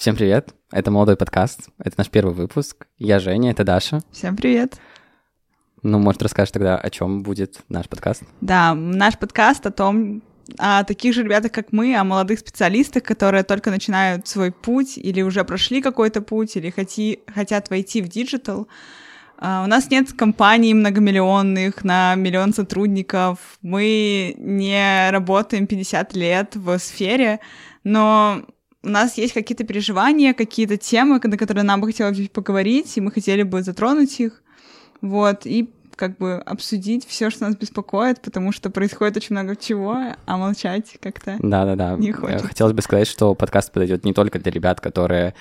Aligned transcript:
Всем 0.00 0.16
привет, 0.16 0.54
это 0.72 0.90
молодой 0.90 1.14
подкаст, 1.14 1.68
это 1.78 1.96
наш 1.98 2.08
первый 2.08 2.32
выпуск. 2.32 2.86
Я 2.96 3.18
Женя, 3.18 3.50
это 3.50 3.64
Даша. 3.64 4.00
Всем 4.10 4.34
привет. 4.34 4.78
Ну, 5.82 5.98
может, 5.98 6.22
расскажешь 6.22 6.52
тогда, 6.52 6.78
о 6.78 6.88
чем 6.88 7.22
будет 7.22 7.58
наш 7.68 7.86
подкаст? 7.86 8.22
Да, 8.40 8.74
наш 8.74 9.18
подкаст 9.18 9.66
о 9.66 9.70
том, 9.70 10.22
о 10.56 10.84
таких 10.84 11.12
же 11.12 11.22
ребятах, 11.22 11.52
как 11.52 11.72
мы, 11.72 11.94
о 11.96 12.04
молодых 12.04 12.38
специалистах, 12.38 13.02
которые 13.02 13.42
только 13.42 13.70
начинают 13.70 14.26
свой 14.26 14.52
путь 14.52 14.96
или 14.96 15.20
уже 15.20 15.44
прошли 15.44 15.82
какой-то 15.82 16.22
путь, 16.22 16.56
или 16.56 16.70
хоти, 16.70 17.20
хотят 17.26 17.68
войти 17.68 18.00
в 18.00 18.08
диджитал. 18.08 18.68
Uh, 19.36 19.64
у 19.64 19.66
нас 19.66 19.90
нет 19.90 20.14
компаний 20.14 20.72
многомиллионных 20.72 21.84
на 21.84 22.14
миллион 22.14 22.54
сотрудников, 22.54 23.58
мы 23.60 24.34
не 24.38 25.10
работаем 25.10 25.66
50 25.66 26.16
лет 26.16 26.56
в 26.56 26.78
сфере, 26.78 27.40
но 27.84 28.46
у 28.82 28.88
нас 28.88 29.18
есть 29.18 29.34
какие-то 29.34 29.64
переживания, 29.64 30.32
какие-то 30.32 30.76
темы, 30.76 31.20
на 31.22 31.36
которые 31.36 31.64
нам 31.64 31.80
бы 31.80 31.88
хотелось 31.88 32.28
поговорить, 32.28 32.96
и 32.96 33.00
мы 33.00 33.10
хотели 33.10 33.42
бы 33.42 33.62
затронуть 33.62 34.20
их, 34.20 34.42
вот, 35.00 35.44
и 35.44 35.70
как 35.96 36.16
бы 36.16 36.36
обсудить 36.36 37.06
все, 37.06 37.28
что 37.28 37.44
нас 37.44 37.56
беспокоит, 37.56 38.22
потому 38.22 38.52
что 38.52 38.70
происходит 38.70 39.18
очень 39.18 39.34
много 39.36 39.54
чего, 39.54 39.98
а 40.24 40.36
молчать 40.38 40.96
как-то 41.00 41.36
Да-да-да. 41.40 41.96
не 41.96 42.12
хочется. 42.12 42.46
Хотелось 42.46 42.72
бы 42.72 42.80
сказать, 42.80 43.06
что 43.06 43.34
подкаст 43.34 43.70
подойдет 43.70 44.04
не 44.04 44.14
только 44.14 44.38
для 44.38 44.50
ребят, 44.50 44.80
которые 44.80 45.34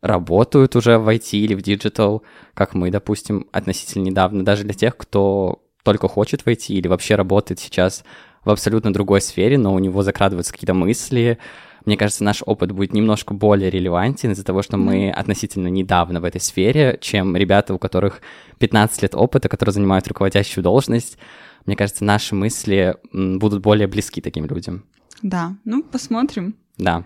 работают 0.00 0.74
уже 0.74 0.98
в 0.98 1.08
IT 1.08 1.30
или 1.38 1.54
в 1.54 1.62
диджитал, 1.62 2.24
как 2.54 2.74
мы, 2.74 2.90
допустим, 2.90 3.46
относительно 3.52 4.02
недавно, 4.02 4.44
даже 4.44 4.64
для 4.64 4.74
тех, 4.74 4.96
кто 4.96 5.62
только 5.84 6.08
хочет 6.08 6.44
войти 6.44 6.74
или 6.74 6.88
вообще 6.88 7.14
работает 7.14 7.60
сейчас 7.60 8.04
в 8.44 8.50
абсолютно 8.50 8.92
другой 8.92 9.20
сфере, 9.20 9.56
но 9.56 9.72
у 9.72 9.78
него 9.78 10.02
закрадываются 10.02 10.52
какие-то 10.52 10.74
мысли, 10.74 11.38
мне 11.84 11.96
кажется, 11.96 12.24
наш 12.24 12.42
опыт 12.44 12.72
будет 12.72 12.92
немножко 12.92 13.34
более 13.34 13.70
релевантен 13.70 14.32
из-за 14.32 14.44
того, 14.44 14.62
что 14.62 14.76
мы 14.76 15.10
относительно 15.10 15.68
недавно 15.68 16.20
в 16.20 16.24
этой 16.24 16.40
сфере, 16.40 16.98
чем 17.00 17.36
ребята, 17.36 17.74
у 17.74 17.78
которых 17.78 18.20
15 18.58 19.02
лет 19.02 19.14
опыта, 19.14 19.48
которые 19.48 19.72
занимают 19.72 20.06
руководящую 20.08 20.62
должность. 20.64 21.18
Мне 21.66 21.76
кажется, 21.76 22.04
наши 22.04 22.34
мысли 22.34 22.96
будут 23.12 23.62
более 23.62 23.86
близки 23.86 24.20
таким 24.20 24.46
людям. 24.46 24.84
Да, 25.22 25.56
ну 25.64 25.82
посмотрим. 25.82 26.56
Да. 26.78 27.04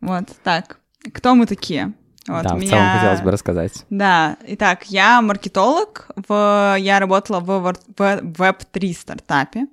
Вот, 0.00 0.24
так. 0.42 0.78
Кто 1.12 1.34
мы 1.34 1.46
такие? 1.46 1.92
Вот, 2.26 2.42
да, 2.42 2.54
меня... 2.54 2.66
в 2.66 2.70
целом 2.70 2.88
хотелось 2.94 3.20
бы 3.20 3.30
рассказать. 3.30 3.84
Да, 3.90 4.38
итак, 4.46 4.84
я 4.84 5.20
маркетолог, 5.20 6.08
в... 6.26 6.76
я 6.78 6.98
работала 6.98 7.40
в 7.40 7.74
Web3 7.98 8.92
стартапе, 8.94 9.66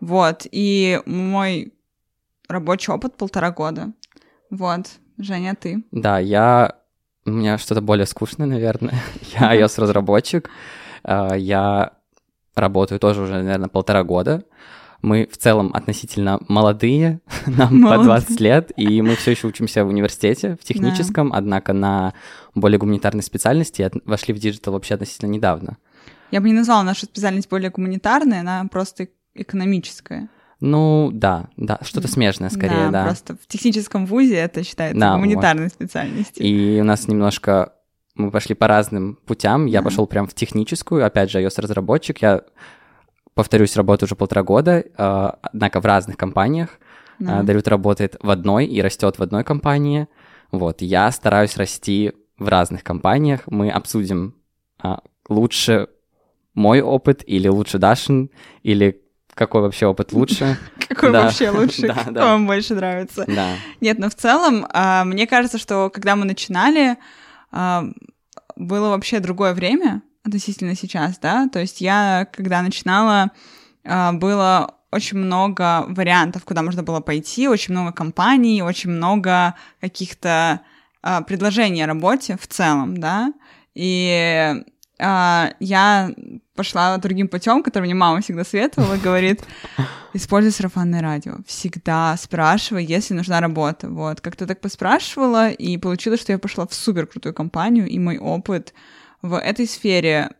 вот, 0.00 0.46
и 0.52 1.00
мой 1.04 1.72
рабочий 2.48 2.92
опыт 2.92 3.16
полтора 3.16 3.50
года. 3.50 3.92
Вот. 4.50 4.86
Женя, 5.18 5.54
ты? 5.54 5.84
Да, 5.90 6.18
я... 6.18 6.76
У 7.24 7.30
меня 7.30 7.58
что-то 7.58 7.80
более 7.80 8.06
скучное, 8.06 8.46
наверное. 8.46 8.94
я 9.40 9.56
iOS-разработчик. 9.56 10.50
А, 11.02 11.34
я 11.34 11.92
работаю 12.54 12.98
тоже 13.00 13.22
уже, 13.22 13.34
наверное, 13.34 13.68
полтора 13.68 14.04
года. 14.04 14.44
Мы 15.02 15.28
в 15.30 15.36
целом 15.36 15.70
относительно 15.74 16.40
молодые, 16.48 17.20
нам 17.46 17.80
Молодцы. 17.80 17.98
по 17.98 18.04
20 18.04 18.40
лет, 18.40 18.72
и 18.76 19.02
мы 19.02 19.14
все 19.16 19.32
еще 19.32 19.46
учимся 19.46 19.84
в 19.84 19.88
университете, 19.88 20.56
в 20.60 20.64
техническом, 20.64 21.30
да. 21.30 21.38
однако 21.38 21.72
на 21.72 22.14
более 22.54 22.78
гуманитарной 22.78 23.22
специальности 23.22 23.90
вошли 24.04 24.32
в 24.32 24.38
диджитал 24.38 24.72
вообще 24.72 24.94
относительно 24.94 25.30
недавно. 25.30 25.76
Я 26.30 26.40
бы 26.40 26.48
не 26.48 26.54
назвала 26.54 26.82
нашу 26.82 27.06
специальность 27.06 27.48
более 27.48 27.70
гуманитарной, 27.70 28.40
она 28.40 28.66
просто 28.70 29.08
экономическая. 29.34 30.28
Ну, 30.60 31.10
да, 31.12 31.48
да, 31.56 31.78
что-то 31.82 32.08
смежное 32.08 32.48
скорее, 32.48 32.86
да. 32.86 32.90
да. 32.90 33.04
Просто 33.04 33.36
в 33.36 33.46
техническом 33.46 34.06
вузе 34.06 34.36
это 34.36 34.64
считается 34.64 34.98
да, 34.98 35.14
гуманитарной 35.14 35.68
специальностью. 35.68 36.44
И 36.44 36.80
у 36.80 36.84
нас 36.84 37.08
немножко 37.08 37.74
мы 38.14 38.30
пошли 38.30 38.54
по 38.54 38.66
разным 38.66 39.18
путям. 39.26 39.66
Я 39.66 39.82
пошел 39.82 40.06
прям 40.06 40.26
в 40.26 40.34
техническую, 40.34 41.04
опять 41.04 41.30
же, 41.30 41.42
iOS-разработчик. 41.42 42.22
Я, 42.22 42.42
повторюсь, 43.34 43.76
работаю 43.76 44.06
уже 44.06 44.16
полтора 44.16 44.42
года, 44.42 44.78
э, 44.78 45.30
однако 45.42 45.80
в 45.82 45.84
разных 45.84 46.16
компаниях. 46.16 46.70
Да. 47.18 47.40
Э, 47.40 47.42
Дарют 47.42 47.68
работает 47.68 48.16
в 48.22 48.30
одной 48.30 48.64
и 48.66 48.80
растет 48.80 49.18
в 49.18 49.22
одной 49.22 49.44
компании. 49.44 50.08
Вот, 50.50 50.80
я 50.80 51.10
стараюсь 51.12 51.56
расти 51.58 52.12
в 52.38 52.48
разных 52.48 52.82
компаниях. 52.82 53.42
Мы 53.46 53.70
обсудим 53.70 54.34
э, 54.82 54.96
лучше 55.28 55.88
мой 56.54 56.80
опыт 56.80 57.22
или 57.26 57.48
лучше 57.48 57.78
Дашин, 57.78 58.30
или 58.62 59.02
какой 59.36 59.60
вообще 59.60 59.86
опыт 59.86 60.12
лучше? 60.12 60.58
Какой 60.88 61.10
вообще 61.10 61.50
лучше? 61.50 61.88
Какой 61.94 62.12
вам 62.14 62.46
больше 62.46 62.74
нравится? 62.74 63.24
Да. 63.28 63.56
Нет, 63.82 63.98
но 63.98 64.08
в 64.08 64.14
целом, 64.14 64.66
а, 64.70 65.04
мне 65.04 65.26
кажется, 65.26 65.58
что 65.58 65.90
когда 65.90 66.16
мы 66.16 66.24
начинали, 66.24 66.96
а, 67.52 67.84
было 68.56 68.88
вообще 68.88 69.20
другое 69.20 69.52
время 69.52 70.02
относительно 70.24 70.74
сейчас, 70.74 71.18
да? 71.18 71.48
То 71.48 71.58
есть 71.58 71.82
я, 71.82 72.26
когда 72.32 72.62
начинала, 72.62 73.30
а, 73.84 74.12
было 74.12 74.74
очень 74.90 75.18
много 75.18 75.84
вариантов, 75.88 76.44
куда 76.44 76.62
можно 76.62 76.82
было 76.82 77.00
пойти, 77.00 77.46
очень 77.46 77.74
много 77.74 77.92
компаний, 77.92 78.62
очень 78.62 78.90
много 78.90 79.54
каких-то 79.80 80.62
предложений 81.26 81.82
о 81.82 81.86
работе 81.88 82.38
в 82.40 82.46
целом, 82.48 82.96
да? 82.96 83.32
И 83.74 84.64
я 84.98 86.10
пошла 86.54 86.96
другим 86.98 87.28
путем, 87.28 87.62
который 87.62 87.84
мне 87.84 87.94
мама 87.94 88.20
всегда 88.20 88.44
советовала, 88.44 88.96
говорит, 88.96 89.44
используй 90.14 90.52
сарафанное 90.52 91.02
радио. 91.02 91.36
Всегда 91.46 92.16
спрашивай, 92.16 92.84
если 92.84 93.14
нужна 93.14 93.40
работа. 93.40 93.88
Вот, 93.88 94.20
как-то 94.20 94.46
так 94.46 94.60
поспрашивала, 94.60 95.50
и 95.50 95.76
получилось, 95.76 96.20
что 96.20 96.32
я 96.32 96.38
пошла 96.38 96.66
в 96.66 96.74
супер 96.74 97.06
крутую 97.06 97.34
компанию, 97.34 97.86
и 97.86 97.98
мой 97.98 98.18
опыт 98.18 98.72
в 99.22 99.38
этой 99.38 99.66
сфере 99.66 100.30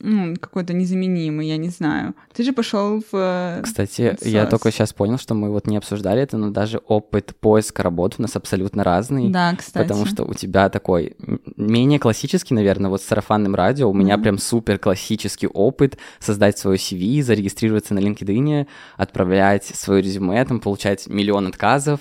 ну, 0.00 0.34
какой-то 0.40 0.72
незаменимый, 0.72 1.48
я 1.48 1.56
не 1.56 1.68
знаю. 1.68 2.14
Ты 2.32 2.42
же 2.42 2.52
пошел 2.52 3.00
в... 3.00 3.14
Э, 3.14 3.60
Кстати, 3.62 4.16
в 4.20 4.26
я 4.26 4.46
только 4.46 4.70
сейчас 4.70 4.92
понял, 4.92 5.18
что 5.18 5.34
мы 5.34 5.50
вот 5.50 5.66
не 5.66 5.76
обсуждали 5.76 6.22
это, 6.22 6.36
но 6.36 6.50
даже 6.50 6.78
опыт 6.78 7.34
поиска 7.38 7.82
работы 7.82 8.16
у 8.18 8.22
нас 8.22 8.36
абсолютно 8.36 8.84
разный. 8.84 9.30
Да, 9.30 9.54
кстати. 9.56 9.86
Потому 9.86 10.06
что 10.06 10.24
у 10.24 10.34
тебя 10.34 10.68
такой 10.68 11.16
менее 11.56 11.98
классический, 11.98 12.54
наверное, 12.54 12.90
вот 12.90 13.02
с 13.02 13.04
сарафанным 13.04 13.54
радио. 13.54 13.88
У 13.88 13.94
mm-hmm. 13.94 13.98
меня 13.98 14.18
прям 14.18 14.38
супер 14.38 14.78
классический 14.78 15.46
опыт 15.46 15.98
создать 16.18 16.58
свое 16.58 16.78
CV, 16.78 17.22
зарегистрироваться 17.22 17.94
на 17.94 18.00
LinkedIn, 18.00 18.66
отправлять 18.96 19.64
свое 19.64 20.02
резюме, 20.02 20.44
там, 20.44 20.60
получать 20.60 21.06
миллион 21.06 21.46
отказов 21.46 22.00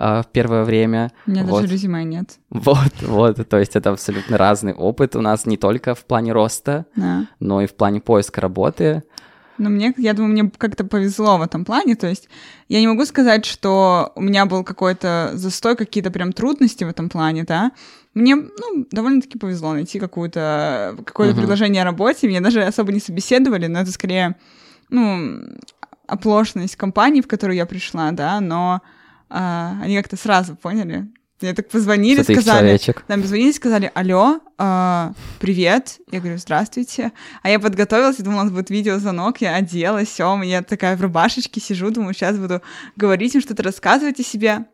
э, 0.00 0.22
в 0.22 0.26
первое 0.32 0.64
время. 0.64 1.12
У 1.26 1.30
меня 1.30 1.44
вот. 1.44 1.62
даже 1.62 1.72
резюме 1.72 2.04
нет. 2.04 2.38
Вот, 2.50 2.92
вот, 3.02 3.48
то 3.48 3.58
есть 3.58 3.76
это 3.76 3.90
абсолютно 3.90 4.36
разный 4.38 4.74
опыт 4.74 5.14
у 5.14 5.20
нас 5.20 5.46
не 5.46 5.56
только 5.56 5.94
в 5.94 6.04
плане 6.04 6.32
роста, 6.32 6.86
да. 6.96 7.26
но 7.38 7.62
и 7.62 7.66
в 7.66 7.74
плане 7.74 8.00
поиска 8.00 8.40
работы. 8.40 9.02
Но 9.60 9.68
мне, 9.68 9.92
я 9.98 10.14
думаю, 10.14 10.32
мне 10.32 10.50
как-то 10.56 10.84
повезло 10.84 11.36
в 11.36 11.42
этом 11.42 11.66
плане. 11.66 11.94
То 11.94 12.08
есть 12.08 12.30
я 12.68 12.80
не 12.80 12.86
могу 12.86 13.04
сказать, 13.04 13.44
что 13.44 14.10
у 14.14 14.22
меня 14.22 14.46
был 14.46 14.64
какой-то 14.64 15.32
застой, 15.34 15.76
какие-то 15.76 16.10
прям 16.10 16.32
трудности 16.32 16.82
в 16.84 16.88
этом 16.88 17.10
плане, 17.10 17.44
да. 17.44 17.72
Мне, 18.14 18.36
ну, 18.36 18.86
довольно-таки 18.90 19.38
повезло 19.38 19.74
найти 19.74 20.00
какую-то, 20.00 20.96
какое-то 21.04 21.34
uh-huh. 21.34 21.40
предложение 21.40 21.82
о 21.82 21.84
работе. 21.84 22.26
Меня 22.26 22.40
даже 22.40 22.62
особо 22.62 22.90
не 22.90 23.00
собеседовали, 23.00 23.66
но 23.66 23.80
это 23.80 23.92
скорее, 23.92 24.36
ну, 24.88 25.42
оплошность 26.06 26.76
компании, 26.76 27.20
в 27.20 27.28
которую 27.28 27.56
я 27.56 27.66
пришла, 27.66 28.10
да, 28.12 28.40
но 28.40 28.80
а, 29.30 29.78
они 29.80 29.96
как-то 29.96 30.16
сразу 30.16 30.56
поняли. 30.56 31.08
Мне 31.40 31.54
так 31.54 31.68
позвонили, 31.70 32.22
что 32.22 32.34
сказали... 32.34 32.78
Да, 33.08 33.14
позвонили, 33.14 33.52
сказали, 33.52 33.90
алло, 33.94 34.40
а, 34.58 35.14
привет. 35.38 35.98
Я 36.10 36.20
говорю, 36.20 36.36
здравствуйте. 36.36 37.12
А 37.42 37.48
я 37.48 37.58
подготовилась, 37.58 38.18
я 38.18 38.24
думала, 38.24 38.42
у 38.42 38.44
нас 38.44 38.52
будет 38.52 38.68
видеозвонок, 38.68 39.40
я 39.40 39.54
оделась, 39.54 40.08
все, 40.08 40.42
я 40.42 40.62
такая 40.62 40.96
в 40.96 41.00
рубашечке 41.00 41.60
сижу, 41.60 41.90
думаю, 41.90 42.12
сейчас 42.12 42.36
буду 42.36 42.60
говорить 42.96 43.34
им 43.34 43.40
что-то, 43.40 43.62
рассказывать 43.62 44.20
о 44.20 44.22
себе. 44.22 44.66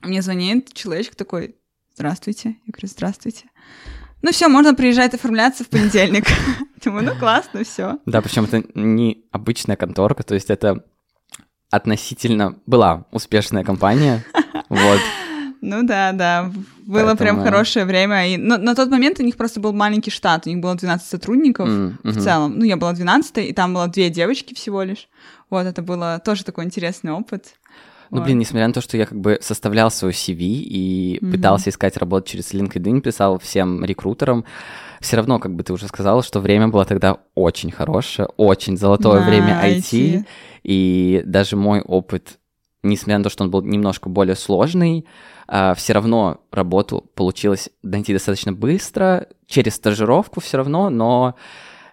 Мне 0.00 0.22
звонит 0.22 0.72
человечек 0.72 1.14
такой, 1.14 1.56
здравствуйте. 1.94 2.56
Я 2.64 2.72
говорю, 2.72 2.88
здравствуйте. 2.88 3.44
Ну 4.22 4.32
все, 4.32 4.48
можно 4.48 4.74
приезжать 4.74 5.14
оформляться 5.14 5.64
в 5.64 5.68
понедельник. 5.68 6.24
Думаю, 6.84 7.04
ну 7.04 7.18
классно, 7.18 7.64
все. 7.64 7.98
Да, 8.06 8.22
причем 8.22 8.44
это 8.44 8.64
не 8.74 9.24
обычная 9.30 9.76
конторка, 9.76 10.22
то 10.22 10.34
есть 10.34 10.48
это 10.48 10.84
относительно 11.70 12.56
была 12.66 13.04
успешная 13.12 13.64
компания. 13.64 14.24
Вот. 14.70 15.00
Ну 15.62 15.82
да, 15.82 16.12
да. 16.12 16.52
Было 16.86 17.06
Поэтому... 17.06 17.16
прям 17.16 17.42
хорошее 17.42 17.86
время. 17.86 18.28
И... 18.28 18.36
Но 18.36 18.58
на 18.58 18.74
тот 18.74 18.90
момент 18.90 19.18
у 19.18 19.22
них 19.22 19.36
просто 19.36 19.60
был 19.60 19.72
маленький 19.72 20.10
штат. 20.10 20.46
У 20.46 20.50
них 20.50 20.60
было 20.60 20.74
12 20.74 21.08
сотрудников 21.08 21.68
mm-hmm. 21.68 21.98
в 22.02 22.22
целом. 22.22 22.58
Ну, 22.58 22.64
я 22.64 22.76
была 22.76 22.92
12 22.92 23.38
и 23.38 23.52
там 23.52 23.72
было 23.72 23.88
две 23.88 24.10
девочки 24.10 24.54
всего 24.54 24.82
лишь. 24.82 25.08
Вот, 25.50 25.66
это 25.66 25.80
было 25.80 26.20
тоже 26.24 26.44
такой 26.44 26.64
интересный 26.64 27.12
опыт. 27.12 27.54
Ну, 28.10 28.18
вот. 28.18 28.24
блин, 28.24 28.38
несмотря 28.38 28.66
на 28.66 28.72
то, 28.72 28.80
что 28.80 28.96
я 28.96 29.06
как 29.06 29.18
бы 29.18 29.38
составлял 29.40 29.90
свой 29.90 30.12
CV 30.12 30.36
и 30.38 31.18
mm-hmm. 31.20 31.30
пытался 31.30 31.70
искать 31.70 31.96
работу 31.96 32.28
через 32.28 32.52
LinkedIn, 32.52 33.00
писал 33.00 33.38
всем 33.38 33.84
рекрутерам, 33.84 34.44
все 35.00 35.16
равно, 35.16 35.38
как 35.38 35.54
бы 35.54 35.62
ты 35.62 35.72
уже 35.72 35.88
сказала, 35.88 36.22
что 36.22 36.40
время 36.40 36.68
было 36.68 36.84
тогда 36.84 37.18
очень 37.34 37.70
хорошее, 37.70 38.28
очень 38.36 38.76
золотое 38.76 39.20
да, 39.20 39.26
время 39.26 39.60
IT, 39.64 39.80
IT, 39.80 40.26
и 40.62 41.22
даже 41.24 41.56
мой 41.56 41.80
опыт 41.80 42.38
несмотря 42.82 43.18
на 43.18 43.24
то, 43.24 43.30
что 43.30 43.44
он 43.44 43.50
был 43.50 43.62
немножко 43.62 44.08
более 44.08 44.36
сложный, 44.36 45.06
а, 45.46 45.74
все 45.74 45.92
равно 45.94 46.40
работу 46.52 47.10
получилось 47.14 47.70
найти 47.82 48.12
достаточно 48.12 48.52
быстро, 48.52 49.26
через 49.46 49.74
стажировку 49.74 50.40
все 50.40 50.58
равно, 50.58 50.90
но 50.90 51.34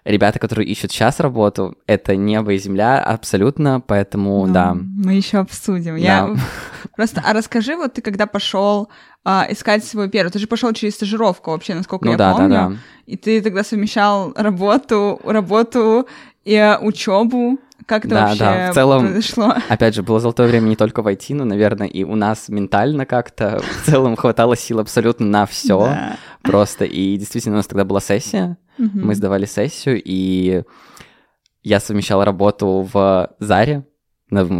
ребята, 0.06 0.38
которые 0.38 0.66
ищут 0.68 0.90
сейчас 0.92 1.20
работу, 1.20 1.76
это 1.86 2.16
небо 2.16 2.52
и 2.54 2.58
земля 2.58 3.02
абсолютно, 3.02 3.80
поэтому 3.80 4.46
Ну, 4.46 4.52
да. 4.52 4.74
Мы 4.74 5.14
еще 5.14 5.38
обсудим. 5.38 5.94
Да. 5.96 6.00
Я 6.00 6.36
просто, 6.96 7.22
а 7.24 7.32
расскажи, 7.32 7.76
вот 7.76 7.92
ты 7.94 8.02
когда 8.02 8.26
пошел 8.26 8.88
а, 9.24 9.46
искать 9.50 9.84
свой 9.84 10.08
первый, 10.08 10.30
ты 10.30 10.38
же 10.38 10.46
пошел 10.46 10.72
через 10.72 10.94
стажировку 10.94 11.50
вообще, 11.50 11.74
насколько 11.74 12.04
Ну 12.06 12.12
я 12.12 12.16
да, 12.16 12.32
помню. 12.32 12.48
да, 12.48 12.68
да. 12.70 12.76
И 13.06 13.16
ты 13.16 13.40
тогда 13.42 13.62
совмещал 13.64 14.32
работу, 14.36 15.20
работу 15.24 16.06
и 16.44 16.76
учебу. 16.80 17.58
Как 17.84 18.04
это 18.04 18.14
Да, 18.14 18.20
вообще 18.26 18.38
да, 18.40 18.70
в 18.72 18.74
целом- 18.74 19.00
произошло? 19.06 19.54
Опять 19.68 19.94
же, 19.94 20.02
было 20.02 20.18
золотое 20.18 20.48
время 20.48 20.66
не 20.66 20.74
только 20.76 21.02
в 21.02 21.06
IT, 21.06 21.34
но, 21.34 21.44
наверное, 21.44 21.86
и 21.86 22.02
у 22.02 22.16
нас 22.16 22.48
ментально 22.48 23.06
как-то 23.06 23.60
в 23.60 23.86
целом 23.86 24.16
хватало 24.16 24.56
сил 24.56 24.80
абсолютно 24.80 25.26
на 25.26 25.46
все. 25.46 25.78
Да. 25.84 26.16
Просто. 26.42 26.84
И 26.84 27.16
действительно, 27.16 27.54
у 27.54 27.58
нас 27.58 27.66
тогда 27.66 27.84
была 27.84 28.00
сессия, 28.00 28.56
Мгм. 28.78 29.06
мы 29.06 29.14
сдавали 29.14 29.46
сессию, 29.46 30.00
и 30.04 30.62
я 31.62 31.80
совмещал 31.80 32.24
работу 32.24 32.88
в 32.92 33.34
Заре, 33.38 33.86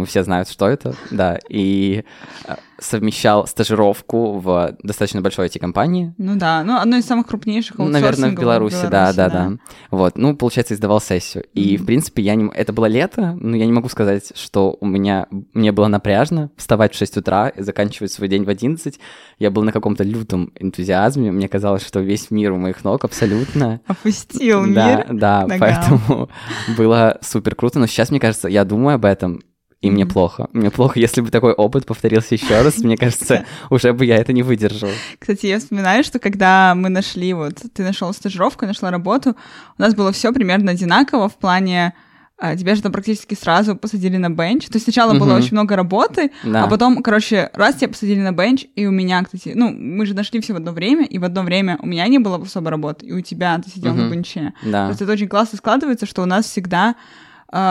все 0.05 0.23
знают, 0.23 0.49
что 0.49 0.67
это, 0.67 0.95
да, 1.11 1.39
и 1.49 2.03
э, 2.45 2.55
совмещал 2.79 3.47
стажировку 3.47 4.39
в 4.39 4.75
достаточно 4.83 5.21
большой 5.21 5.47
IT-компании, 5.47 6.13
Ну 6.17 6.35
да, 6.35 6.63
ну 6.63 6.77
одно 6.77 6.97
из 6.97 7.05
самых 7.05 7.27
крупнейших 7.27 7.77
наверное, 7.77 8.01
в 8.01 8.05
аутсорсинговых 8.05 8.39
Беларуси, 8.39 8.87
да, 8.89 9.13
да, 9.13 9.29
да, 9.29 9.51
Вот, 9.91 10.17
ну, 10.17 10.35
получается, 10.35 10.73
издавал 10.73 11.01
сессию. 11.01 11.45
И, 11.53 11.75
Мгм. 11.75 11.83
в 11.83 11.85
принципе, 11.87 12.21
я 12.23 12.35
не... 12.35 12.49
Это 12.53 12.73
было 12.73 12.85
лето, 12.85 13.37
но 13.39 13.55
я 13.55 13.65
не 13.65 13.71
могу 13.71 13.89
сказать, 13.89 14.31
что 14.35 14.77
у 14.79 14.85
меня... 14.85 15.27
Мне 15.53 15.71
было 15.71 15.87
напряжно 15.87 16.51
вставать 16.55 16.93
в 16.93 16.97
6 16.97 17.17
утра 17.17 17.49
и 17.49 17.61
заканчивать 17.61 18.11
свой 18.11 18.27
день 18.27 18.43
в 18.43 18.49
11. 18.49 18.99
Я 19.39 19.51
был 19.51 19.63
на 19.63 19.71
каком-то 19.71 20.03
лютом 20.03 20.51
энтузиазме. 20.59 21.31
Мне 21.31 21.47
казалось, 21.47 21.85
что 21.85 21.99
весь 21.99 22.31
мир 22.31 22.51
у 22.51 22.57
моих 22.57 22.83
ног 22.83 23.03
абсолютно. 23.05 23.81
Опустил 23.87 24.65
Да, 24.73 24.95
мир. 24.97 25.07
да, 25.11 25.41
ногам. 25.41 25.59
поэтому 25.59 26.29
было 26.77 27.17
супер 27.21 27.55
круто. 27.55 27.79
Но 27.79 27.87
сейчас, 27.87 28.11
мне 28.11 28.19
кажется, 28.19 28.47
я 28.47 28.63
думаю 28.65 28.95
об 28.95 29.05
этом, 29.05 29.41
и 29.81 29.91
мне 29.91 30.05
плохо. 30.05 30.47
Мне 30.53 30.71
плохо, 30.71 30.99
если 30.99 31.21
бы 31.21 31.29
такой 31.29 31.53
опыт 31.53 31.85
повторился 31.85 32.35
еще 32.35 32.61
раз. 32.61 32.79
Мне 32.79 32.97
кажется, 32.97 33.45
уже 33.69 33.93
бы 33.93 34.05
я 34.05 34.17
это 34.17 34.33
не 34.33 34.43
выдержал. 34.43 34.89
Кстати, 35.19 35.45
я 35.45 35.59
вспоминаю, 35.59 36.03
что 36.03 36.19
когда 36.19 36.73
мы 36.75 36.89
нашли, 36.89 37.33
вот 37.33 37.55
ты 37.73 37.83
нашел 37.83 38.11
стажировку, 38.13 38.65
нашла 38.65 38.89
работу, 38.91 39.35
у 39.77 39.81
нас 39.81 39.93
было 39.95 40.11
все 40.11 40.33
примерно 40.33 40.71
одинаково 40.71 41.29
в 41.29 41.35
плане 41.37 41.93
а, 42.39 42.55
тебя 42.55 42.75
же 42.75 42.83
там 42.83 42.91
практически 42.91 43.33
сразу 43.33 43.75
посадили 43.75 44.17
на 44.17 44.29
бенч. 44.29 44.67
То 44.67 44.75
есть 44.75 44.83
сначала 44.83 45.13
было 45.15 45.29
Мгм. 45.33 45.37
очень 45.37 45.53
много 45.53 45.75
работы, 45.75 46.29
Да. 46.43 46.65
а 46.65 46.67
потом, 46.67 47.01
короче, 47.01 47.49
раз 47.55 47.77
тебя 47.77 47.87
посадили 47.89 48.19
на 48.19 48.31
бенч, 48.31 48.65
и 48.75 48.85
у 48.85 48.91
меня, 48.91 49.23
кстати, 49.23 49.53
ну, 49.55 49.71
мы 49.71 50.05
же 50.05 50.13
нашли 50.13 50.39
все 50.39 50.53
в 50.53 50.57
одно 50.57 50.71
время, 50.71 51.03
и 51.05 51.17
в 51.17 51.23
одно 51.23 51.41
время 51.41 51.79
у 51.81 51.87
меня 51.87 52.05
не 52.07 52.19
было 52.19 52.37
особо 52.39 52.69
работы, 52.69 53.07
и 53.07 53.11
у 53.11 53.21
тебя 53.21 53.57
ты 53.57 53.71
сидел 53.71 53.95
на 53.95 54.03
Мгм. 54.03 54.11
бенче. 54.11 54.53
Да. 54.63 54.85
Просто 54.85 55.05
это 55.05 55.13
очень 55.13 55.27
классно 55.27 55.57
складывается, 55.57 56.05
что 56.05 56.21
у 56.21 56.25
нас 56.25 56.45
всегда 56.45 56.93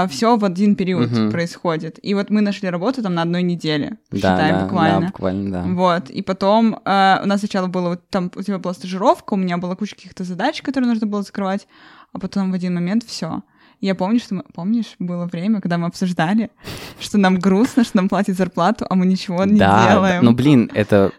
все 0.08 0.36
в 0.36 0.44
один 0.44 0.74
период 0.74 1.10
Мгм. 1.10 1.30
происходит. 1.30 1.98
И 2.02 2.14
вот 2.14 2.30
мы 2.30 2.40
нашли 2.40 2.70
работу 2.70 3.02
там 3.02 3.14
на 3.14 3.22
одной 3.22 3.42
неделе, 3.42 3.98
Да, 4.10 4.16
считай, 4.16 4.52
да, 4.52 4.60
буквально. 4.64 5.00
да, 5.00 5.06
буквально, 5.08 5.50
да. 5.50 5.62
Вот, 5.68 6.10
и 6.10 6.22
потом 6.22 6.74
э, 6.84 7.18
у 7.22 7.26
нас 7.26 7.40
сначала 7.40 7.66
было, 7.66 7.90
вот 7.90 8.08
там 8.08 8.30
у 8.34 8.42
тебя 8.42 8.58
была 8.58 8.72
стажировка, 8.74 9.34
у 9.34 9.36
меня 9.36 9.58
была 9.58 9.76
куча 9.76 9.94
каких-то 9.94 10.24
задач, 10.24 10.62
которые 10.62 10.88
нужно 10.88 11.06
было 11.06 11.22
закрывать, 11.22 11.66
а 12.12 12.18
потом 12.18 12.50
в 12.52 12.54
один 12.54 12.74
момент 12.74 13.04
все. 13.04 13.42
Я 13.82 13.94
помню, 13.94 14.18
что 14.20 14.36
мы, 14.36 14.44
помнишь, 14.54 14.94
было 14.98 15.26
время, 15.26 15.60
когда 15.60 15.76
мы 15.76 15.86
обсуждали, 15.86 16.50
что 16.98 17.18
нам 17.18 17.38
грустно, 17.38 17.84
что 17.84 17.98
нам 17.98 18.08
платят 18.08 18.36
зарплату, 18.36 18.86
а 18.88 18.94
мы 18.94 19.04
ничего 19.04 19.44
не 19.44 19.58
да, 19.58 19.90
делаем. 19.92 20.22
Да. 20.22 20.30
Ну, 20.30 20.34
блин, 20.34 20.70
это 20.72 21.12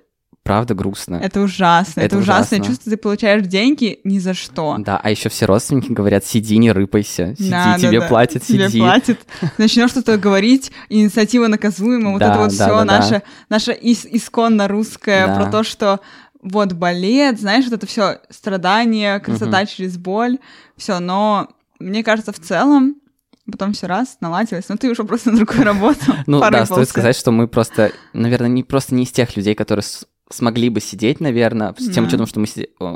правда 0.48 0.74
грустно. 0.74 1.16
Это 1.16 1.42
ужасно, 1.42 2.00
это, 2.00 2.16
Это 2.16 2.18
ужасное 2.20 2.60
ужасно. 2.60 2.66
чувство, 2.74 2.92
ты 2.92 2.98
получаешь 2.98 3.44
деньги 3.46 4.00
ни 4.04 4.20
за 4.20 4.34
что. 4.34 4.76
Да, 4.80 5.00
а 5.04 5.10
еще 5.10 5.30
все 5.30 5.46
родственники 5.46 5.92
говорят, 5.92 6.26
сиди, 6.26 6.58
не 6.58 6.72
рыпайся, 6.72 7.36
сиди, 7.38 7.50
Да, 7.52 7.74
да, 7.74 7.80
тебе 7.80 8.00
да. 8.00 8.08
платят, 8.08 8.44
Тебе 8.44 8.70
сиди. 8.70 8.80
платят. 8.80 9.20
Начнешь 9.58 9.90
что-то 9.92 10.18
говорить, 10.18 10.72
инициатива 10.90 11.48
наказуема, 11.48 12.12
вот 12.12 12.20
Да, 12.20 12.30
это 12.32 12.40
вот 12.40 12.50
да, 12.50 12.54
все 12.54 12.68
да, 12.68 12.80
да. 12.80 12.86
наше, 12.86 13.22
наше 13.50 13.72
ис- 13.74 14.08
исконно 14.12 14.68
русское 14.68 15.28
Да. 15.28 15.36
про 15.36 15.52
то, 15.52 15.64
что 15.64 16.00
вот 16.42 16.72
балет, 16.74 17.40
знаешь, 17.42 17.66
вот 17.66 17.74
это 17.74 17.86
все 17.88 18.20
страдание, 18.30 19.20
красота 19.20 19.66
через 19.66 19.98
боль, 19.98 20.38
все, 20.78 21.00
но 21.00 21.50
мне 21.80 22.04
кажется, 22.04 22.32
в 22.32 22.40
целом 22.40 22.96
потом 23.52 23.74
все 23.74 23.88
раз 23.88 24.18
наладилось, 24.22 24.68
но 24.70 24.76
ты 24.78 24.90
уже 24.90 25.04
просто 25.04 25.32
на 25.32 25.38
другую 25.38 25.64
работу 25.64 26.00
Ну 26.26 26.40
да, 26.42 26.46
порыпался. 26.48 26.74
стоит 26.74 26.90
сказать, 26.90 27.16
что 27.18 27.32
мы 27.32 27.48
просто, 27.48 27.92
наверное, 28.14 28.50
не 28.50 28.64
просто 28.64 28.94
не 28.96 29.04
из 29.04 29.12
тех 29.12 29.36
людей, 29.38 29.56
которые 29.56 29.84
смогли 30.30 30.70
бы 30.70 30.80
сидеть, 30.82 31.20
наверное, 31.22 31.74
с 31.78 31.86
тем 31.90 32.04
Да. 32.04 32.08
учетом, 32.10 32.26
что 32.28 32.40
мы 32.40 32.48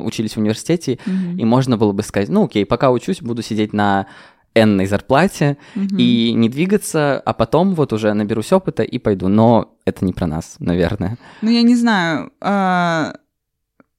учились 0.04 0.34
в 0.34 0.38
университете, 0.38 1.00
Мгм. 1.06 1.38
и 1.38 1.46
можно 1.46 1.78
было 1.78 1.92
бы 1.94 2.04
сказать, 2.04 2.30
ну 2.30 2.46
окей, 2.46 2.66
пока 2.66 2.92
учусь, 2.92 3.22
буду 3.22 3.42
сидеть 3.42 3.74
на 3.74 4.08
энной 4.54 4.86
зарплате 4.86 5.58
Мгм. 5.76 5.98
и 5.98 6.34
не 6.34 6.50
двигаться, 6.50 7.20
а 7.22 7.34
потом 7.34 7.74
вот 7.74 7.94
уже 7.94 8.14
наберусь 8.14 8.52
опыта 8.52 8.84
и 8.84 8.98
пойду. 9.00 9.30
Но 9.30 9.78
это 9.86 10.04
не 10.04 10.12
про 10.12 10.28
нас, 10.28 10.58
наверное. 10.60 11.18
Ну, 11.42 11.50
я 11.50 11.62
не 11.62 11.76
знаю. 11.76 12.32
а, 12.42 13.14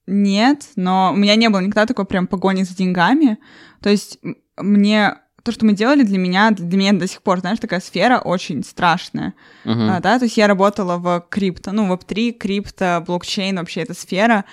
Нет, 0.06 0.70
но 0.76 1.12
у 1.14 1.16
меня 1.16 1.36
не 1.36 1.48
было 1.48 1.60
никогда 1.60 1.86
такой 1.86 2.04
прям 2.04 2.26
погони 2.26 2.64
за 2.64 2.76
деньгами. 2.76 3.38
То 3.80 3.88
есть 3.88 4.18
мне 4.58 5.14
то, 5.42 5.52
что 5.52 5.64
мы 5.64 5.72
делали 5.72 6.02
для 6.02 6.18
меня, 6.18 6.50
для 6.50 6.78
меня 6.78 6.92
до 6.92 7.06
сих 7.06 7.22
пор, 7.22 7.40
знаешь, 7.40 7.58
такая 7.58 7.80
сфера 7.80 8.18
очень 8.18 8.62
страшная. 8.64 9.34
Мгм. 9.64 9.90
А, 9.90 10.00
да, 10.00 10.18
то 10.18 10.24
есть 10.24 10.36
я 10.36 10.46
работала 10.46 10.98
в 10.98 11.26
крипто, 11.28 11.72
ну, 11.72 11.88
веб-3, 11.88 12.32
крипто, 12.32 13.02
блокчейн, 13.06 13.56
вообще 13.56 13.80
эта 13.82 13.94
сфера. 13.94 14.44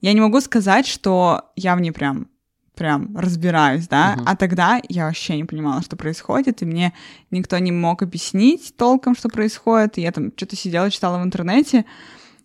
Я 0.00 0.12
не 0.12 0.20
могу 0.20 0.40
сказать, 0.40 0.86
что 0.86 1.50
я 1.56 1.76
в 1.76 1.80
ней 1.80 1.92
прям 1.92 2.28
прям 2.74 3.14
разбираюсь, 3.14 3.88
да, 3.88 4.14
Мгм. 4.16 4.24
а 4.26 4.36
тогда 4.36 4.80
я 4.88 5.04
вообще 5.04 5.36
не 5.36 5.44
понимала, 5.44 5.82
что 5.82 5.96
происходит, 5.96 6.62
и 6.62 6.64
мне 6.64 6.94
никто 7.30 7.58
не 7.58 7.72
мог 7.72 8.00
объяснить 8.00 8.74
толком, 8.78 9.14
что 9.14 9.28
происходит, 9.28 9.98
и 9.98 10.00
я 10.00 10.12
там 10.12 10.32
что-то 10.34 10.56
сидела, 10.56 10.90
читала 10.90 11.18
в 11.18 11.22
интернете, 11.22 11.84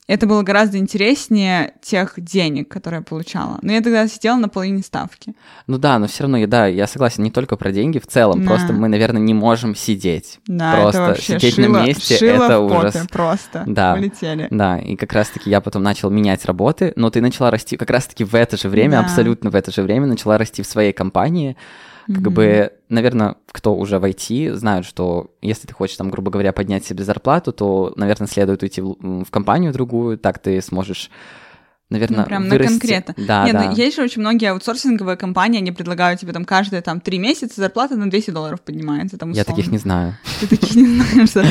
это 0.07 0.27
было 0.27 0.43
гораздо 0.43 0.77
интереснее 0.77 1.73
тех 1.81 2.13
денег, 2.17 2.69
которые 2.69 2.99
я 2.99 3.03
получала. 3.03 3.57
Но 3.63 3.71
я 3.71 3.81
тогда 3.81 4.07
сидела 4.07 4.35
на 4.37 4.49
половине 4.49 4.83
ставки. 4.83 5.33
Ну 5.67 5.77
да, 5.77 5.97
но 5.97 6.07
все 6.07 6.23
равно, 6.23 6.37
я- 6.37 6.47
да, 6.47 6.67
я 6.67 6.85
согласен, 6.87 7.23
не 7.23 7.31
только 7.31 7.55
про 7.57 7.71
деньги, 7.71 7.97
в 7.99 8.05
целом, 8.07 8.41
Да. 8.43 8.47
просто 8.49 8.71
мы, 8.73 8.87
наверное, 8.87 9.21
не 9.21 9.33
можем 9.33 9.75
сидеть. 9.75 10.39
Да, 10.47 10.73
Просто 10.81 11.01
это 11.01 11.09
вообще 11.09 11.39
сидеть 11.39 11.57
на 11.57 11.65
шило- 11.65 11.85
месте, 11.87 12.17
шило 12.17 12.43
это 12.45 12.59
в 12.59 12.65
ужас. 12.65 13.07
просто. 13.11 13.63
Да. 13.65 13.93
Полетели. 13.95 14.47
Да, 14.51 14.77
и 14.77 14.95
как 14.95 15.11
раз-таки 15.13 15.49
я 15.49 15.59
потом 15.61 15.81
начал 15.83 16.09
менять 16.09 16.45
работы, 16.45 16.93
но 16.95 17.09
ты 17.09 17.21
начала 17.21 17.49
расти 17.49 17.75
как 17.77 17.89
раз-таки 17.89 18.23
в 18.23 18.35
это 18.35 18.57
же 18.57 18.69
время, 18.69 18.91
Да. 18.91 18.99
абсолютно 19.01 19.49
в 19.49 19.55
это 19.55 19.71
же 19.71 19.81
время 19.81 20.05
начала 20.05 20.37
расти 20.37 20.61
в 20.61 20.67
своей 20.67 20.93
компании. 20.93 21.57
Как 22.07 22.17
Мгм. 22.21 22.33
бы, 22.33 22.71
наверное, 22.89 23.35
кто 23.51 23.75
уже 23.75 23.97
в 23.97 24.03
IT, 24.05 24.53
знают, 24.53 24.85
что 24.85 25.31
если 25.41 25.65
ты 25.67 25.73
хочешь, 25.73 25.97
там, 25.97 26.11
грубо 26.11 26.29
говоря, 26.29 26.53
поднять 26.53 26.85
себе 26.85 27.03
зарплату, 27.03 27.51
то, 27.51 27.93
наверное, 27.95 28.27
следует 28.27 28.61
уйти 28.61 28.81
в, 28.81 28.95
в 29.23 29.31
компанию 29.31 29.73
другую, 29.73 30.19
так 30.19 30.37
ты 30.37 30.61
сможешь, 30.61 31.09
наверное, 31.89 32.19
Ну, 32.19 32.25
прям 32.25 32.43
на 32.43 32.49
вырасти. 32.51 32.71
конкретно. 32.73 33.15
Да, 33.17 33.45
Нет, 33.45 33.53
да. 33.53 33.63
ну, 33.71 33.75
есть 33.75 33.95
же 33.95 34.03
очень 34.03 34.21
многие 34.21 34.51
аутсорсинговые 34.51 35.17
компании, 35.17 35.57
они 35.57 35.71
предлагают 35.71 36.19
тебе 36.19 36.31
там 36.31 36.45
каждые 36.45 36.83
там 36.83 36.99
три 37.01 37.17
месяца 37.17 37.59
зарплата 37.59 37.95
на 37.95 38.07
200 38.07 38.29
долларов 38.31 38.61
поднимается. 38.61 39.17
Там, 39.17 39.31
Я 39.31 39.43
таких 39.43 39.71
не 39.71 39.79
знаю. 39.79 40.15
Ты 40.39 40.47
таких 40.47 40.75
не 40.75 40.85
знаешь, 40.85 41.31
да? 41.31 41.45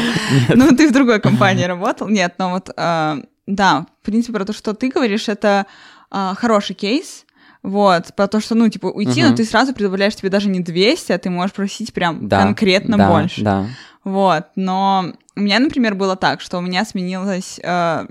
Ну, 0.54 0.68
ты 0.76 0.88
в 0.88 0.92
другой 0.92 1.20
компании 1.28 1.64
работал. 1.64 2.08
Нет, 2.08 2.34
но 2.38 2.50
вот, 2.50 2.70
э, 2.76 3.16
да, 3.46 3.86
в 4.02 4.06
принципе, 4.06 4.34
про 4.34 4.44
то, 4.44 4.52
что 4.52 4.72
ты 4.74 4.88
говоришь, 4.88 5.28
это 5.28 5.66
э, 6.12 6.32
хороший 6.36 6.74
кейс. 6.74 7.23
Вот, 7.64 8.14
про 8.14 8.28
то, 8.28 8.40
что, 8.40 8.54
ну, 8.54 8.68
типа, 8.68 8.88
уйти, 8.88 9.22
но 9.22 9.28
Мгм. 9.28 9.36
ты 9.36 9.44
сразу 9.46 9.72
предоставляешь 9.72 10.14
тебе 10.14 10.28
даже 10.28 10.50
не 10.50 10.60
200, 10.60 11.12
а 11.12 11.18
ты 11.18 11.30
можешь 11.30 11.54
просить 11.54 11.94
прям 11.94 12.28
Да, 12.28 12.42
конкретно 12.42 12.98
да, 12.98 13.08
больше. 13.08 13.42
Да. 13.42 13.66
Вот, 14.04 14.44
но 14.54 15.14
у 15.34 15.40
меня, 15.40 15.58
например, 15.60 15.94
было 15.94 16.14
так, 16.14 16.42
что 16.42 16.58
у 16.58 16.60
меня 16.60 16.84
сменилась 16.84 17.58
э, 17.62 18.06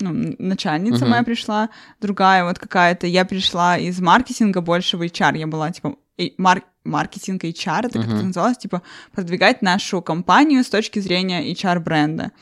ну, 0.00 0.34
начальница 0.38 1.06
Мгм. 1.06 1.10
моя 1.10 1.22
пришла, 1.22 1.70
другая 1.98 2.44
вот 2.44 2.58
какая-то. 2.58 3.06
Я 3.06 3.24
пришла 3.24 3.78
из 3.78 4.00
маркетинга 4.02 4.60
больше 4.60 4.98
в 4.98 5.02
HR. 5.02 5.38
Я 5.38 5.46
была, 5.46 5.70
типа, 5.70 5.96
мар- 6.36 6.62
маркетинг 6.84 7.44
HR, 7.44 7.86
это 7.86 7.98
как 7.98 8.08
Мгм. 8.08 8.16
это 8.16 8.26
называлось, 8.26 8.58
типа, 8.58 8.82
продвигать 9.12 9.62
нашу 9.62 10.02
компанию 10.02 10.62
с 10.62 10.68
точки 10.68 10.98
зрения 10.98 11.42
HR-бренда. 11.52 12.32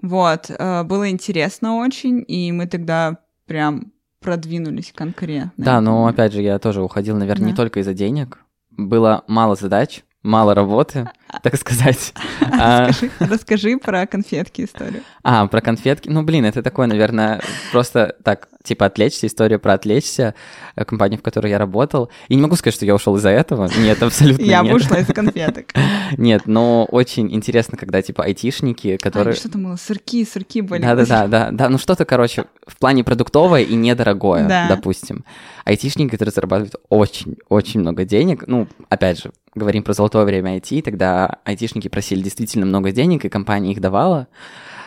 Вот, 0.00 0.46
э, 0.48 0.82
было 0.84 1.10
интересно 1.10 1.76
очень, 1.76 2.24
и 2.26 2.52
мы 2.52 2.66
тогда 2.66 3.18
прям 3.46 3.92
продвинулись 4.24 4.92
конкретно. 4.94 5.52
Да, 5.56 5.80
но 5.80 6.06
опять 6.06 6.32
же, 6.32 6.42
я 6.42 6.58
тоже 6.58 6.82
уходил, 6.82 7.16
наверное, 7.16 7.46
не 7.46 7.52
Да. 7.52 7.56
только 7.58 7.80
из-за 7.80 7.94
денег. 7.94 8.38
Было 8.70 9.22
мало 9.28 9.54
задач, 9.54 10.02
мало 10.24 10.54
работы, 10.54 11.08
так 11.42 11.56
сказать. 11.56 12.12
А, 12.56 12.88
Расскажи, 12.88 13.10
расскажи 13.18 13.78
про 13.78 14.06
конфетки 14.06 14.62
историю. 14.64 15.02
А, 15.24 15.46
про 15.48 15.60
конфетки. 15.60 16.08
Ну, 16.08 16.22
блин, 16.22 16.44
это 16.44 16.62
такое, 16.62 16.86
наверное, 16.86 17.40
просто 17.72 18.14
так, 18.22 18.48
типа, 18.62 18.86
отвлечься, 18.86 19.26
история 19.26 19.58
про 19.58 19.72
отвлечься, 19.72 20.34
э, 20.76 20.84
компания, 20.84 21.18
в 21.18 21.22
которой 21.22 21.50
я 21.50 21.58
работал. 21.58 22.10
И 22.28 22.36
не 22.36 22.42
могу 22.42 22.54
сказать, 22.54 22.74
что 22.74 22.86
я 22.86 22.94
ушел 22.94 23.16
из-за 23.16 23.30
этого. 23.30 23.68
Нет, 23.76 24.02
абсолютно 24.02 24.44
Я 24.44 24.62
бы 24.62 24.74
ушла 24.74 24.98
из 24.98 25.06
конфеток. 25.06 25.72
Нет, 26.16 26.42
но 26.46 26.84
очень 26.84 27.34
интересно, 27.34 27.76
когда, 27.76 28.00
типа, 28.02 28.24
айтишники, 28.24 28.98
А, 29.00 29.02
которые... 29.02 29.34
что 29.34 29.50
там 29.50 29.64
было? 29.64 29.76
Сырки, 29.76 30.24
сырки 30.24 30.60
были. 30.60 30.82
Да-да-да, 30.82 31.26
да, 31.26 31.50
да, 31.50 31.68
ну 31.68 31.78
что-то, 31.78 32.04
короче, 32.04 32.44
в 32.66 32.76
плане 32.76 33.02
продуктовое 33.02 33.62
и 33.62 33.74
недорогое, 33.74 34.68
допустим. 34.68 35.24
Айтишники, 35.64 36.10
которые 36.10 36.32
зарабатывают 36.32 36.76
очень-очень 36.88 37.80
много 37.80 38.04
денег, 38.04 38.44
ну, 38.46 38.68
опять 38.88 39.20
же, 39.20 39.32
говорим 39.54 39.82
про 39.82 39.92
золотое 39.92 40.24
время 40.24 40.56
IT, 40.58 40.82
тогда 40.82 41.38
айтишники 41.44 41.88
просили 41.88 42.22
действительно 42.22 42.66
много 42.66 42.92
денег, 42.92 43.24
и 43.24 43.28
компания 43.28 43.72
их 43.72 43.80
давала. 43.80 44.28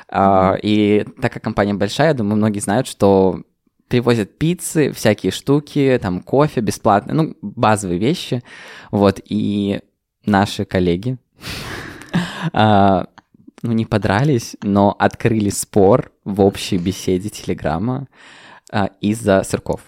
А, 0.10 0.56
и 0.62 1.06
так 1.22 1.34
как 1.34 1.44
компания 1.44 1.74
большая, 1.74 2.10
я 2.10 2.14
думаю, 2.14 2.38
многие 2.38 2.60
знают, 2.60 2.88
что 2.88 3.42
привозят 3.88 4.38
пиццы, 4.38 4.92
всякие 4.92 5.32
штуки, 5.32 5.98
там 6.02 6.22
кофе 6.22 6.62
бесплатно, 6.62 7.14
ну, 7.14 7.36
базовые 7.42 8.00
вещи, 8.00 8.44
вот, 8.92 9.20
и 9.24 9.82
наши 10.26 10.66
коллеги, 10.66 11.18
а, 12.54 13.08
ну, 13.64 13.72
не 13.72 13.86
подрались, 13.86 14.56
но 14.62 14.96
открыли 14.98 15.50
спор 15.50 16.12
в 16.24 16.42
общей 16.42 16.78
беседе 16.78 17.30
Телеграма 17.30 18.08
а, 18.72 18.90
из-за 19.02 19.44
сырков. 19.44 19.82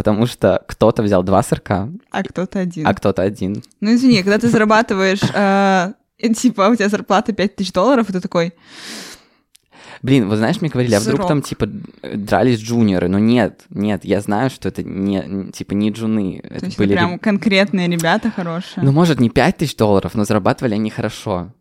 Потому 0.00 0.24
что 0.24 0.62
кто-то 0.66 1.02
взял 1.02 1.22
два 1.22 1.42
сырка, 1.42 1.90
А 2.10 2.22
кто-то 2.22 2.58
один. 2.58 2.86
а 2.86 2.94
кто-то 2.94 3.20
один. 3.20 3.62
Ну, 3.82 3.92
извини, 3.94 4.22
когда 4.22 4.38
ты 4.38 4.48
зарабатываешь, 4.48 5.20
э, 5.34 5.92
типа, 6.34 6.70
у 6.72 6.74
тебя 6.74 6.88
зарплата 6.88 7.34
5000 7.34 7.70
долларов, 7.70 8.08
и 8.08 8.12
ты 8.14 8.20
такой, 8.22 8.54
Блин, 10.00 10.26
вы 10.30 10.38
знаешь, 10.38 10.58
мне 10.62 10.70
говорили, 10.70 10.94
а 10.94 11.00
вдруг 11.00 11.28
там, 11.28 11.42
типа, 11.42 11.66
дрались 11.66 12.60
джуниоры? 12.60 13.08
Но 13.08 13.18
нет, 13.18 13.64
нет, 13.68 14.06
я 14.06 14.22
знаю, 14.22 14.48
что 14.48 14.70
это 14.70 14.82
не, 14.82 15.52
типа, 15.52 15.74
не 15.74 15.90
джуны. 15.90 16.40
то 16.42 16.54
Это 16.54 16.64
есть 16.66 16.78
были 16.78 16.94
прям 16.94 17.18
конкретные 17.18 17.86
ребята 17.88 18.30
хорошие. 18.30 18.82
Ну, 18.82 18.90
может, 18.92 19.20
не 19.20 19.28
5 19.28 19.58
тысяч 19.58 19.76
долларов, 19.76 20.14
но 20.14 20.24
зарабатывали 20.24 20.72
они 20.76 20.88
хорошо. 20.88 21.52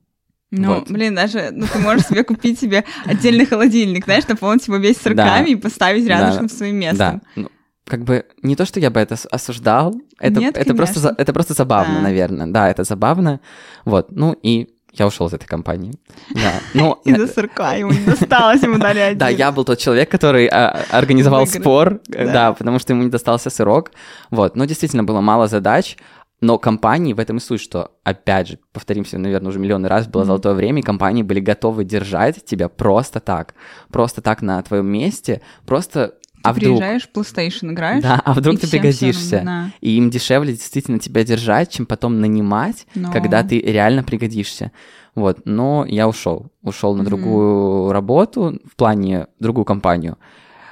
Ну, 0.51 0.75
вот. 0.75 0.89
блин, 0.89 1.13
даже, 1.13 1.49
ну, 1.51 1.65
ты 1.67 1.79
можешь 1.79 2.05
себе 2.07 2.23
купить 2.23 2.57
себе 2.57 2.85
отдельный 3.03 3.45
холодильник, 3.45 4.05
знаешь, 4.05 4.25
наполнить 4.29 4.65
его 4.67 4.77
весь 4.77 4.95
сырками 4.97 5.45
Да. 5.45 5.51
и 5.51 5.55
поставить 5.55 6.07
Да. 6.07 6.19
рядышком 6.19 6.47
с 6.47 6.53
своим 6.53 6.77
местом. 6.77 6.97
Да, 6.97 7.21
ну, 7.35 7.49
как 7.89 8.03
бы 8.05 8.25
не 8.41 8.55
то, 8.55 8.65
что 8.65 8.79
я 8.79 8.89
бы 8.89 8.99
это 9.01 9.15
осуждал, 9.31 9.93
это, 10.19 10.39
Нет, 10.39 10.57
это, 10.57 10.73
просто, 10.73 11.13
это 11.17 11.33
просто 11.33 11.53
забавно, 11.53 11.95
Да. 11.95 12.01
наверное. 12.01 12.47
Да, 12.47 12.69
это 12.69 12.83
забавно. 12.85 13.41
Вот, 13.85 14.11
ну 14.11 14.33
и 14.41 14.69
я 14.93 15.05
ушел 15.07 15.27
из 15.27 15.33
этой 15.33 15.45
компании. 15.47 15.93
Да, 16.31 16.53
ну, 16.73 16.93
Из-за 17.05 17.27
сырка 17.27 17.73
ему 17.75 17.91
не 17.91 18.05
досталось, 18.05 18.63
ему 18.63 18.77
дали 18.77 18.99
один. 19.09 19.17
Да, 19.17 19.29
я 19.29 19.51
был 19.51 19.63
тот 19.65 19.77
человек, 19.79 20.09
который 20.09 20.47
а, 20.47 20.79
организовал 20.91 21.45
Выиграл. 21.45 21.61
спор, 21.61 21.99
э, 22.13 22.25
Да. 22.25 22.31
да. 22.33 22.53
потому 22.53 22.79
что 22.79 22.93
ему 22.93 23.03
не 23.03 23.09
достался 23.09 23.49
сырок. 23.49 23.91
Вот, 24.31 24.55
но 24.55 24.65
действительно 24.65 25.03
было 25.03 25.21
мало 25.21 25.47
задач, 25.47 25.97
но 26.41 26.57
компании 26.57 27.11
в 27.13 27.19
этом 27.19 27.37
и 27.37 27.39
суть, 27.41 27.61
что, 27.61 27.91
опять 28.03 28.47
же, 28.47 28.59
повторимся, 28.71 29.17
наверное, 29.17 29.49
уже 29.49 29.59
миллионы 29.59 29.89
раз, 29.89 30.07
было 30.07 30.21
Мгм. 30.21 30.27
золотое 30.27 30.53
время, 30.53 30.79
и 30.79 30.83
компании 30.83 31.21
были 31.21 31.39
готовы 31.41 31.83
держать 31.83 32.43
тебя 32.45 32.69
просто 32.69 33.19
так, 33.19 33.53
просто 33.91 34.21
так 34.21 34.41
на 34.41 34.61
твоем 34.63 34.87
месте, 34.87 35.41
просто... 35.65 36.13
А 36.43 36.53
вдруг... 36.53 36.77
приезжаешь, 36.79 37.09
PlayStation 37.13 37.71
играешь, 37.71 38.03
Да, 38.03 38.21
а 38.23 38.33
вдруг 38.33 38.59
ты 38.59 38.67
всем 38.67 38.81
пригодишься. 38.81 39.19
всё 39.19 39.35
равно, 39.37 39.71
И 39.81 39.97
им 39.97 40.09
дешевле 40.09 40.53
действительно 40.53 40.99
тебя 40.99 41.23
держать, 41.23 41.71
чем 41.71 41.85
потом 41.85 42.21
нанимать, 42.21 42.85
да. 42.95 43.01
Но- 43.01 43.11
когда 43.11 43.43
ты 43.43 43.59
реально 43.59 44.03
пригодишься. 44.03 44.71
Вот, 45.15 45.41
но 45.45 45.85
я 45.87 46.07
ушел. 46.07 46.51
Ушел 46.61 46.95
на 46.95 47.03
другую 47.03 47.91
работу, 47.91 48.59
в 48.71 48.75
плане 48.75 49.27
другую 49.39 49.65
компанию. 49.65 50.17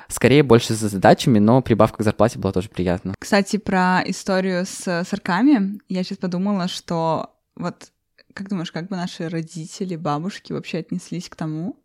Скорее 0.07 0.43
больше 0.43 0.73
за 0.73 0.87
задачами, 0.87 1.39
но 1.39 1.61
прибавка 1.61 1.97
к 1.97 2.03
зарплате 2.03 2.39
была 2.39 2.53
тоже 2.53 2.69
приятна. 2.69 3.13
Кстати, 3.19 3.57
про 3.57 4.01
историю 4.05 4.65
с 4.65 5.03
сырками, 5.09 5.79
я 5.89 6.03
сейчас 6.03 6.17
подумала, 6.17 6.69
что 6.69 7.31
вот 7.57 7.91
как 8.33 8.49
думаешь, 8.49 8.71
как 8.71 8.87
бы 8.87 8.95
наши 8.95 9.27
родители, 9.29 9.95
бабушки 9.95 10.53
вообще 10.53 10.77
отнеслись 10.77 11.27
к 11.27 11.35
тому? 11.35 11.75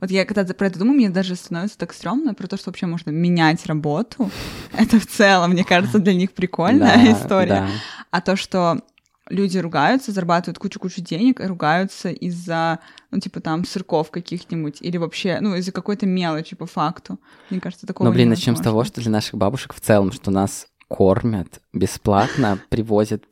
Вот 0.00 0.10
я 0.10 0.24
когда 0.24 0.44
про 0.54 0.66
это 0.66 0.78
думаю, 0.78 0.96
мне 0.96 1.10
даже 1.10 1.36
становится 1.36 1.78
так 1.78 1.92
стрёмно 1.92 2.34
про 2.34 2.46
то, 2.46 2.56
что 2.56 2.70
вообще 2.70 2.86
можно 2.86 3.10
менять 3.10 3.66
работу. 3.66 4.30
Это 4.72 4.98
в 4.98 5.06
целом, 5.06 5.50
мне 5.50 5.64
кажется, 5.64 5.98
для 5.98 6.14
них 6.14 6.32
прикольная 6.32 6.96
Да, 6.96 7.12
история. 7.12 7.48
да. 7.48 7.68
А 8.10 8.20
то, 8.20 8.36
что 8.36 8.80
люди 9.28 9.58
ругаются, 9.58 10.12
зарабатывают 10.12 10.58
кучу-кучу 10.58 11.00
денег 11.02 11.40
и 11.40 11.44
ругаются 11.44 12.10
из-за, 12.10 12.80
ну, 13.10 13.20
типа, 13.20 13.40
там, 13.40 13.64
сырков 13.64 14.10
каких-нибудь 14.10 14.78
или 14.80 14.96
вообще, 14.96 15.38
ну, 15.40 15.54
из-за 15.54 15.72
какой-то 15.72 16.06
мелочи 16.06 16.56
по 16.56 16.66
факту. 16.66 17.18
Мне 17.48 17.60
кажется, 17.60 17.86
такого 17.86 18.08
Но, 18.08 18.12
блин, 18.12 18.26
не 18.26 18.30
начнем 18.30 18.56
с 18.56 18.60
того, 18.60 18.84
что 18.84 19.00
для 19.00 19.10
наших 19.10 19.34
бабушек 19.34 19.74
в 19.74 19.80
целом, 19.80 20.12
что 20.12 20.30
нас 20.30 20.66
кормят 20.88 21.60
бесплатно, 21.72 22.58
привозят 22.68 23.24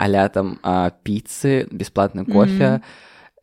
а 0.00 0.28
там 0.28 0.60
а, 0.62 0.90
пиццы, 0.90 1.66
бесплатный 1.72 2.24
кофе, 2.24 2.82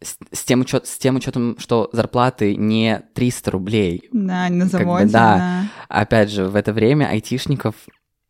с, 0.06 0.18
с 0.32 0.44
тем 0.44 0.62
учет, 0.62 0.88
с 0.88 0.98
тем 0.98 1.16
учетом, 1.16 1.58
что 1.60 1.90
зарплаты 1.92 2.56
не 2.56 3.02
300 3.14 3.52
рублей. 3.52 4.10
Да, 4.12 4.48
не 4.50 4.58
на 4.58 4.70
Как 4.70 4.80
бы 4.82 4.86
заводе, 4.86 5.06
да. 5.06 5.38
да. 5.38 5.64
Опять 5.90 6.30
же, 6.32 6.46
в 6.46 6.56
это 6.56 6.72
время 6.74 7.06
айтишников, 7.10 7.76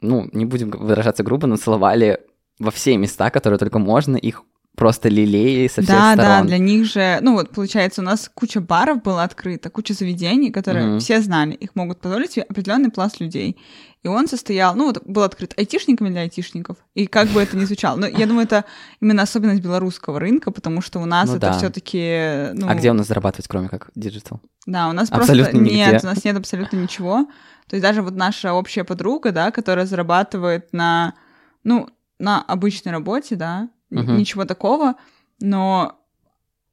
ну, 0.01 0.29
не 0.33 0.45
будем 0.45 0.71
выражаться 0.71 1.23
грубо, 1.23 1.47
но 1.47 1.57
целовали 1.57 2.19
во 2.59 2.71
все 2.71 2.97
места, 2.97 3.29
которые 3.29 3.59
только 3.59 3.79
можно, 3.79 4.15
их 4.15 4.43
просто 4.75 5.09
лелеяли 5.09 5.67
со 5.67 5.81
всех 5.81 5.87
Да, 5.87 6.15
да, 6.15 6.23
сторон. 6.23 6.47
для 6.47 6.57
них 6.57 6.85
же, 6.85 7.19
ну 7.21 7.33
вот 7.33 7.51
получается, 7.51 8.01
у 8.01 8.03
нас 8.05 8.29
куча 8.33 8.61
баров 8.61 9.01
была 9.01 9.23
открыта, 9.23 9.69
куча 9.69 9.93
заведений, 9.93 10.51
которые 10.51 10.85
Мгм. 10.87 10.99
все 10.99 11.21
знали, 11.21 11.53
их 11.53 11.75
могут 11.75 12.01
позволить 12.01 12.31
себе 12.33 12.43
определенный 12.49 12.91
пласт 12.91 13.19
людей. 13.19 13.57
И 14.03 14.07
он 14.07 14.27
состоял, 14.27 14.75
ну 14.75 14.85
вот 14.85 15.01
был 15.05 15.23
открыт 15.23 15.53
айтишниками 15.57 16.09
для 16.09 16.21
айтишников. 16.21 16.77
И 16.93 17.07
как 17.07 17.27
бы 17.29 17.41
это 17.41 17.57
ни 17.57 17.65
звучало, 17.65 17.97
но 17.97 18.05
я 18.07 18.27
думаю, 18.27 18.45
это 18.45 18.65
именно 19.01 19.23
особенность 19.23 19.63
белорусского 19.63 20.19
рынка, 20.19 20.51
потому 20.51 20.81
что 20.81 20.99
у 20.99 21.05
нас 21.05 21.27
Ну 21.29 21.37
это 21.37 21.47
да. 21.47 21.57
все-таки, 21.57 22.51
ну, 22.53 22.67
А 22.69 22.75
где 22.75 22.91
у 22.91 22.93
нас 22.93 23.07
зарабатывать, 23.07 23.47
кроме 23.47 23.67
как 23.69 23.89
диджитал? 23.95 24.41
да, 24.67 24.89
у 24.89 24.93
нас 24.93 25.09
Абсолютно 25.11 25.51
просто 25.51 25.57
нет, 25.73 25.93
нигде. 25.93 26.07
у 26.07 26.09
нас 26.11 26.23
нет 26.23 26.37
абсолютно 26.37 26.77
ничего. 26.77 27.25
То 27.67 27.75
есть 27.77 27.81
даже 27.81 28.01
вот 28.03 28.13
наша 28.15 28.53
общая 28.53 28.83
подруга, 28.83 29.31
да, 29.31 29.49
которая 29.51 29.85
зарабатывает 29.87 30.71
на, 30.71 31.13
ну, 31.63 31.89
на 32.19 32.41
обычной 32.43 32.91
работе, 32.91 33.35
да, 33.35 33.69
Мгм. 34.03 34.17
ничего 34.17 34.45
такого, 34.45 34.95
но 35.39 35.99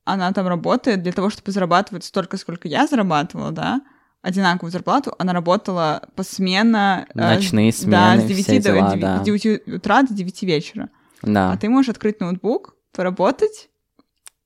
она 0.04 0.32
там 0.32 0.48
работает 0.48 1.02
для 1.02 1.12
того, 1.12 1.30
чтобы 1.30 1.52
зарабатывать 1.52 2.04
столько, 2.04 2.36
сколько 2.36 2.68
я 2.68 2.86
зарабатывала, 2.86 3.52
да, 3.52 3.82
одинаковую 4.22 4.70
зарплату, 4.72 5.14
она 5.18 5.32
работала 5.32 6.08
посменно. 6.16 7.06
э, 7.14 7.18
Ночные 7.18 7.72
да, 7.72 7.76
смены, 8.16 8.20
с 8.22 8.24
9 8.28 8.44
все 8.44 8.56
до 8.56 8.62
дела, 8.62 8.94
деви- 8.94 9.00
да. 9.00 9.20
с 9.20 9.24
9 9.24 9.68
утра 9.76 10.02
до 10.02 10.14
9 10.14 10.42
вечера. 10.42 10.88
Да, 11.22 11.52
А 11.52 11.56
ты 11.56 11.68
можешь 11.68 11.88
открыть 11.90 12.20
ноутбук, 12.20 12.76
поработать, 12.92 13.68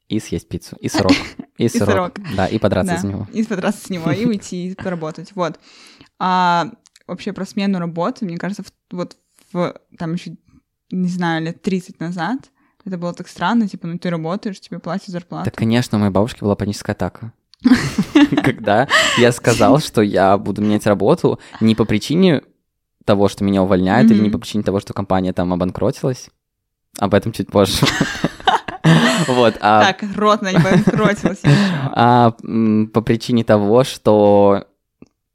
и 0.09 0.21
съесть 0.21 0.49
пиццу, 0.49 0.77
и 0.77 0.89
сырок, 0.89 1.13
и 1.59 1.69
сырок, 1.69 2.19
да, 2.37 2.47
и 2.47 2.59
подраться 2.59 2.93
да, 2.93 2.99
из 2.99 3.05
него. 3.05 3.27
И 3.33 3.43
подраться 3.45 3.85
с 3.87 3.91
него, 3.91 4.11
и 4.13 4.25
уйти, 4.27 4.69
и 4.69 4.75
поработать. 4.75 5.33
Вот. 5.35 5.59
А 6.19 6.71
вообще 7.07 7.33
про 7.33 7.45
смену 7.45 7.79
работы, 7.79 8.25
мне 8.25 8.39
кажется, 8.39 8.63
вот 8.93 9.17
в, 9.53 9.75
там 9.99 10.13
еще, 10.15 10.37
не 10.91 11.09
знаю, 11.09 11.45
лет 11.45 11.61
30 11.63 11.99
назад, 12.01 12.39
это 12.87 12.99
было 12.99 13.13
так 13.13 13.29
странно, 13.29 13.69
типа, 13.69 13.87
ну 13.87 13.99
ты 13.99 14.09
работаешь, 14.11 14.61
тебе 14.61 14.79
платят 14.79 15.09
зарплату. 15.09 15.45
Так, 15.45 15.55
конечно, 15.55 15.99
у 15.99 16.01
моей 16.01 16.13
бабушки 16.13 16.41
была 16.41 16.55
паническая 16.55 16.95
атака. 16.95 17.33
Когда 18.45 18.87
я 19.19 19.33
сказал, 19.33 19.81
что 19.81 20.03
я 20.03 20.37
буду 20.39 20.63
менять 20.63 20.87
работу 20.87 21.41
не 21.61 21.75
по 21.75 21.85
причине 21.85 22.43
того, 23.05 23.29
что 23.29 23.45
меня 23.45 23.63
увольняют, 23.63 24.11
или 24.11 24.21
не 24.21 24.31
по 24.31 24.39
причине 24.39 24.63
того, 24.65 24.81
что 24.81 24.93
компания 24.93 25.33
там 25.33 25.53
обанкротилась. 25.53 26.29
Об 26.99 27.15
этом 27.15 27.33
чуть 27.33 27.49
позже. 27.51 27.87
Вот, 29.29 29.55
а 29.61 29.81
Так, 29.93 30.05
рот 30.17 30.43
на 30.43 30.53
него 30.53 30.69
кротилась 30.85 31.41
ещё. 31.43 31.53
а 31.93 32.31
по 32.93 33.01
причине 33.01 33.43
того, 33.43 33.83
что, 33.83 34.67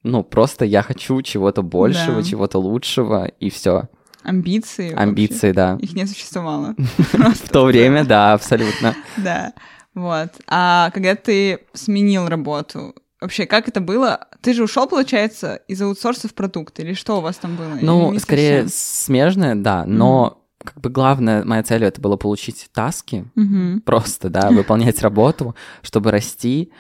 ну, 0.03 0.24
просто 0.24 0.63
я 0.63 0.81
хочу 0.84 1.22
чего-то 1.22 1.62
большего, 1.62 2.22
Да. 2.22 2.24
чего-то 2.24 2.60
лучшего, 2.60 3.25
и 3.25 3.50
все. 3.50 3.89
Амбиции. 4.24 4.90
вообще. 4.90 5.04
Амбиции, 5.04 5.51
да. 5.51 5.78
Их 5.82 5.94
не 5.94 6.06
существовало. 6.06 6.75
В 6.98 7.50
то 7.50 7.66
время, 7.66 8.04
да, 8.04 8.34
абсолютно. 8.34 8.96
Да. 9.18 9.54
Вот. 9.94 10.30
А 10.48 10.90
когда 10.92 11.16
ты 11.16 11.60
сменил 11.74 12.28
работу, 12.28 12.96
вообще, 13.20 13.46
как 13.46 13.68
это 13.68 13.82
было? 13.82 14.28
Ты 14.42 14.54
же 14.54 14.63
ушел, 14.63 14.88
получается, 14.88 15.56
из 15.68 15.82
аутсорса 15.82 16.28
в 16.28 16.34
продукт, 16.34 16.80
или 16.80 16.94
что 16.94 17.18
у 17.18 17.22
вас 17.22 17.38
там 17.38 17.56
было? 17.56 17.78
Ну, 17.82 18.18
скорее 18.20 18.68
смежное, 18.70 19.56
да, 19.56 19.86
но 19.86 20.38
как 20.63 20.80
бы 20.80 20.90
главная 20.90 21.44
моя 21.44 21.63
цель 21.63 21.84
это 21.84 22.00
было 22.01 22.18
получить 22.18 22.70
таски, 22.74 23.25
Мгм. 23.36 23.82
просто, 23.82 24.30
да, 24.30 24.50
выполнять 24.51 25.01
работу, 25.01 25.56
чтобы 25.82 26.12
расти. 26.12 26.72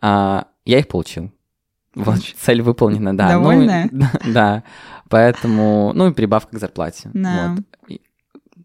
А, 0.00 0.46
я 0.64 0.78
их 0.80 0.88
получил. 0.88 1.32
Вот, 1.98 2.20
цель 2.40 2.62
выполнена, 2.62 3.16
да. 3.16 3.24
Ну, 3.24 3.30
Довольная? 3.40 3.88
да, 3.92 4.10
да. 4.26 4.62
Поэтому, 5.08 5.92
ну 5.94 6.08
и 6.08 6.12
прибавка 6.12 6.56
к 6.56 6.60
зарплате. 6.60 7.10
Да. 7.12 7.56
Вот. 7.56 7.98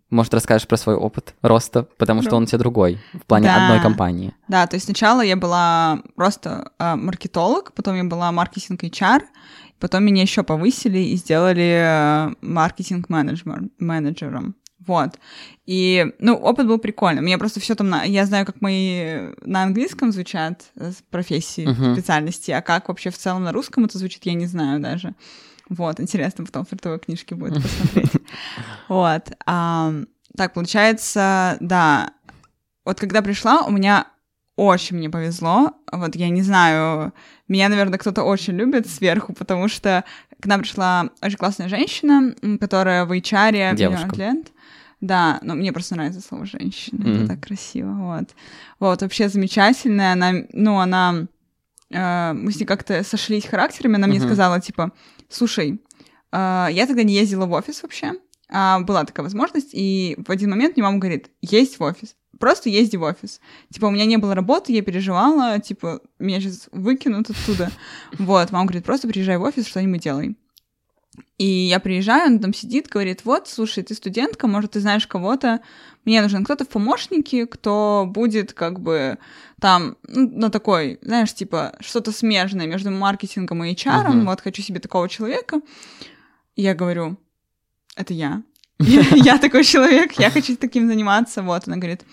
Может, 0.10 0.34
расскажешь 0.36 0.68
про 0.68 0.78
свой 0.78 0.96
опыт 0.96 1.34
роста, 1.42 1.88
потому 1.98 2.22
что 2.22 2.36
он 2.36 2.44
у 2.44 2.46
тебя 2.46 2.60
другой 2.60 3.00
в 3.14 3.26
плане 3.26 3.48
Да. 3.48 3.66
одной 3.66 3.82
компании. 3.82 4.32
Да, 4.48 4.68
то 4.68 4.76
есть 4.76 4.86
сначала 4.86 5.22
я 5.22 5.36
была 5.36 6.02
просто 6.16 6.72
э, 6.78 6.96
маркетолог, 6.96 7.74
потом 7.74 7.96
я 7.96 8.04
была 8.04 8.32
маркетинг 8.32 8.84
HR, 8.84 9.22
потом 9.80 10.04
меня 10.04 10.22
еще 10.22 10.44
повысили 10.44 11.00
и 11.00 11.16
сделали 11.16 12.30
э, 12.30 12.36
маркетинг 12.42 13.10
менеджер, 13.10 13.64
менеджером. 13.80 14.56
Вот. 14.88 15.20
И, 15.66 16.14
ну, 16.20 16.36
опыт 16.36 16.68
был 16.68 16.78
прикольный. 16.78 17.22
Мне 17.22 17.38
просто 17.38 17.60
все 17.60 17.76
там... 17.76 17.90
на- 17.90 18.04
Я 18.04 18.26
знаю, 18.26 18.46
как 18.46 18.62
мои 18.62 19.30
на 19.42 19.64
английском 19.64 20.12
звучат 20.12 20.64
э, 20.76 20.92
профессии, 21.10 21.66
Мгм. 21.68 21.94
специальности, 21.94 22.52
а 22.52 22.62
как 22.62 22.88
вообще 22.90 23.10
в 23.10 23.18
целом 23.18 23.44
на 23.44 23.52
русском 23.52 23.86
это 23.86 23.98
звучит, 23.98 24.26
я 24.26 24.34
не 24.34 24.46
знаю 24.48 24.80
даже. 24.82 25.14
Вот, 25.70 26.00
интересно 26.00 26.46
потом 26.46 26.66
в 26.66 26.70
фартовой 26.70 27.00
книжке 27.00 27.36
будет 27.36 27.54
посмотреть. 27.64 28.12
Вот. 28.90 29.32
ам, 29.46 30.08
Так, 30.36 30.54
получается, 30.54 31.58
да, 31.60 32.12
вот 32.86 33.00
когда 33.00 33.22
пришла, 33.22 33.62
у 33.62 33.72
меня 33.72 34.08
очень 34.56 34.98
мне 34.98 35.10
повезло. 35.10 35.72
Вот 35.92 36.16
я 36.16 36.30
не 36.30 36.42
знаю, 36.42 37.14
меня, 37.48 37.70
наверное, 37.70 37.98
кто-то 38.00 38.24
очень 38.24 38.54
любит 38.56 38.88
сверху, 38.88 39.34
потому 39.34 39.68
что 39.68 40.04
к 40.42 40.46
нам 40.46 40.60
пришла 40.62 41.10
очень 41.22 41.38
классная 41.38 41.70
женщина, 41.70 42.36
которая 42.60 43.06
в 43.06 43.12
HR 43.14 43.76
Девушка. 43.76 44.08
Outland. 44.08 44.48
Да, 45.04 45.40
но 45.44 45.56
мне 45.56 45.74
просто 45.74 45.96
нравится 45.96 46.22
слово 46.22 46.46
женщина. 46.46 47.02
Мгм. 47.04 47.16
Это 47.16 47.28
так 47.28 47.42
красиво. 47.42 47.92
Вот. 47.92 48.30
Вот, 48.80 49.02
вообще 49.02 49.28
замечательная. 49.28 50.14
Она, 50.14 50.32
ну, 50.54 50.80
она. 50.80 51.28
э, 51.92 52.32
мы 52.34 52.52
с 52.54 52.58
ней 52.60 52.66
как-то 52.66 53.04
сошлись 53.04 53.46
характерами. 53.46 53.96
Она 53.98 54.08
мне 54.08 54.20
Мгм. 54.20 54.28
сказала, 54.28 54.62
типа, 54.62 54.92
слушай, 55.28 55.82
э, 56.32 56.68
я 56.72 56.88
тогда 56.88 57.04
не 57.04 57.14
ездила 57.16 57.46
в 57.46 57.52
офис 57.52 57.84
вообще. 57.84 58.14
А 58.50 58.80
была 58.80 59.04
такая 59.04 59.24
возможность, 59.26 59.72
и 59.74 60.16
в 60.26 60.32
один 60.32 60.52
момент 60.52 60.78
мне 60.78 60.84
мама 60.84 61.00
говорит, 61.00 61.32
есть 61.42 61.80
в 61.80 61.84
офис, 61.84 62.16
просто 62.40 62.70
езди 62.70 62.96
в 62.98 63.02
офис. 63.04 63.42
Типа, 63.74 63.88
у 63.88 63.92
меня 63.92 64.06
не 64.06 64.18
было 64.18 64.36
работы, 64.36 64.72
я 64.72 64.82
переживала, 64.84 65.60
типа, 65.60 66.00
меня 66.20 66.40
сейчас 66.40 66.70
выкинут 66.72 67.30
оттуда. 67.30 67.72
Вот, 68.20 68.52
мама 68.52 68.66
говорит, 68.68 68.86
просто 68.86 69.08
приезжай 69.10 69.38
в 69.38 69.42
офис, 69.42 69.68
что-нибудь 69.68 70.02
делай. 70.02 70.38
И 71.38 71.46
я 71.46 71.80
приезжаю, 71.80 72.28
он 72.34 72.40
там 72.40 72.54
сидит, 72.54 72.88
говорит, 72.88 73.26
вот, 73.26 73.48
слушай, 73.48 73.84
ты 73.84 73.94
студентка, 73.94 74.48
может, 74.48 74.72
ты 74.72 74.80
знаешь 74.80 75.06
кого-то, 75.08 75.60
мне 76.06 76.22
нужен 76.22 76.44
кто-то 76.44 76.66
в 76.66 76.70
помощнике, 76.70 77.46
кто 77.46 78.06
будет 78.08 78.54
как 78.54 78.80
бы 78.80 79.18
там, 79.60 79.98
ну, 80.08 80.30
на 80.30 80.50
такой, 80.50 81.00
знаешь, 81.02 81.34
типа, 81.34 81.76
что-то 81.80 82.12
смежное 82.12 82.68
между 82.68 82.92
маркетингом 82.92 83.64
и 83.64 83.74
HR, 83.74 84.10
Мгм. 84.10 84.26
вот, 84.26 84.42
хочу 84.42 84.62
себе 84.62 84.80
такого 84.80 85.08
человека. 85.10 85.62
И 86.56 86.62
я 86.62 86.74
говорю, 86.76 87.18
это 87.96 88.14
я. 88.14 88.44
Я, 88.80 89.02
я 89.16 89.38
такой 89.38 89.64
человек, 89.64 90.14
я 90.14 90.30
хочу 90.30 90.56
таким 90.58 90.88
заниматься. 90.88 91.42
Вот, 91.42 91.68
она 91.68 91.78
говорит, 91.78 92.06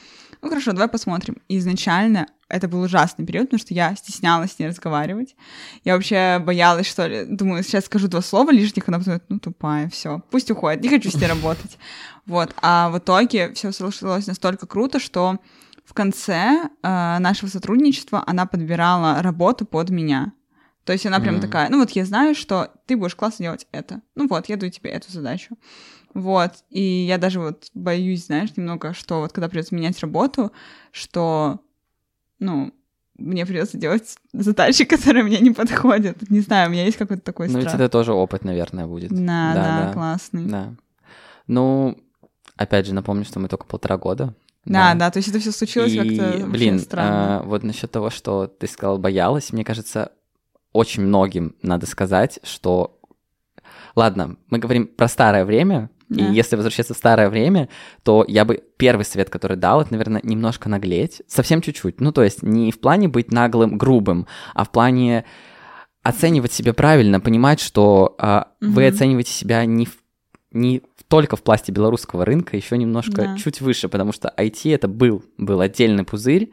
ну 0.43 0.49
хорошо, 0.49 0.73
давай 0.73 0.89
посмотрим. 0.89 1.37
И 1.49 1.59
изначально 1.59 2.27
это 2.51 2.69
был 2.69 2.81
ужасный 2.83 3.25
период, 3.25 3.47
потому 3.47 3.61
что 3.61 3.73
я 3.75 3.95
стеснялась 3.97 4.53
с 4.53 4.59
ней 4.59 4.67
разговаривать. 4.69 5.37
Я 5.85 5.95
вообще 5.95 6.39
боялась, 6.45 6.87
что 6.87 7.07
ли. 7.07 7.25
Думаю, 7.25 7.63
сейчас 7.63 7.87
скажу 7.87 8.09
два 8.09 8.21
слова 8.21 8.51
лишних, 8.51 8.89
она 8.89 8.99
подумает, 8.99 9.25
ну 9.29 9.39
тупая, 9.39 9.89
все, 9.89 10.23
пусть 10.31 10.51
уходит, 10.51 10.83
не 10.83 10.89
хочу 10.89 11.11
с 11.11 11.15
ней 11.15 11.27
работать. 11.29 11.79
Вот, 12.27 12.55
а 12.61 12.91
в 12.91 12.99
итоге 12.99 13.53
все 13.55 13.73
сложилось 13.73 14.27
настолько 14.27 14.67
круто, 14.67 14.99
что 15.01 15.39
в 15.85 15.95
конце 15.95 16.69
э, 16.83 17.19
нашего 17.19 17.49
сотрудничества 17.49 18.23
она 18.27 18.47
подбирала 18.47 19.23
работу 19.23 19.65
под 19.67 19.91
меня. 19.91 20.33
То 20.85 20.93
есть 20.93 21.07
она 21.07 21.21
прям 21.21 21.35
Мгм. 21.35 21.43
такая, 21.43 21.69
ну 21.69 21.79
вот 21.79 21.91
я 21.91 22.05
знаю, 22.05 22.35
что 22.35 22.71
ты 22.87 22.97
будешь 22.97 23.15
классно 23.15 23.45
делать 23.45 23.67
это. 23.73 24.01
Ну 24.15 24.27
вот, 24.29 24.49
я 24.49 24.57
даю 24.57 24.73
тебе 24.73 24.91
эту 24.91 25.13
задачу. 25.13 25.57
Вот, 26.15 26.53
и 26.71 26.81
я 26.83 27.19
даже 27.19 27.39
вот 27.39 27.69
боюсь, 27.75 28.27
знаешь, 28.27 28.57
немного, 28.57 28.95
что 28.95 29.21
вот 29.21 29.33
когда 29.33 29.49
придется 29.49 29.75
менять 29.75 30.01
работу, 30.01 30.51
что, 30.91 31.61
ну, 32.41 32.73
мне 33.17 33.47
придется 33.47 33.79
делать 33.79 34.17
задачи, 34.33 34.85
которые 34.87 35.23
мне 35.25 35.39
не 35.39 35.51
подходят. 35.51 36.29
Не 36.31 36.41
знаю, 36.41 36.69
у 36.69 36.73
меня 36.73 36.85
есть 36.85 36.97
какой-то 36.97 37.23
такой 37.23 37.47
Ну, 37.49 37.59
ведь 37.59 37.69
страх. 37.69 37.81
это 37.81 37.89
тоже 37.89 38.13
опыт, 38.13 38.45
наверное, 38.45 38.87
будет. 38.87 39.11
Да, 39.11 39.53
да, 39.55 39.87
да. 39.87 39.93
классный. 39.93 40.45
Да. 40.47 40.51
Да. 40.65 40.75
Ну, 41.47 41.99
опять 42.57 42.87
же, 42.87 42.95
напомню, 42.95 43.25
что 43.25 43.39
мы 43.41 43.49
только 43.49 43.65
полтора 43.67 43.97
года. 43.99 44.35
да, 44.65 45.11
то 45.11 45.19
есть 45.19 45.29
это 45.29 45.39
все 45.39 45.53
случилось 45.53 45.93
И, 45.93 45.99
как-то 45.99 46.47
блин, 46.47 46.79
странно. 46.79 47.41
а, 47.41 47.43
вот 47.43 47.63
насчет 47.63 47.91
того, 47.91 48.11
что 48.11 48.47
ты 48.47 48.67
сказал, 48.67 48.99
боялась, 48.99 49.53
мне 49.53 49.65
кажется, 49.65 50.13
очень 50.73 51.03
многим 51.03 51.55
надо 51.63 51.87
сказать, 51.87 52.39
что... 52.43 52.99
Ладно, 53.97 54.37
мы 54.49 54.59
говорим 54.59 54.87
про 54.87 55.09
старое 55.09 55.45
время, 55.45 55.91
Да. 56.11 56.23
и 56.29 56.33
если 56.35 56.57
возвращаться 56.57 56.93
в 56.93 56.97
старое 56.99 57.31
время, 57.31 57.69
то 58.03 58.25
я 58.29 58.45
бы 58.45 58.63
первый 58.77 59.05
совет, 59.05 59.31
который 59.31 59.57
дал, 59.57 59.81
это, 59.81 59.93
наверное, 59.93 60.21
немножко 60.25 60.69
наглеть, 60.69 61.23
совсем 61.29 61.63
чуть-чуть. 61.63 62.01
Ну, 62.01 62.13
то 62.13 62.23
есть 62.23 62.43
не 62.43 62.71
в 62.73 62.81
плане 62.81 63.09
быть 63.09 63.33
наглым, 63.33 63.79
грубым, 63.79 64.27
а 64.55 64.65
в 64.65 64.71
плане 64.71 65.25
оценивать 66.03 66.53
себя 66.53 66.73
правильно, 66.75 67.21
понимать, 67.21 67.61
что 67.61 68.15
а, 68.19 68.49
вы 68.61 68.83
Мгм. 68.87 68.95
оцениваете 68.95 69.33
себя 69.33 69.65
не, 69.67 69.87
в- 69.87 69.99
не 70.53 70.83
только 71.09 71.37
в 71.37 71.43
пласте 71.43 71.73
белорусского 71.73 72.25
рынка, 72.25 72.57
еще 72.57 72.79
немножко 72.79 73.23
Да. 73.23 73.37
чуть 73.37 73.61
выше, 73.61 73.89
потому 73.89 74.13
что 74.13 74.33
IT 74.37 74.73
это 74.75 74.89
был, 74.89 75.23
был 75.37 75.61
отдельный 75.61 76.05
пузырь, 76.05 76.51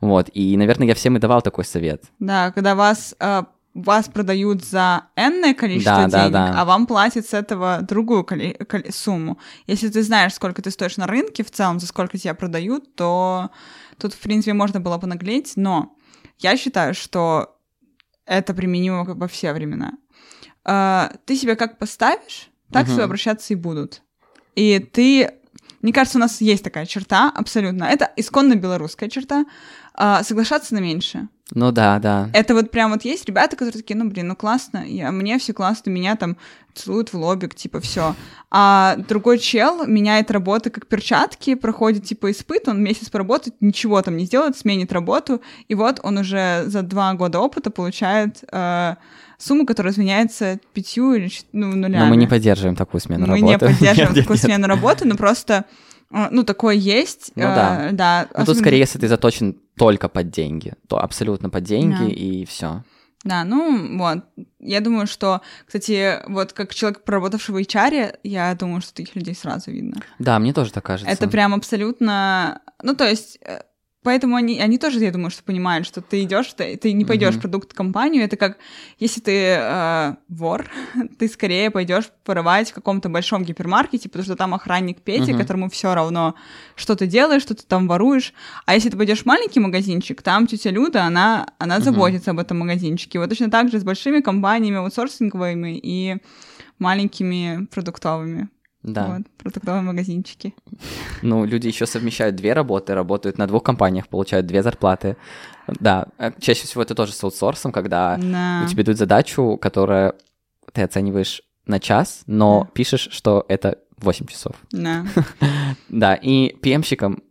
вот, 0.00 0.28
и, 0.34 0.56
наверное, 0.56 0.88
я 0.88 0.94
всем 0.94 1.16
и 1.16 1.20
давал 1.20 1.42
такой 1.42 1.64
совет. 1.64 2.04
Да, 2.18 2.52
когда 2.52 2.74
вас, 2.74 3.14
э, 3.18 3.42
вас 3.74 4.08
продают 4.08 4.64
за 4.64 5.04
энное 5.16 5.54
количество 5.54 5.94
Да, 5.94 6.08
да, 6.08 6.18
денег, 6.22 6.32
да. 6.32 6.60
а 6.60 6.64
вам 6.64 6.86
платят 6.86 7.26
с 7.26 7.34
этого 7.34 7.80
другую 7.82 8.24
коли- 8.24 8.56
коли- 8.68 8.90
сумму. 8.90 9.38
Если 9.66 9.88
ты 9.88 10.02
знаешь, 10.02 10.34
сколько 10.34 10.60
ты 10.60 10.70
стоишь 10.70 10.96
на 10.96 11.06
рынке 11.06 11.44
в 11.44 11.50
целом, 11.50 11.78
за 11.78 11.86
сколько 11.86 12.18
тебя 12.18 12.34
продают, 12.34 12.94
то 12.96 13.50
тут, 13.98 14.14
в 14.14 14.18
принципе, 14.18 14.54
можно 14.54 14.80
было 14.80 14.98
понаглеть, 14.98 15.52
но 15.56 15.94
я 16.38 16.56
считаю, 16.56 16.94
что 16.94 17.56
это 18.26 18.54
применимо 18.54 19.04
во 19.04 19.28
все 19.28 19.52
времена. 19.52 19.92
Э, 20.64 21.10
Ты 21.24 21.36
себя 21.36 21.54
как 21.56 21.78
поставишь, 21.78 22.50
так 22.72 22.82
Мгм. 22.84 22.88
с 22.88 22.90
тобой 22.94 23.04
обращаться 23.04 23.52
и 23.52 23.56
будут. 23.56 24.02
И 24.56 24.78
ты... 24.80 25.32
Мне 25.82 25.92
кажется, 25.94 26.18
у 26.18 26.20
нас 26.20 26.40
есть 26.42 26.62
такая 26.62 26.84
черта, 26.86 27.30
абсолютно. 27.34 27.84
Это 27.84 28.12
исконно 28.16 28.54
белорусская 28.54 29.08
черта. 29.08 29.46
Э, 29.98 30.22
Соглашаться 30.22 30.74
на 30.74 30.78
меньшее. 30.78 31.28
Ну 31.52 31.72
да, 31.72 31.98
да. 31.98 32.30
Это 32.32 32.54
вот 32.54 32.70
прям 32.70 32.92
вот 32.92 33.04
есть 33.04 33.24
ребята, 33.26 33.56
которые 33.56 33.72
такие, 33.72 33.96
ну 33.96 34.08
блин, 34.08 34.28
ну 34.28 34.36
классно, 34.36 34.84
я, 34.86 35.10
мне 35.10 35.38
все 35.38 35.52
классно, 35.52 35.90
меня 35.90 36.14
там 36.16 36.36
целуют 36.74 37.12
в 37.12 37.14
лобик, 37.14 37.54
типа 37.54 37.80
все. 37.80 38.14
А 38.50 38.96
другой 39.08 39.38
чел 39.38 39.84
меняет 39.84 40.30
работы 40.30 40.70
как 40.70 40.86
перчатки, 40.86 41.54
проходит 41.54 42.04
типа 42.04 42.30
испыт, 42.30 42.68
он 42.68 42.82
месяц 42.82 43.10
поработает, 43.10 43.56
ничего 43.60 44.00
там 44.02 44.16
не 44.16 44.26
сделает, 44.26 44.56
сменит 44.56 44.92
работу, 44.92 45.42
и 45.66 45.74
вот 45.74 45.98
он 46.02 46.18
уже 46.18 46.64
за 46.66 46.82
два 46.82 47.14
года 47.14 47.40
опыта 47.40 47.70
получает 47.70 48.44
э, 48.52 48.94
сумму, 49.38 49.66
которая 49.66 49.92
изменяется 49.92 50.60
пятью 50.72 51.14
или 51.14 51.30
ну, 51.52 51.74
нулями. 51.74 52.04
Но 52.04 52.06
мы 52.06 52.16
не 52.16 52.28
поддерживаем 52.28 52.76
такую 52.76 53.00
смену 53.00 53.26
Мы 53.26 53.40
работы. 53.40 53.46
не 53.46 53.58
поддерживаем 53.58 54.14
такую 54.14 54.36
смену 54.36 54.68
работы, 54.68 55.04
но 55.06 55.16
просто, 55.16 55.64
э, 56.12 56.28
ну, 56.30 56.44
такое 56.44 56.76
есть. 56.76 57.32
Ну 57.34 57.42
да. 57.42 57.88
э, 57.88 57.92
да. 57.92 58.28
Ну, 58.36 58.44
тут 58.44 58.58
скорее, 58.58 58.78
если 58.78 58.98
ты 58.98 59.08
заточен 59.08 59.56
только 59.80 60.10
под 60.10 60.28
деньги, 60.30 60.74
то 60.88 61.02
абсолютно 61.02 61.48
под 61.48 61.64
деньги, 61.64 62.04
Да. 62.04 62.10
и 62.10 62.44
все. 62.44 62.84
Да, 63.24 63.44
ну 63.44 63.96
вот. 63.98 64.18
Я 64.58 64.80
думаю, 64.80 65.06
что, 65.06 65.40
кстати, 65.66 66.20
вот 66.28 66.52
как 66.52 66.74
человек, 66.74 67.02
проработавший 67.02 67.54
в 67.54 67.58
HR, 67.58 68.18
я 68.22 68.54
думаю, 68.54 68.82
что 68.82 68.94
таких 68.94 69.16
людей 69.16 69.34
сразу 69.34 69.70
видно. 69.70 70.02
Да, 70.18 70.38
мне 70.38 70.52
тоже 70.52 70.70
так 70.70 70.84
кажется. 70.84 71.10
Это 71.10 71.28
прям 71.28 71.54
абсолютно... 71.54 72.60
Ну, 72.82 72.94
то 72.94 73.08
есть... 73.08 73.38
Поэтому 74.02 74.36
они, 74.36 74.58
они 74.58 74.78
тоже, 74.78 74.98
я 75.00 75.10
думаю, 75.12 75.30
что 75.30 75.42
понимают, 75.42 75.86
что 75.86 76.00
ты 76.00 76.22
идешь, 76.22 76.50
ты, 76.54 76.76
ты 76.78 76.92
не 76.94 77.04
пойдешь 77.04 77.32
в 77.34 77.36
Мгм. 77.36 77.40
продукт 77.42 77.74
компанию. 77.74 78.24
Это 78.24 78.38
как 78.38 78.56
если 78.98 79.20
ты 79.20 79.32
э, 79.58 80.14
вор, 80.28 80.70
ты 81.18 81.28
скорее 81.28 81.70
пойдешь 81.70 82.10
воровать 82.24 82.70
в 82.70 82.74
каком-то 82.74 83.10
большом 83.10 83.44
гипермаркете, 83.44 84.08
потому 84.08 84.24
что 84.24 84.36
там 84.36 84.54
охранник 84.54 85.02
Петя, 85.02 85.32
Мгм. 85.32 85.36
которому 85.36 85.68
все 85.68 85.94
равно, 85.94 86.34
что 86.76 86.96
ты 86.96 87.06
делаешь, 87.06 87.42
что 87.42 87.54
ты 87.54 87.62
там 87.66 87.88
воруешь. 87.88 88.32
А 88.64 88.74
если 88.74 88.88
ты 88.88 88.96
пойдешь 88.96 89.20
в 89.22 89.26
маленький 89.26 89.60
магазинчик, 89.60 90.22
там 90.22 90.46
тетя 90.46 90.70
Люда, 90.70 91.02
она, 91.04 91.48
она 91.58 91.76
Мгм. 91.76 91.84
заботится 91.84 92.30
об 92.30 92.38
этом 92.38 92.60
магазинчике. 92.60 93.18
Вот 93.18 93.28
точно 93.28 93.50
так 93.50 93.70
же 93.70 93.78
с 93.78 93.84
большими 93.84 94.20
компаниями, 94.20 94.78
аутсорсинговыми 94.78 95.78
и 95.78 96.16
маленькими 96.78 97.66
продуктовыми. 97.66 98.48
Да. 98.82 99.06
Вот, 99.08 99.22
продуктовые 99.36 99.82
магазинчики. 99.82 100.54
Ну, 101.22 101.44
люди 101.44 101.66
еще 101.66 101.84
совмещают 101.86 102.36
две 102.36 102.54
работы, 102.54 102.94
работают 102.94 103.36
на 103.36 103.46
двух 103.46 103.62
компаниях, 103.62 104.08
получают 104.08 104.46
две 104.46 104.62
зарплаты. 104.62 105.16
Да, 105.68 106.06
э, 106.18 106.32
чаще 106.40 106.66
всего 106.66 106.82
это 106.82 106.94
тоже 106.94 107.12
с 107.12 107.22
аутсорсом, 107.22 107.72
когда 107.72 108.16
Да. 108.16 108.62
у 108.64 108.68
тебя 108.68 108.82
дают 108.84 108.98
задачу, 108.98 109.58
которую 109.60 110.14
ты 110.72 110.82
оцениваешь 110.82 111.42
на 111.66 111.78
час, 111.78 112.22
но 112.26 112.62
Да. 112.64 112.70
пишешь, 112.72 113.08
что 113.12 113.44
это 113.48 113.78
8 113.98 114.26
часов. 114.26 114.54
Да. 114.72 115.04
Да, 115.90 116.14
и 116.14 116.54
PM-щикам 116.62 117.22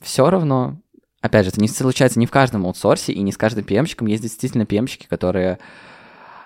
все 0.00 0.30
равно, 0.30 0.80
опять 1.20 1.44
же, 1.44 1.50
это 1.50 1.60
не 1.60 1.68
случается 1.68 2.18
не 2.18 2.26
в 2.26 2.30
каждом 2.30 2.64
аутсорсе, 2.64 3.12
и 3.12 3.20
не 3.20 3.32
с 3.32 3.36
каждым 3.36 3.64
PM-щиком 3.64 4.06
есть 4.06 4.22
действительно 4.22 4.62
PM-щики, 4.62 5.06
которые 5.06 5.58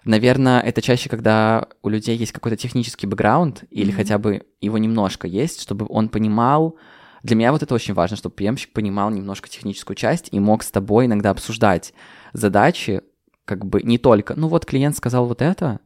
Наверное, 0.04 0.60
это 0.60 0.82
чаще, 0.82 1.08
когда 1.08 1.66
у 1.82 1.88
людей 1.88 2.16
есть 2.16 2.32
какой-то 2.32 2.56
технический 2.56 3.06
бэкграунд, 3.06 3.64
или 3.70 3.88
Мгм. 3.90 3.96
хотя 3.96 4.18
бы 4.18 4.42
его 4.60 4.78
немножко 4.78 5.26
есть, 5.28 5.60
чтобы 5.60 5.86
он 5.88 6.08
понимал. 6.08 6.76
Для 7.22 7.36
меня 7.36 7.52
вот 7.52 7.62
это 7.62 7.74
очень 7.74 7.94
важно, 7.94 8.16
чтобы 8.16 8.34
пьемщик 8.34 8.72
понимал 8.72 9.10
немножко 9.10 9.48
техническую 9.48 9.94
часть 9.94 10.28
и 10.32 10.40
мог 10.40 10.64
с 10.64 10.70
тобой 10.72 11.06
иногда 11.06 11.30
обсуждать 11.30 11.94
задачи, 12.32 13.02
как 13.44 13.64
бы 13.64 13.80
не 13.82 13.98
только, 13.98 14.34
ну 14.34 14.48
вот 14.48 14.66
клиент 14.66 14.96
сказал 14.96 15.26
вот 15.26 15.40
это, 15.40 15.78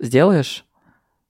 сделаешь? 0.00 0.64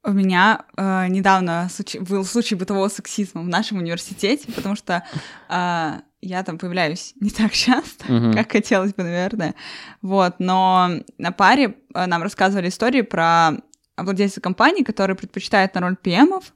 У 0.07 0.13
меня 0.13 0.65
э, 0.77 1.09
недавно 1.09 1.69
случай- 1.71 1.99
был 1.99 2.25
случай 2.25 2.55
бытового 2.55 2.89
сексизма 2.89 3.43
в 3.43 3.49
нашем 3.49 3.79
университете, 3.79 4.53
потому 4.53 4.77
что 4.77 5.03
э, 5.49 5.93
я 6.27 6.43
там 6.43 6.59
появляюсь 6.59 7.15
не 7.21 7.31
так 7.31 7.53
часто, 7.53 8.13
Мгм. 8.13 8.33
как 8.35 8.51
хотелось 8.53 8.95
бы, 8.95 9.03
наверное. 9.03 9.55
Вот, 10.03 10.37
но 10.39 10.91
на 11.19 11.33
паре 11.33 11.75
э, 11.95 12.07
нам 12.07 12.23
рассказывали 12.23 12.69
истории 12.69 13.03
про 13.03 13.53
владельца 13.97 14.41
компании, 14.41 14.83
который 14.83 15.17
предпочитает 15.17 15.75
на 15.75 15.81
роль 15.83 15.97
ПМов, 15.97 16.53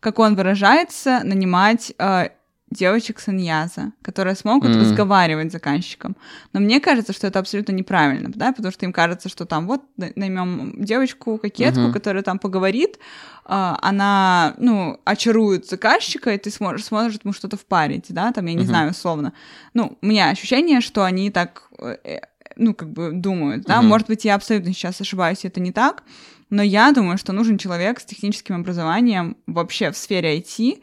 как 0.00 0.18
он 0.18 0.34
выражается, 0.36 1.20
нанимать 1.24 1.92
э, 1.98 2.28
девочек 2.70 3.20
с 3.20 3.28
иньяза, 3.28 3.92
которые 4.02 4.34
смогут 4.34 4.74
М. 4.74 4.80
разговаривать 4.80 5.50
с 5.50 5.52
заказчиком. 5.52 6.16
Но 6.52 6.60
мне 6.60 6.80
кажется, 6.80 7.12
что 7.12 7.26
это 7.26 7.38
абсолютно 7.38 7.72
неправильно, 7.72 8.30
да, 8.34 8.52
потому 8.52 8.72
что 8.72 8.84
им 8.86 8.92
кажется, 8.92 9.28
что 9.28 9.44
там 9.44 9.66
вот 9.66 9.82
наймем 9.96 10.74
девочку, 10.84 11.38
кокетку, 11.38 11.82
Мгм. 11.82 11.92
которая 11.92 12.22
там 12.22 12.38
поговорит, 12.38 12.98
а, 13.44 13.78
она, 13.82 14.54
ну, 14.58 14.98
очарует 15.04 15.66
заказчика, 15.68 16.30
и 16.32 16.38
ты 16.38 16.50
сможешь, 16.50 16.86
сможешь 16.86 17.18
ему 17.22 17.32
что-то 17.32 17.56
впарить, 17.56 18.06
да, 18.08 18.32
там, 18.32 18.46
я 18.46 18.52
не 18.54 18.58
Мгм. 18.60 18.66
знаю, 18.66 18.90
условно. 18.90 19.32
Ну, 19.74 19.96
у 20.00 20.06
меня 20.06 20.30
ощущение, 20.30 20.80
что 20.80 21.04
они 21.04 21.30
так, 21.30 21.68
э, 21.78 22.20
ну, 22.56 22.74
как 22.74 22.90
бы 22.90 23.12
думают, 23.12 23.64
да, 23.66 23.80
Мгм. 23.80 23.88
может 23.88 24.08
быть, 24.08 24.24
я 24.24 24.34
абсолютно 24.34 24.72
сейчас 24.72 25.00
ошибаюсь, 25.00 25.44
и 25.44 25.48
это 25.48 25.60
не 25.60 25.70
так, 25.72 26.02
но 26.50 26.62
я 26.62 26.92
думаю, 26.92 27.18
что 27.18 27.32
нужен 27.32 27.58
человек 27.58 28.00
с 28.00 28.04
техническим 28.04 28.56
образованием 28.56 29.36
вообще 29.46 29.90
в 29.90 29.96
сфере 29.96 30.38
IT, 30.38 30.80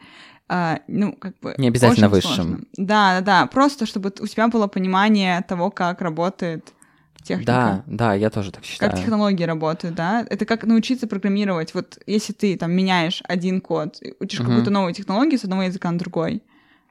а, 0.54 0.80
ну, 0.86 1.14
как 1.14 1.38
бы... 1.40 1.54
Не 1.56 1.68
обязательно 1.68 2.10
высшим. 2.10 2.34
сложно. 2.34 2.58
Да, 2.76 3.20
да, 3.20 3.20
да, 3.20 3.46
просто 3.46 3.86
чтобы 3.86 4.12
у 4.20 4.26
тебя 4.26 4.48
было 4.48 4.66
понимание 4.66 5.40
того, 5.48 5.70
как 5.70 6.02
работает 6.02 6.74
техника. 7.22 7.46
Да, 7.46 7.84
да, 7.86 8.14
я 8.14 8.28
тоже 8.28 8.52
так 8.52 8.62
считаю. 8.62 8.90
Как 8.90 9.00
технологии 9.00 9.44
работают, 9.44 9.94
да? 9.94 10.26
Это 10.28 10.44
как 10.44 10.64
научиться 10.64 11.06
программировать. 11.06 11.72
Вот 11.72 11.98
если 12.06 12.34
ты 12.34 12.58
там 12.58 12.70
меняешь 12.72 13.22
один 13.26 13.62
код, 13.62 13.98
учишь 14.20 14.40
Мгм. 14.40 14.48
какую-то 14.48 14.70
новую 14.70 14.92
технологию 14.92 15.38
с 15.38 15.44
одного 15.44 15.62
языка 15.62 15.90
на 15.90 15.98
другой, 15.98 16.42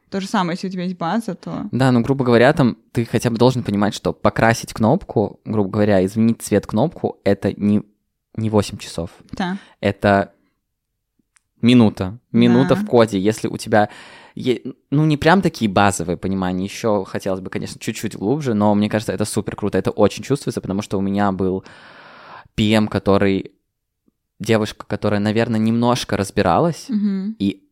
то 0.09 0.19
же 0.19 0.27
самое, 0.27 0.55
если 0.55 0.67
у 0.67 0.71
тебя 0.71 0.85
есть 0.85 0.97
база, 0.97 1.35
то... 1.35 1.69
Да, 1.71 1.91
ну, 1.91 2.01
грубо 2.01 2.25
говоря, 2.25 2.51
там 2.53 2.77
ты 2.93 3.05
хотя 3.05 3.29
бы 3.29 3.37
должен 3.37 3.61
понимать, 3.61 3.93
что 3.93 4.11
покрасить 4.11 4.73
кнопку, 4.73 5.39
грубо 5.45 5.69
говоря, 5.69 6.03
изменить 6.03 6.41
цвет 6.41 6.65
кнопку, 6.65 7.19
это 7.23 7.53
не, 7.53 7.83
не 8.35 8.49
8 8.49 8.79
часов. 8.79 9.11
Да. 9.33 9.59
Это 9.81 10.33
минута. 11.61 12.19
Минута 12.31 12.75
Да. 12.75 12.75
в 12.75 12.85
коде. 12.85 13.19
Если 13.19 13.47
у 13.47 13.57
тебя... 13.57 13.89
Ну, 14.91 15.05
не 15.05 15.17
прям 15.17 15.41
такие 15.41 15.69
базовые 15.69 16.15
понимания, 16.17 16.63
еще 16.63 17.03
хотелось 17.05 17.41
бы, 17.41 17.49
конечно, 17.49 17.79
чуть-чуть 17.79 18.15
глубже, 18.15 18.53
но 18.53 18.73
мне 18.75 18.89
кажется, 18.89 19.11
это 19.11 19.25
супер 19.25 19.55
круто, 19.57 19.77
это 19.77 19.91
очень 19.91 20.23
чувствуется, 20.23 20.61
потому 20.61 20.81
что 20.81 20.97
у 20.97 21.01
меня 21.01 21.31
был 21.31 21.63
PM, 22.57 22.87
который... 22.87 23.51
Девушка, 24.39 24.85
которая, 24.87 25.19
наверное, 25.19 25.59
немножко 25.59 26.17
разбиралась, 26.17 26.87
Мгм. 26.89 27.35
и 27.37 27.67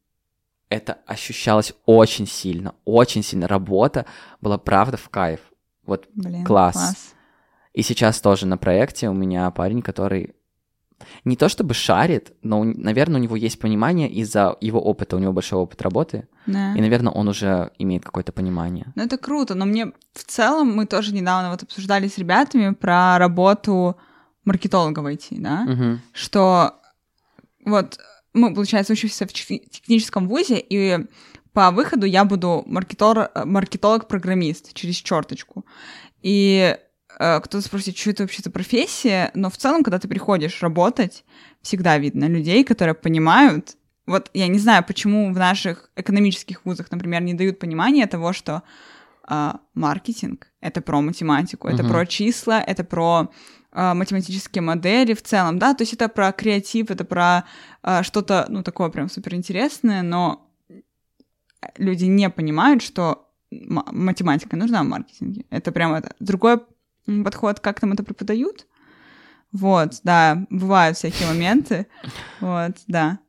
это 0.69 0.99
ощущалось 1.08 1.73
очень 1.88 2.28
сильно, 2.28 2.75
очень 2.86 3.23
сильно. 3.23 3.47
Работа 3.47 4.06
была 4.39 4.60
правда 4.60 4.95
в 4.97 5.10
кайф. 5.10 5.39
Вот 5.88 6.08
Блин, 6.13 6.43
Класс. 6.45 7.15
и 7.73 7.82
сейчас 7.82 8.21
тоже 8.21 8.45
на 8.45 8.58
проекте 8.58 9.10
у 9.10 9.13
меня 9.13 9.49
парень, 9.49 9.82
который 9.82 10.36
не 11.25 11.35
то 11.35 11.49
чтобы 11.49 11.73
шарит, 11.73 12.33
но, 12.43 12.63
наверное, 12.63 13.19
у 13.19 13.23
него 13.23 13.35
есть 13.35 13.59
понимание 13.59 14.09
из-за 14.09 14.55
его 14.62 14.79
опыта, 14.81 15.15
у 15.15 15.19
него 15.19 15.33
большой 15.33 15.59
опыт 15.59 15.81
работы, 15.81 16.27
Да. 16.45 16.73
и, 16.75 16.81
наверное, 16.81 17.13
он 17.13 17.27
уже 17.27 17.71
имеет 17.79 18.03
какое-то 18.03 18.31
понимание. 18.31 18.85
Ну, 18.95 19.03
это 19.03 19.17
круто, 19.17 19.55
но 19.55 19.65
мне 19.65 19.85
в 20.13 20.23
целом, 20.25 20.75
мы 20.75 20.85
тоже 20.85 21.13
недавно 21.13 21.51
вот 21.51 21.63
обсуждали 21.63 22.07
с 22.07 22.17
ребятами 22.17 22.73
про 22.73 23.17
работу 23.17 23.95
маркетолога 24.45 24.99
в 24.99 25.05
IT, 25.07 25.27
да, 25.41 25.63
Мгм. 25.63 26.01
что 26.13 26.73
вот 27.65 27.97
мы, 28.33 28.53
получается, 28.53 28.93
учимся 28.93 29.25
в 29.25 29.33
тех- 29.33 29.69
техническом 29.69 30.27
вузе, 30.27 30.59
и 30.59 30.99
по 31.53 31.71
выходу 31.71 32.05
я 32.05 32.25
буду 32.25 32.63
маркетор- 32.67 33.29
маркетолог-программист 33.45 34.73
через 34.73 34.95
черточку. 34.97 35.65
И 36.21 36.75
э, 36.77 36.88
кто-то 37.19 37.62
спросит, 37.62 37.97
что 37.97 38.12
это 38.12 38.23
вообще 38.23 38.41
за 38.41 38.49
профессия, 38.49 39.32
но 39.34 39.49
в 39.49 39.58
целом, 39.58 39.84
когда 39.84 39.99
ты 39.99 40.08
приходишь 40.08 40.62
работать, 40.63 41.25
всегда 41.62 41.97
видно 41.97 42.25
людей, 42.29 42.63
которые 42.63 42.95
понимают. 42.95 43.75
Вот 44.05 44.32
я 44.34 44.47
не 44.47 44.58
знаю, 44.58 44.86
почему 44.86 45.34
в 45.34 45.38
наших 45.38 45.91
экономических 45.97 46.63
вузах, 46.65 46.89
например, 46.91 47.21
не 47.21 47.34
дают 47.34 47.60
понимания 47.60 48.08
того, 48.08 48.32
что 48.32 48.63
а, 49.23 49.60
маркетинг— 49.73 50.47
это 50.62 50.82
про 50.82 51.01
математику, 51.01 51.67
это 51.67 51.84
Мгм. 51.84 51.91
про 51.91 52.05
числа, 52.05 52.62
это 52.62 52.84
про 52.86 53.29
а, 53.71 53.93
математические 53.93 54.62
модели 54.62 55.13
в 55.13 55.21
целом, 55.21 55.60
да, 55.60 55.73
то 55.73 55.84
есть 55.84 55.93
это 55.93 56.08
про 56.08 56.32
креатив, 56.32 56.89
это 56.89 57.03
про 57.05 57.43
а, 57.84 58.01
что-то, 58.01 58.45
ну, 58.49 58.63
такое 58.63 58.89
прям 58.89 59.10
суперинтересное, 59.10 60.01
но 60.01 60.49
люди 61.77 62.05
не 62.05 62.29
понимают, 62.29 62.82
что 62.82 63.27
математика 63.51 64.55
нужна 64.55 64.84
в 64.84 64.88
маркетинге. 64.88 65.45
Это 65.49 65.71
прям 65.71 65.93
это 65.93 66.15
другой 66.19 66.53
м, 66.53 66.62
подход, 67.24 67.60
как 67.60 67.80
там 67.80 67.91
это 67.93 68.04
преподают. 68.04 68.65
Вот, 69.52 69.93
да, 70.04 70.45
бывают 70.50 70.98
всякие 70.98 71.28
моменты. 71.28 71.88
Вот, 72.39 72.74
да. 72.88 73.19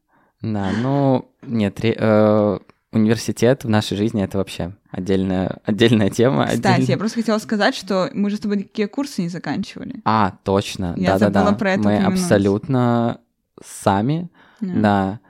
Да, 0.42 0.70
ну, 0.82 1.30
нет, 1.42 1.80
э, 1.82 2.58
университет 2.92 3.64
в 3.64 3.68
нашей 3.68 3.96
жизни— 3.96 4.22
это 4.24 4.38
вообще 4.38 4.74
отдельная, 4.90 5.60
отдельная 5.64 6.10
тема. 6.10 6.44
Кстати, 6.46 6.58
отдельная- 6.66 6.86
я 6.86 6.98
просто 6.98 7.20
хотела 7.20 7.38
сказать, 7.38 7.74
что 7.74 8.10
мы 8.12 8.28
же 8.30 8.36
с 8.36 8.40
тобой 8.40 8.58
никакие 8.58 8.88
курсы 8.88 9.22
не 9.22 9.28
заканчивали. 9.28 9.96
А, 10.04 10.36
точно, 10.44 10.94
Я 10.96 11.18
да-да-да. 11.18 11.52
про 11.52 11.72
это 11.72 11.80
Мы 11.82 11.94
упомянуть. 11.96 12.18
абсолютно 12.20 13.20
сами 13.64 14.28
Да. 14.60 15.20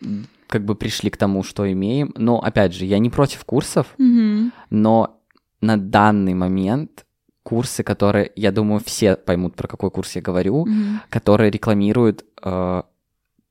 Да. 0.00 0.10
Как 0.46 0.64
бы 0.64 0.74
пришли 0.74 1.10
к 1.10 1.16
тому, 1.16 1.42
что 1.42 1.70
имеем. 1.70 2.12
Но, 2.16 2.38
опять 2.40 2.72
же, 2.74 2.84
я 2.86 2.98
не 2.98 3.10
против 3.10 3.44
курсов, 3.44 3.86
Мгм. 3.98 4.52
но 4.70 5.20
на 5.60 5.76
данный 5.76 6.34
момент 6.34 7.04
курсы, 7.50 7.82
которые, 7.82 8.30
я 8.36 8.52
думаю, 8.52 8.80
все 8.84 9.16
поймут, 9.16 9.56
про 9.56 9.66
какой 9.68 9.90
курс 9.90 10.16
я 10.16 10.22
говорю, 10.22 10.66
Мгм. 10.66 11.00
которые 11.10 11.50
рекламируют 11.50 12.24
э, 12.42 12.82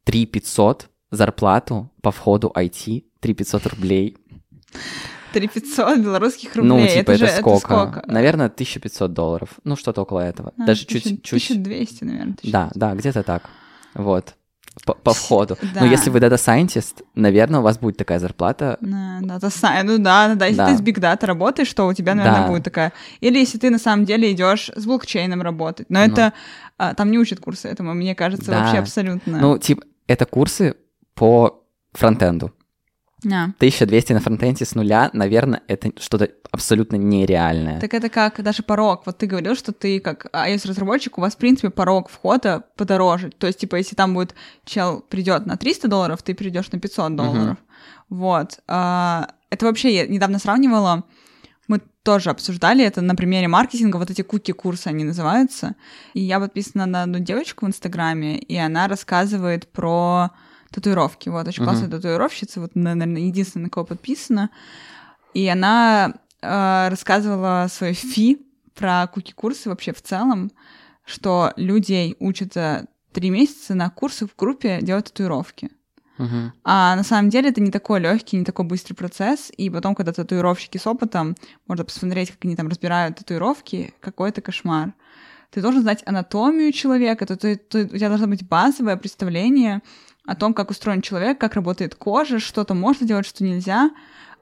3 0.05 0.25
500 0.25 0.89
зарплату 1.11 1.89
по 2.01 2.11
входу 2.11 2.51
IT, 2.55 3.03
3 3.19 3.33
500 3.33 3.65
рублей. 3.67 4.17
3500 5.33 5.99
белорусских 5.99 6.55
рублей. 6.55 6.69
ну, 6.69 6.87
типа, 6.87 7.11
это, 7.11 7.11
это, 7.11 7.25
же, 7.25 7.31
сколько? 7.31 7.59
сколько? 7.59 8.03
Наверное, 8.07 8.47
1500 8.47 9.13
долларов. 9.13 9.49
Ну, 9.63 9.75
что-то 9.75 10.01
около 10.01 10.21
этого. 10.21 10.53
А, 10.57 10.65
Даже 10.65 10.85
1000 10.85 11.09
чуть, 11.09 11.23
чуть... 11.23 11.51
1200, 11.51 12.03
наверное. 12.05 12.35
Да, 12.43 12.71
да, 12.75 12.95
где-то 12.95 13.23
так. 13.23 13.49
Вот. 13.93 14.35
По, 14.85 14.93
по 14.93 15.13
входу. 15.13 15.57
Да. 15.73 15.81
Но 15.81 15.85
если 15.85 16.09
вы 16.09 16.19
Data 16.19 16.35
Scientist, 16.35 17.03
наверное, 17.15 17.59
у 17.59 17.63
вас 17.63 17.77
будет 17.77 17.97
такая 17.97 18.19
зарплата. 18.19 18.77
Да, 18.81 19.19
да, 19.21 19.39
то 19.39 19.47
са- 19.47 19.83
ну 19.83 19.97
да, 19.97 20.29
да, 20.29 20.35
да. 20.35 20.45
Если 20.45 20.57
Да. 20.57 20.67
ты 20.67 20.77
с 20.77 20.81
Big 20.81 20.99
Data 20.99 21.25
работаешь, 21.25 21.73
то 21.73 21.85
у 21.87 21.93
тебя, 21.93 22.15
наверное, 22.15 22.41
Да. 22.43 22.47
будет 22.47 22.63
такая. 22.63 22.91
Или 23.21 23.39
если 23.39 23.57
ты 23.57 23.69
на 23.69 23.79
самом 23.79 24.05
деле 24.05 24.31
идешь 24.31 24.71
с 24.75 24.85
блокчейном 24.85 25.41
работать. 25.41 25.87
Но 25.89 25.99
Ну. 25.99 26.05
это 26.05 26.33
а, 26.77 26.93
там 26.93 27.11
не 27.11 27.17
учат 27.19 27.39
курсы 27.41 27.67
этому, 27.67 27.93
мне 27.93 28.15
кажется, 28.15 28.51
Да. 28.51 28.59
вообще 28.61 28.77
абсолютно. 28.77 29.37
Ну, 29.39 29.57
типа, 29.57 29.83
это 30.07 30.25
курсы 30.25 30.75
по 31.13 31.61
фронтенду. 31.93 32.53
Да. 33.23 33.43
1200 33.57 34.13
на 34.13 34.19
фронтенде 34.21 34.65
с 34.65 34.75
нуля, 34.75 35.09
наверное, 35.13 35.61
это 35.67 35.91
что-то 35.99 36.29
абсолютно 36.51 36.95
нереальное. 36.95 37.79
Так 37.79 37.93
это 37.93 38.09
как 38.09 38.41
даже 38.41 38.63
порог. 38.63 39.05
Вот 39.05 39.17
ты 39.17 39.27
говорил, 39.27 39.55
что 39.55 39.71
ты 39.73 39.99
как 39.99 40.27
iOS-разработчик, 40.33 41.17
у 41.17 41.21
вас, 41.21 41.35
в 41.35 41.37
принципе, 41.37 41.69
порог 41.69 42.09
входа 42.09 42.63
подороже. 42.75 43.31
То 43.31 43.47
есть, 43.47 43.59
типа, 43.59 43.75
если 43.75 43.95
там 43.95 44.13
будет 44.13 44.35
чел 44.65 45.01
придет 45.09 45.45
на 45.45 45.57
300 45.57 45.87
долларов, 45.87 46.23
ты 46.23 46.33
придешь 46.33 46.71
на 46.71 46.79
500 46.79 47.15
долларов. 47.15 47.57
Вот. 48.09 48.59
А, 48.67 49.27
это 49.49 49.65
вообще 49.65 49.93
я 49.95 50.07
недавно 50.07 50.39
сравнивала. 50.39 51.03
Мы 51.67 51.81
тоже 52.03 52.29
обсуждали 52.29 52.83
это 52.83 53.01
на 53.01 53.15
примере 53.15 53.47
маркетинга. 53.47 53.97
Вот 53.97 54.09
эти 54.09 54.21
куки-курсы, 54.21 54.87
они 54.87 55.03
называются. 55.03 55.75
И 56.13 56.21
я 56.21 56.39
подписана 56.39 56.85
на 56.85 57.03
одну 57.03 57.19
девочку 57.19 57.65
в 57.65 57.69
Инстаграме, 57.69 58.39
и 58.39 58.55
она 58.57 58.87
рассказывает 58.87 59.67
про 59.67 60.31
татуировки. 60.71 61.29
Вот, 61.29 61.47
очень 61.47 61.63
классная 61.63 61.89
татуировщица, 61.89 62.61
вот, 62.61 62.75
наверное, 62.75 63.21
единственная, 63.21 63.65
на 63.65 63.69
кого 63.69 63.85
подписана. 63.85 64.49
И 65.33 65.47
она 65.47 66.13
э, 66.41 66.87
рассказывала 66.89 67.67
свой 67.69 67.93
фи 67.93 68.45
про 68.75 69.07
куки-курсы 69.07 69.69
вообще 69.69 69.93
в 69.93 70.01
целом, 70.01 70.51
что 71.05 71.53
людей 71.55 72.15
учатся 72.19 72.87
три 73.11 73.29
месяца 73.29 73.75
на 73.75 73.89
курсы 73.89 74.25
в 74.25 74.35
группе 74.35 74.79
делать 74.81 75.05
татуировки. 75.05 75.71
Мгм. 76.17 76.53
А 76.63 76.95
на 76.95 77.03
самом 77.03 77.29
деле 77.29 77.49
это 77.49 77.61
не 77.61 77.71
такой 77.71 78.01
легкий, 78.01 78.37
не 78.37 78.45
такой 78.45 78.65
быстрый 78.65 78.93
процесс. 78.93 79.51
И 79.57 79.69
потом, 79.69 79.95
когда 79.95 80.11
татуировщики 80.11 80.77
с 80.77 80.85
опытом, 80.85 81.35
можно 81.65 81.85
посмотреть, 81.85 82.31
как 82.31 82.43
они 82.43 82.55
там 82.55 82.67
разбирают 82.67 83.17
татуировки, 83.17 83.93
какой 84.01 84.29
это 84.29 84.41
кошмар. 84.41 84.93
ты 85.49 85.61
должен 85.61 85.81
знать 85.81 86.03
анатомию 86.05 86.71
человека, 86.73 87.25
то, 87.25 87.37
то, 87.37 87.55
то 87.57 87.79
у 87.79 87.97
тебя 87.97 88.09
должно 88.09 88.27
быть 88.27 88.47
базовое 88.47 88.97
представление 88.97 89.81
о 90.29 90.35
том, 90.35 90.53
как 90.53 90.69
устроен 90.69 91.01
человек, 91.01 91.39
как 91.39 91.55
работает 91.55 91.95
кожа, 91.95 92.37
что-то 92.39 92.75
можно 92.75 93.07
делать, 93.07 93.25
что 93.25 93.43
нельзя. 93.43 93.89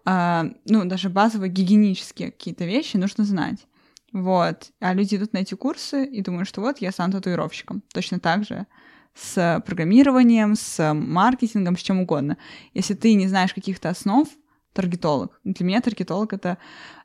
А, 0.04 0.48
ну, 0.66 0.84
даже 0.84 1.10
базовые 1.10 1.50
гигиенические 1.50 2.32
какие-то 2.32 2.66
вещи 2.66 2.98
нужно 2.98 3.24
знать. 3.24 3.66
Вот. 4.12 4.72
А 4.82 4.94
люди 4.94 5.16
идут 5.16 5.32
на 5.32 5.38
эти 5.38 5.54
курсы 5.54 6.04
и 6.06 6.22
думают, 6.22 6.50
что 6.50 6.60
вот 6.60 6.80
я 6.80 6.92
стану 6.92 7.14
татуировщиком. 7.14 7.84
Точно 7.94 8.20
так 8.20 8.44
же 8.44 8.68
с 9.16 9.64
программированием, 9.66 10.56
с 10.56 10.94
маркетингом, 10.94 11.78
с 11.78 11.82
чем 11.82 12.02
угодно. 12.02 12.38
Если 12.74 12.94
ты 12.94 13.14
не 13.14 13.30
знаешь 13.30 13.54
каких-то 13.54 13.88
основ, 13.88 14.28
таргетолог. 14.74 15.40
Для 15.46 15.66
меня 15.66 15.80
таргетолог 15.80 16.34
это, 16.34 16.58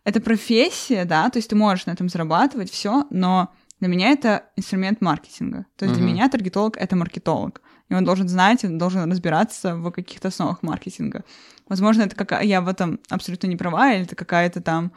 это 0.02 0.20
профессия, 0.20 1.04
да, 1.04 1.30
то 1.30 1.38
есть 1.38 1.48
ты 1.48 1.54
можешь 1.54 1.86
на 1.86 1.92
этом 1.92 2.08
зарабатывать, 2.08 2.70
все, 2.70 3.06
но 3.10 3.52
для 3.78 3.88
меня 3.88 4.10
это 4.10 4.44
инструмент 4.56 5.00
маркетинга. 5.00 5.66
То 5.76 5.84
есть 5.84 5.96
uh-huh. 5.96 6.02
для 6.02 6.12
меня 6.12 6.28
таргетолог 6.28 6.76
это 6.76 6.96
маркетолог. 6.96 7.62
И 7.92 7.94
он 7.94 8.06
должен 8.06 8.26
знать, 8.26 8.64
он 8.64 8.78
должен 8.78 9.10
разбираться 9.10 9.76
в 9.76 9.90
каких-то 9.90 10.28
основах 10.28 10.62
маркетинга. 10.62 11.24
Возможно, 11.68 12.04
это 12.04 12.16
какая 12.16 12.42
я 12.42 12.62
в 12.62 12.68
этом 12.68 13.00
абсолютно 13.10 13.48
не 13.48 13.56
права, 13.56 13.92
или 13.92 14.04
это 14.04 14.16
какая-то 14.16 14.62
там 14.62 14.92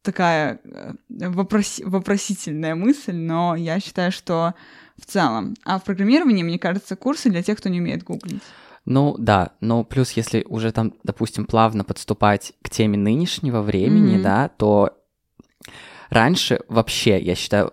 такая 0.00 0.58
э, 0.64 0.94
вопрос... 1.28 1.82
вопросительная 1.84 2.74
мысль, 2.74 3.14
но 3.14 3.56
я 3.56 3.78
считаю, 3.78 4.10
что 4.10 4.54
в 4.96 5.04
целом. 5.04 5.54
А 5.66 5.78
в 5.78 5.84
программировании, 5.84 6.42
мне 6.42 6.58
кажется, 6.58 6.96
курсы 6.96 7.28
для 7.28 7.42
тех, 7.42 7.58
кто 7.58 7.68
не 7.68 7.78
умеет 7.78 8.04
гуглить. 8.04 8.42
Ну 8.86 9.16
да, 9.18 9.50
но 9.60 9.84
плюс 9.84 10.12
если 10.12 10.42
уже 10.48 10.72
там, 10.72 10.94
допустим, 11.04 11.44
плавно 11.44 11.84
подступать 11.84 12.54
к 12.62 12.70
теме 12.70 12.96
нынешнего 12.96 13.60
времени, 13.60 14.16
mm-hmm. 14.16 14.22
да, 14.22 14.48
то 14.48 14.96
раньше 16.08 16.60
вообще, 16.68 17.20
я 17.20 17.34
считаю, 17.34 17.70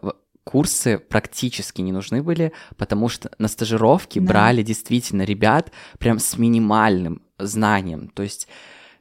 курсы 0.48 0.98
практически 0.98 1.82
не 1.82 1.92
нужны 1.92 2.24
были, 2.24 2.54
потому 2.78 3.10
что 3.10 3.30
на 3.38 3.50
стажировки 3.50 4.20
да. 4.20 4.26
брали 4.26 4.64
действительно 4.64 5.24
ребят 5.24 5.72
прям 6.00 6.20
с 6.20 6.38
минимальным 6.38 7.22
знанием. 7.38 8.08
То 8.08 8.24
есть, 8.24 8.48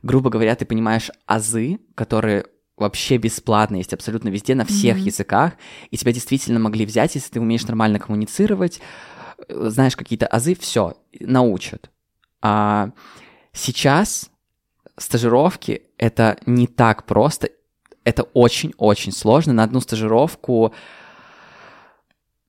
грубо 0.02 0.28
говоря, 0.28 0.56
ты 0.56 0.64
понимаешь 0.64 1.08
азы, 1.24 1.78
которые 1.94 2.46
вообще 2.76 3.16
бесплатно 3.16 3.76
есть 3.76 3.94
абсолютно 3.94 4.28
везде, 4.28 4.56
на 4.56 4.64
всех 4.64 4.96
mm-hmm. 4.96 5.12
языках, 5.12 5.52
и 5.92 5.96
тебя 5.96 6.12
действительно 6.12 6.58
могли 6.58 6.84
взять, 6.84 7.14
если 7.14 7.30
ты 7.30 7.40
умеешь 7.40 7.64
нормально 7.64 8.00
коммуницировать, 8.00 8.80
э, 9.48 9.68
знаешь 9.68 9.96
какие-то 9.96 10.26
азы, 10.26 10.56
все, 10.56 10.94
научат. 11.20 11.90
А 12.42 12.90
сейчас 13.52 14.30
стажировки 14.98 15.82
это 15.96 16.38
не 16.44 16.66
так 16.66 17.06
просто, 17.06 17.50
это 18.02 18.24
очень-очень 18.34 19.12
сложно. 19.12 19.52
На 19.52 19.62
одну 19.62 19.80
стажировку 19.80 20.74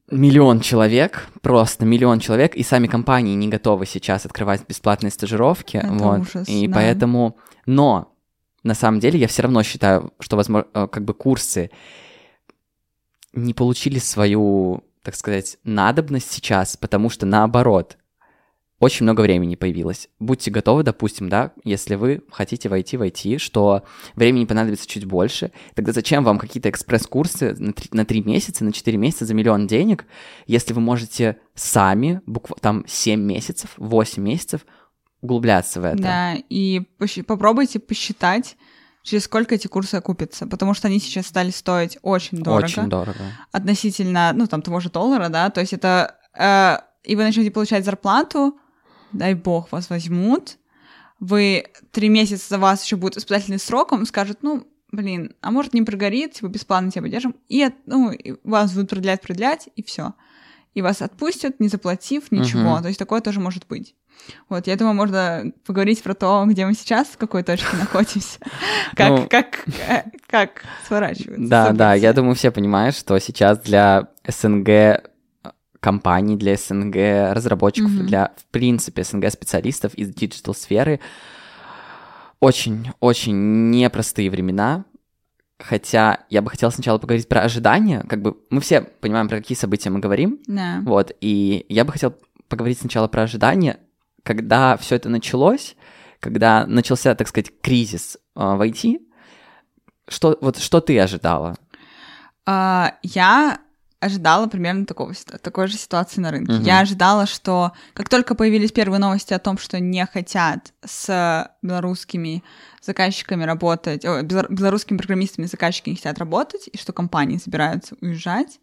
миллион 0.10 0.62
человек, 0.62 1.28
просто 1.42 1.86
миллион 1.86 2.20
человек, 2.20 2.56
и 2.56 2.64
сами 2.64 2.88
компании 2.88 3.36
не 3.36 3.48
готовы 3.48 3.86
сейчас 3.86 4.26
открывать 4.26 4.68
бесплатные 4.68 5.12
стажировки. 5.12 5.78
Это 5.78 5.92
вот. 5.92 6.22
ужас, 6.22 6.48
и 6.48 6.68
да. 6.68 6.76
поэтому, 6.76 7.38
но 7.66 8.14
на 8.64 8.74
самом 8.74 9.00
деле 9.00 9.20
я 9.20 9.28
все 9.28 9.44
равно 9.44 9.64
считаю, 9.64 10.14
что, 10.20 10.36
возможно, 10.36 10.68
э, 10.74 10.88
как 10.88 11.04
бы 11.04 11.14
курсы 11.14 11.72
не 13.34 13.54
получили 13.54 14.00
свою, 14.00 14.84
так 15.04 15.16
сказать, 15.16 15.58
надобность 15.64 16.32
сейчас, 16.32 16.78
потому 16.78 17.10
что 17.10 17.26
наоборот, 17.26 17.98
очень 18.80 19.06
много 19.06 19.22
времени 19.22 19.56
появилось. 19.56 20.08
Будьте 20.20 20.52
готовы, 20.52 20.84
допустим, 20.84 21.30
да, 21.30 21.52
если 21.64 21.96
вы 21.96 22.22
хотите 22.32 22.70
войти 22.70 22.96
в 22.96 23.02
IT, 23.02 23.40
что 23.40 23.84
времени 24.16 24.46
понадобится 24.46 24.88
чуть 24.88 25.06
больше, 25.06 25.52
тогда 25.74 25.94
зачем 25.94 26.24
вам 26.24 26.38
какие-то 26.38 26.70
экспресс-курсы 26.70 27.56
на 27.58 27.74
3, 27.74 27.90
на 27.92 28.06
3 28.06 28.22
месяца, 28.22 28.64
на 28.64 28.72
4 28.72 28.98
месяца 28.98 29.26
за 29.26 29.34
миллион 29.34 29.66
денег, 29.66 30.06
если 30.46 30.74
вы 30.74 30.82
можете 30.82 31.38
сами, 31.56 32.22
букв... 32.28 32.52
там 32.62 32.84
7 32.88 33.20
месяцев, 33.20 33.72
8 33.78 34.22
месяцев 34.22 34.62
углубляться 35.22 35.82
в 35.82 35.86
это. 35.86 35.98
Да, 35.98 36.36
и 36.36 36.82
пощ... 37.00 37.18
попробуйте 37.26 37.80
посчитать, 37.80 38.58
через 39.02 39.24
сколько 39.24 39.56
эти 39.56 39.66
курсы 39.66 39.96
окупятся, 39.96 40.46
потому 40.46 40.76
что 40.76 40.88
они 40.88 41.00
сейчас 41.00 41.26
стали 41.26 41.50
стоить 41.50 41.98
очень 42.04 42.44
дорого. 42.44 42.66
Очень 42.66 42.90
дорого. 42.90 43.20
Относительно, 43.52 44.34
ну, 44.36 44.46
там, 44.46 44.62
того 44.62 44.80
же 44.82 44.92
доллара, 44.92 45.30
да, 45.30 45.50
то 45.50 45.62
есть 45.62 45.74
это... 45.74 46.16
Э, 46.38 46.78
и 47.04 47.16
вы 47.16 47.24
начнете 47.24 47.50
получать 47.50 47.86
зарплату, 47.86 48.60
дай 49.12 49.34
бог, 49.34 49.72
вас 49.72 49.90
возьмут, 49.90 50.58
вы 51.20 51.66
три 51.92 52.10
месяца 52.10 52.50
за 52.50 52.60
вас 52.60 52.84
еще 52.84 52.96
будет 52.96 53.18
испытательный 53.18 53.60
срок, 53.60 53.92
вам 53.92 54.06
скажут, 54.06 54.40
ну, 54.42 54.68
блин, 54.92 55.34
а 55.42 55.52
может 55.52 55.74
не 55.74 55.82
прогорит, 55.82 56.34
типа 56.34 56.48
бесплатно 56.48 56.92
тебя 56.92 57.04
поддержим, 57.04 57.36
и, 57.48 57.70
ну, 57.86 58.12
и 58.12 58.36
вас 58.44 58.74
будут 58.74 58.90
продлять, 58.90 59.22
продлять, 59.22 59.70
и 59.76 59.84
все. 59.84 60.14
И 60.74 60.82
вас 60.82 61.02
отпустят, 61.02 61.60
не 61.60 61.70
заплатив 61.70 62.32
ничего. 62.32 62.78
Uh-huh. 62.78 62.82
То 62.84 62.88
есть 62.88 63.00
такое 63.00 63.20
тоже 63.22 63.40
может 63.40 63.66
быть. 63.68 63.96
Вот, 64.50 64.68
я 64.68 64.76
думаю, 64.76 64.96
можно 64.96 65.52
поговорить 65.66 66.04
про 66.04 66.14
то, 66.14 66.44
где 66.46 66.66
мы 66.66 66.74
сейчас, 66.74 67.08
в 67.08 67.18
какой 67.18 67.44
точке 67.44 67.76
находимся, 67.80 68.40
как, 68.96 69.10
ну, 69.10 69.28
как, 69.28 69.68
э, 69.88 70.04
как 70.28 70.64
сворачиваться. 70.88 71.48
Да, 71.48 71.72
да, 71.72 71.94
я 71.94 72.14
думаю, 72.14 72.36
все 72.36 72.52
понимают, 72.52 72.96
что 72.96 73.18
сейчас 73.20 73.60
для 73.60 74.10
СНГ 74.28 75.10
компаний, 75.88 76.36
для 76.36 76.58
СНГ 76.58 77.34
разработчиков, 77.34 77.92
mm-hmm. 77.92 78.08
для, 78.08 78.34
в 78.36 78.46
принципе, 78.52 79.06
СНГ 79.06 79.32
специалистов 79.32 79.94
из 79.94 80.14
диджитал-сферы 80.14 81.00
очень-очень 82.42 83.70
непростые 83.70 84.30
времена, 84.30 84.84
Хотя 85.60 86.20
я 86.30 86.44
бы 86.44 86.52
хотела 86.52 86.70
сначала 86.70 87.00
поговорить 87.00 87.28
про 87.28 87.42
ожидания. 87.42 88.06
Как 88.08 88.22
бы 88.22 88.38
мы 88.52 88.62
все 88.62 88.82
понимаем, 88.82 89.28
про 89.28 89.38
какие 89.38 89.58
события 89.58 89.90
мы 89.90 90.00
говорим. 90.00 90.40
Да. 90.46 90.82
Вот. 90.86 91.14
И 91.20 91.66
я 91.68 91.84
бы 91.84 91.92
хотел 91.92 92.14
поговорить 92.48 92.80
сначала 92.80 93.08
про 93.08 93.24
ожидания. 93.24 93.80
Когда 94.22 94.78
все 94.78 94.96
это 94.98 95.10
началось, 95.10 95.76
когда 96.20 96.68
начался, 96.68 97.16
так 97.16 97.28
сказать, 97.28 97.52
кризис 97.60 98.20
э, 98.36 98.40
в 98.40 98.62
IT, 98.62 99.00
что, 100.08 100.38
вот, 100.42 100.58
что 100.58 100.80
ты 100.80 101.00
ожидала? 101.00 101.56
Uh, 102.48 102.94
я 103.02 103.60
ожидала 104.00 104.48
примерно 104.48 104.86
такого, 104.86 105.14
такой 105.42 105.68
же 105.68 105.78
ситуации 105.78 106.22
на 106.22 106.32
рынке. 106.32 106.54
Uh-huh. 106.54 106.64
Я 106.64 106.80
ожидала, 106.80 107.26
что 107.26 107.72
как 107.94 108.10
только 108.10 108.36
появились 108.36 108.72
первые 108.72 109.00
новости 109.00 109.34
о 109.34 109.40
том, 109.40 109.58
что 109.58 109.80
не 109.80 110.06
хотят 110.06 110.74
с 110.86 111.50
белорусскими 111.62 112.44
заказчиками 112.82 113.44
работать, 113.44 114.06
о, 114.06 114.22
белорусскими 114.22 114.98
программистами 114.98 115.46
заказчики 115.46 115.90
не 115.90 115.96
хотят 115.96 116.20
работать, 116.20 116.70
и 116.72 116.78
что 116.78 116.94
компании 116.94 117.38
собираются 117.38 117.96
уезжать, 118.02 118.60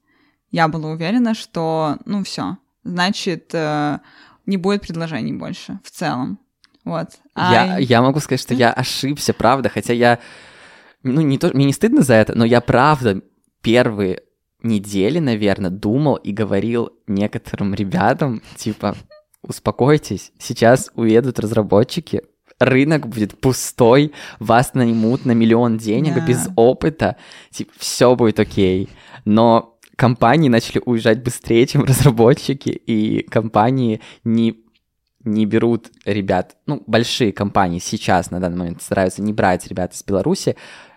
я 0.50 0.68
была 0.68 0.90
уверена, 0.90 1.34
что, 1.34 1.98
ну, 2.04 2.22
все, 2.22 2.58
значит, 2.84 3.50
э, 3.52 3.98
не 4.46 4.56
будет 4.56 4.82
предложений 4.82 5.32
больше 5.32 5.80
в 5.82 5.90
целом. 5.90 6.38
Вот. 6.84 7.08
А... 7.34 7.52
Я, 7.52 7.78
я 7.78 8.02
могу 8.02 8.20
сказать, 8.20 8.40
что 8.40 8.54
я 8.54 8.72
ошибся, 8.72 9.32
правда, 9.34 9.68
хотя 9.68 9.92
я, 9.94 10.20
ну, 11.02 11.22
не 11.22 11.38
то, 11.38 11.50
мне 11.54 11.64
не 11.64 11.72
стыдно 11.72 12.02
за 12.02 12.14
это, 12.14 12.36
но 12.36 12.44
я 12.44 12.60
правда 12.60 13.20
первые 13.62 14.22
недели, 14.64 15.18
наверное, 15.18 15.70
думал 15.70 16.16
и 16.16 16.32
говорил 16.32 16.90
некоторым 17.06 17.74
ребятам, 17.74 18.42
типа, 18.56 18.96
успокойтесь, 19.42 20.32
сейчас 20.38 20.90
уедут 20.94 21.38
разработчики, 21.38 22.22
рынок 22.58 23.08
будет 23.08 23.38
пустой, 23.38 24.12
вас 24.38 24.74
наймут 24.74 25.24
на 25.24 25.32
миллион 25.32 25.78
денег 25.78 26.16
yeah. 26.16 26.26
без 26.26 26.48
опыта, 26.56 27.16
типа, 27.50 27.72
все 27.78 28.14
будет 28.16 28.40
окей. 28.40 28.88
Но 29.24 29.78
компании 29.96 30.48
начали 30.48 30.82
уезжать 30.84 31.22
быстрее, 31.22 31.66
чем 31.66 31.84
разработчики, 31.84 32.70
и 32.70 33.22
компании 33.22 34.00
не 34.24 34.64
не 35.24 35.46
берут 35.46 35.90
ребят, 36.04 36.56
ну, 36.66 36.82
большие 36.86 37.32
компании 37.32 37.78
сейчас 37.78 38.30
на 38.30 38.40
данный 38.40 38.58
момент 38.58 38.82
стараются 38.82 39.22
не 39.22 39.32
брать 39.32 39.66
ребят 39.66 39.94
из 39.94 40.04
Беларуси, 40.04 40.54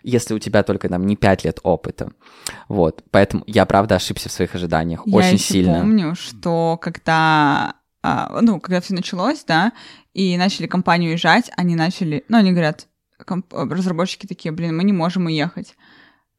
если 0.07 0.33
у 0.33 0.39
тебя 0.39 0.63
только 0.63 0.87
там 0.87 1.05
не 1.05 1.15
5 1.15 1.43
лет 1.43 1.59
опыта. 1.63 2.11
Вот, 2.69 3.03
поэтому 3.11 3.43
я 3.45 3.65
правда 3.65 3.95
ошибся 3.95 4.29
в 4.29 4.31
своих 4.31 4.55
ожиданиях 4.55 5.01
я 5.05 5.17
очень 5.17 5.37
сильно. 5.37 5.75
Я 5.75 5.79
помню, 5.81 6.15
что 6.15 6.77
когда, 6.81 7.75
а, 8.01 8.39
ну, 8.41 8.61
когда 8.61 8.79
все 8.79 8.93
началось, 8.93 9.43
да, 9.45 9.73
и 10.13 10.37
начали 10.37 10.65
компанию 10.65 11.11
уезжать, 11.11 11.51
они 11.57 11.75
начали, 11.75 12.23
ну, 12.29 12.37
они 12.37 12.51
говорят, 12.51 12.87
разработчики 13.51 14.25
такие, 14.25 14.53
блин, 14.53 14.77
мы 14.77 14.85
не 14.85 14.93
можем 14.93 15.25
уехать. 15.25 15.75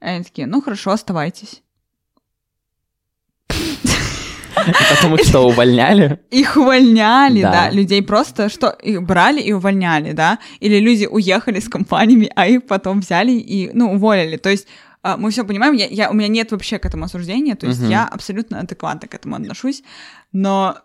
И 0.01 0.05
они 0.05 0.25
такие, 0.25 0.47
ну, 0.47 0.63
хорошо, 0.63 0.93
оставайтесь. 0.93 1.63
Потому 4.91 5.19
что 5.19 5.41
увольняли? 5.41 6.21
Их 6.31 6.57
увольняли, 6.57 7.43
да. 7.43 7.53
да. 7.53 7.71
Людей 7.71 8.03
просто 8.03 8.49
что 8.49 8.69
их 8.69 9.03
брали 9.03 9.41
и 9.41 9.53
увольняли, 9.53 10.13
да. 10.13 10.39
Или 10.61 10.79
люди 10.79 11.07
уехали 11.07 11.61
с 11.61 11.69
компаниями, 11.69 12.31
а 12.35 12.47
их 12.47 12.67
потом 12.67 13.01
взяли 13.01 13.33
и, 13.33 13.71
ну, 13.73 13.93
уволили. 13.93 14.37
То 14.37 14.51
есть 14.51 14.67
а, 15.03 15.17
мы 15.17 15.31
все 15.31 15.45
понимаем, 15.45 15.75
я, 15.75 15.87
я, 15.87 16.11
у 16.11 16.15
меня 16.15 16.29
нет 16.29 16.51
вообще 16.51 16.79
к 16.79 16.87
этому 16.87 17.05
осуждения, 17.05 17.55
то 17.55 17.67
есть 17.67 17.81
угу. 17.83 17.91
я 17.91 18.07
абсолютно 18.07 18.61
адекватно 18.61 19.09
к 19.09 19.15
этому 19.15 19.37
отношусь, 19.37 19.83
но 20.33 20.79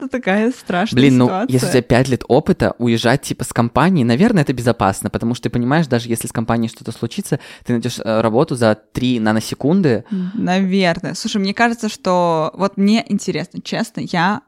Это 0.00 0.08
такая 0.08 0.50
страшная 0.50 1.02
Блин, 1.02 1.18
ну, 1.18 1.26
ситуация. 1.26 1.52
если 1.52 1.66
у 1.66 1.70
тебя 1.70 1.82
5 1.82 2.08
лет 2.08 2.24
опыта, 2.28 2.74
уезжать, 2.78 3.22
типа, 3.22 3.44
с 3.44 3.52
компании, 3.52 4.02
наверное, 4.02 4.42
это 4.42 4.52
безопасно, 4.52 5.10
потому 5.10 5.34
что 5.34 5.44
ты 5.44 5.50
понимаешь, 5.50 5.86
даже 5.86 6.08
если 6.08 6.26
с 6.26 6.32
компанией 6.32 6.70
что-то 6.70 6.92
случится, 6.92 7.38
ты 7.64 7.74
найдешь 7.74 7.98
э, 7.98 8.20
работу 8.20 8.56
за 8.56 8.74
3 8.74 9.20
наносекунды. 9.20 10.04
Наверное. 10.34 11.14
Слушай, 11.14 11.38
мне 11.38 11.52
кажется, 11.52 11.88
что... 11.88 12.52
Вот 12.54 12.76
мне 12.76 13.04
интересно, 13.08 13.60
честно, 13.60 14.00
я 14.00 14.42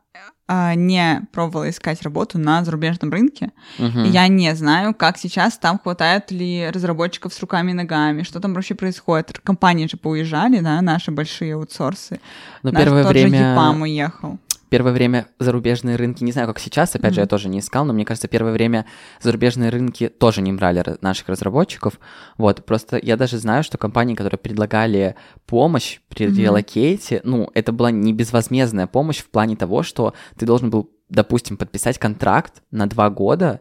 а, 0.48 0.74
не 0.74 1.22
пробовала 1.32 1.70
искать 1.70 2.02
работу 2.02 2.38
на 2.38 2.64
зарубежном 2.64 3.10
рынке. 3.10 3.52
И 3.78 4.08
я 4.08 4.28
не 4.28 4.54
знаю, 4.54 4.94
как 4.94 5.16
сейчас 5.16 5.56
там 5.56 5.78
хватает 5.78 6.30
ли 6.30 6.68
разработчиков 6.70 7.32
с 7.32 7.40
руками 7.40 7.70
и 7.70 7.74
ногами, 7.74 8.22
что 8.22 8.40
там 8.40 8.52
вообще 8.54 8.74
происходит. 8.74 9.38
Компании 9.42 9.86
же 9.86 9.96
поуезжали, 9.96 10.60
да, 10.60 10.80
наши 10.82 11.10
большие 11.10 11.54
аутсорсы. 11.54 12.20
Но 12.62 12.70
Наш 12.70 12.84
первое 12.84 13.04
тот 13.04 13.16
же 13.16 13.28
время... 13.28 13.56
EPAM 13.56 13.82
уехал. 13.82 14.38
Первое 14.72 14.92
время 14.92 15.26
зарубежные 15.38 15.96
рынки, 15.96 16.24
не 16.24 16.32
знаю, 16.32 16.48
как 16.48 16.58
сейчас, 16.58 16.94
опять 16.94 17.12
же, 17.12 17.20
я 17.20 17.26
тоже 17.26 17.50
не 17.50 17.58
искал, 17.58 17.84
но 17.84 17.92
мне 17.92 18.06
кажется, 18.06 18.26
первое 18.26 18.52
время 18.54 18.86
зарубежные 19.20 19.68
рынки 19.68 20.08
тоже 20.08 20.40
не 20.40 20.50
брали 20.50 20.80
ра- 20.80 20.96
наших 21.02 21.28
разработчиков. 21.28 22.00
Вот, 22.38 22.64
просто 22.64 22.98
я 23.02 23.18
даже 23.18 23.36
знаю, 23.36 23.64
что 23.64 23.76
компании, 23.76 24.14
которые 24.14 24.38
предлагали 24.38 25.14
помощь 25.44 26.00
при 26.08 26.28
Мгм. 26.28 26.36
релокейте, 26.36 27.20
ну, 27.22 27.50
это 27.52 27.70
была 27.70 27.90
не 27.90 28.14
безвозмездная 28.14 28.86
помощь 28.86 29.18
в 29.18 29.28
плане 29.28 29.56
того, 29.56 29.82
что 29.82 30.14
ты 30.38 30.46
должен 30.46 30.70
был, 30.70 30.90
допустим, 31.10 31.58
подписать 31.58 31.98
контракт 31.98 32.62
на 32.70 32.86
два 32.86 33.10
года, 33.10 33.60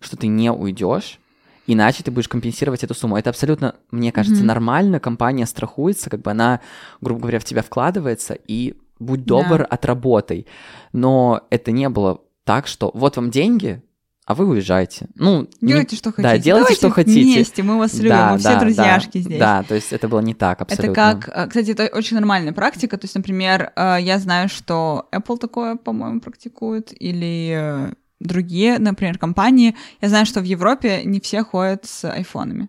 что 0.00 0.16
ты 0.16 0.26
не 0.26 0.50
уйдешь, 0.50 1.20
иначе 1.66 2.02
ты 2.02 2.10
будешь 2.10 2.28
компенсировать 2.28 2.82
эту 2.82 2.94
сумму. 2.94 3.18
Это 3.18 3.28
абсолютно, 3.28 3.74
мне 3.90 4.10
кажется, 4.10 4.38
Мгм. 4.38 4.46
нормально, 4.46 5.00
компания 5.00 5.44
страхуется, 5.44 6.08
как 6.08 6.22
бы 6.22 6.30
она, 6.30 6.60
грубо 7.02 7.20
говоря, 7.20 7.40
в 7.40 7.44
тебя 7.44 7.60
вкладывается, 7.60 8.32
и 8.32 8.74
будь 8.98 9.24
добр, 9.24 9.58
Да. 9.58 9.64
отработай. 9.64 10.46
Но 10.92 11.42
это 11.50 11.72
не 11.72 11.88
было 11.88 12.20
так, 12.44 12.66
что 12.66 12.90
вот 12.94 13.16
вам 13.16 13.30
деньги, 13.30 13.82
а 14.24 14.34
вы 14.34 14.46
уезжаете. 14.48 15.06
Ну, 15.14 15.48
не- 15.60 15.68
Делайте, 15.68 15.94
что 15.96 16.10
хотите. 16.10 16.22
да, 16.22 16.38
делайте, 16.38 16.64
Давайте 16.64 16.74
что 16.76 16.90
хотите. 16.90 17.20
Вместе, 17.22 17.62
мы 17.62 17.78
вас 17.78 17.94
любим, 17.94 18.08
Да, 18.08 18.32
мы 18.32 18.38
все 18.38 18.48
да, 18.54 18.60
друзьяшки 18.60 19.18
да, 19.18 19.20
здесь. 19.22 19.38
Да, 19.38 19.62
то 19.62 19.74
есть 19.74 19.92
это 19.92 20.08
было 20.08 20.20
не 20.20 20.34
так 20.34 20.62
абсолютно. 20.62 20.90
Это 20.90 20.94
как, 21.20 21.28
э, 21.28 21.46
кстати, 21.48 21.70
это 21.70 21.86
очень 21.96 22.16
нормальная 22.16 22.52
практика. 22.52 22.96
То 22.98 23.04
есть, 23.04 23.14
например, 23.14 23.72
э, 23.76 23.98
я 24.00 24.18
знаю, 24.18 24.48
что 24.48 25.08
Apple 25.12 25.38
такое, 25.38 25.76
по-моему, 25.76 26.20
практикует, 26.20 26.92
или 27.00 27.88
э, 27.90 27.92
другие, 28.18 28.78
например, 28.78 29.18
компании. 29.18 29.76
Я 30.00 30.08
знаю, 30.08 30.26
что 30.26 30.40
в 30.40 30.44
Европе 30.44 31.02
не 31.04 31.20
все 31.20 31.44
ходят 31.44 31.84
с 31.84 32.04
айфонами. 32.10 32.68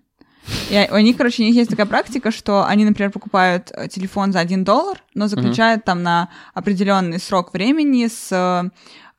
И 0.69 0.87
у 0.91 0.97
них, 0.97 1.17
короче, 1.17 1.43
у 1.43 1.45
них 1.45 1.55
есть 1.55 1.69
такая 1.69 1.85
практика, 1.85 2.31
что 2.31 2.65
они, 2.65 2.85
например, 2.85 3.11
покупают 3.11 3.71
э, 3.73 3.87
телефон 3.87 4.31
за 4.31 4.39
1 4.39 4.63
доллар, 4.63 4.97
но 5.13 5.27
заключают 5.27 5.83
там 5.85 6.03
на 6.03 6.29
определенный 6.53 7.19
срок 7.19 7.53
времени 7.53 8.07
с 8.07 8.29
э, 8.31 8.69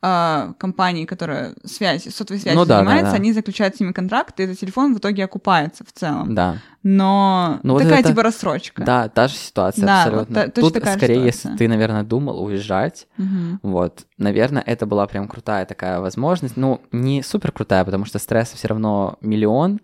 э, 0.02 0.52
компанией, 0.58 1.06
которая 1.06 1.54
связь, 1.64 2.04
сотовой 2.14 2.40
связью 2.40 2.58
Ну 2.60 2.64
да, 2.66 2.74
да, 2.78 2.84
занимается, 2.84 3.10
да. 3.12 3.16
они 3.16 3.32
заключают 3.32 3.76
с 3.76 3.80
ними 3.80 3.92
контракт, 3.92 4.38
и 4.40 4.44
этот 4.44 4.58
телефон 4.58 4.94
в 4.94 4.98
итоге 4.98 5.24
окупается 5.24 5.84
в 5.84 5.92
целом. 5.98 6.34
Да, 6.34 6.58
Но 6.82 7.60
Ну 7.62 7.72
вот 7.74 7.82
такая 7.82 8.00
это- 8.00 8.08
типа 8.10 8.22
рассрочка. 8.22 8.82
да, 8.84 9.08
та 9.08 9.28
же 9.28 9.34
ситуация 9.34 9.84
Да, 9.86 10.02
абсолютно. 10.04 10.40
вот 10.44 10.54
та- 10.54 10.60
Тут 10.60 10.74
такая 10.74 10.96
скорее, 10.96 11.16
ситуация. 11.32 11.50
если 11.50 11.56
ты, 11.58 11.68
наверное, 11.68 12.02
думал 12.04 12.42
уезжать, 12.44 13.06
Мгм. 13.18 13.60
вот, 13.62 14.06
наверное, 14.16 14.62
это 14.64 14.86
была 14.86 15.06
прям 15.06 15.28
крутая 15.28 15.66
такая 15.66 16.00
возможность. 16.00 16.56
Ну, 16.56 16.80
не 16.92 17.22
супер 17.22 17.52
крутая, 17.52 17.84
потому 17.84 18.04
что 18.04 18.18
стресса 18.18 18.56
все 18.56 18.68
равно 18.68 19.18
миллион, 19.20 19.80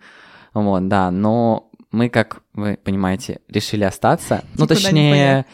вот, 0.62 0.88
да, 0.88 1.10
но 1.10 1.70
мы, 1.90 2.08
как 2.08 2.42
вы 2.54 2.78
понимаете, 2.82 3.40
решили 3.48 3.84
остаться. 3.84 4.44
Ну, 4.56 4.64
Никуда 4.64 4.74
не 4.74 4.82
точнее, 4.82 5.46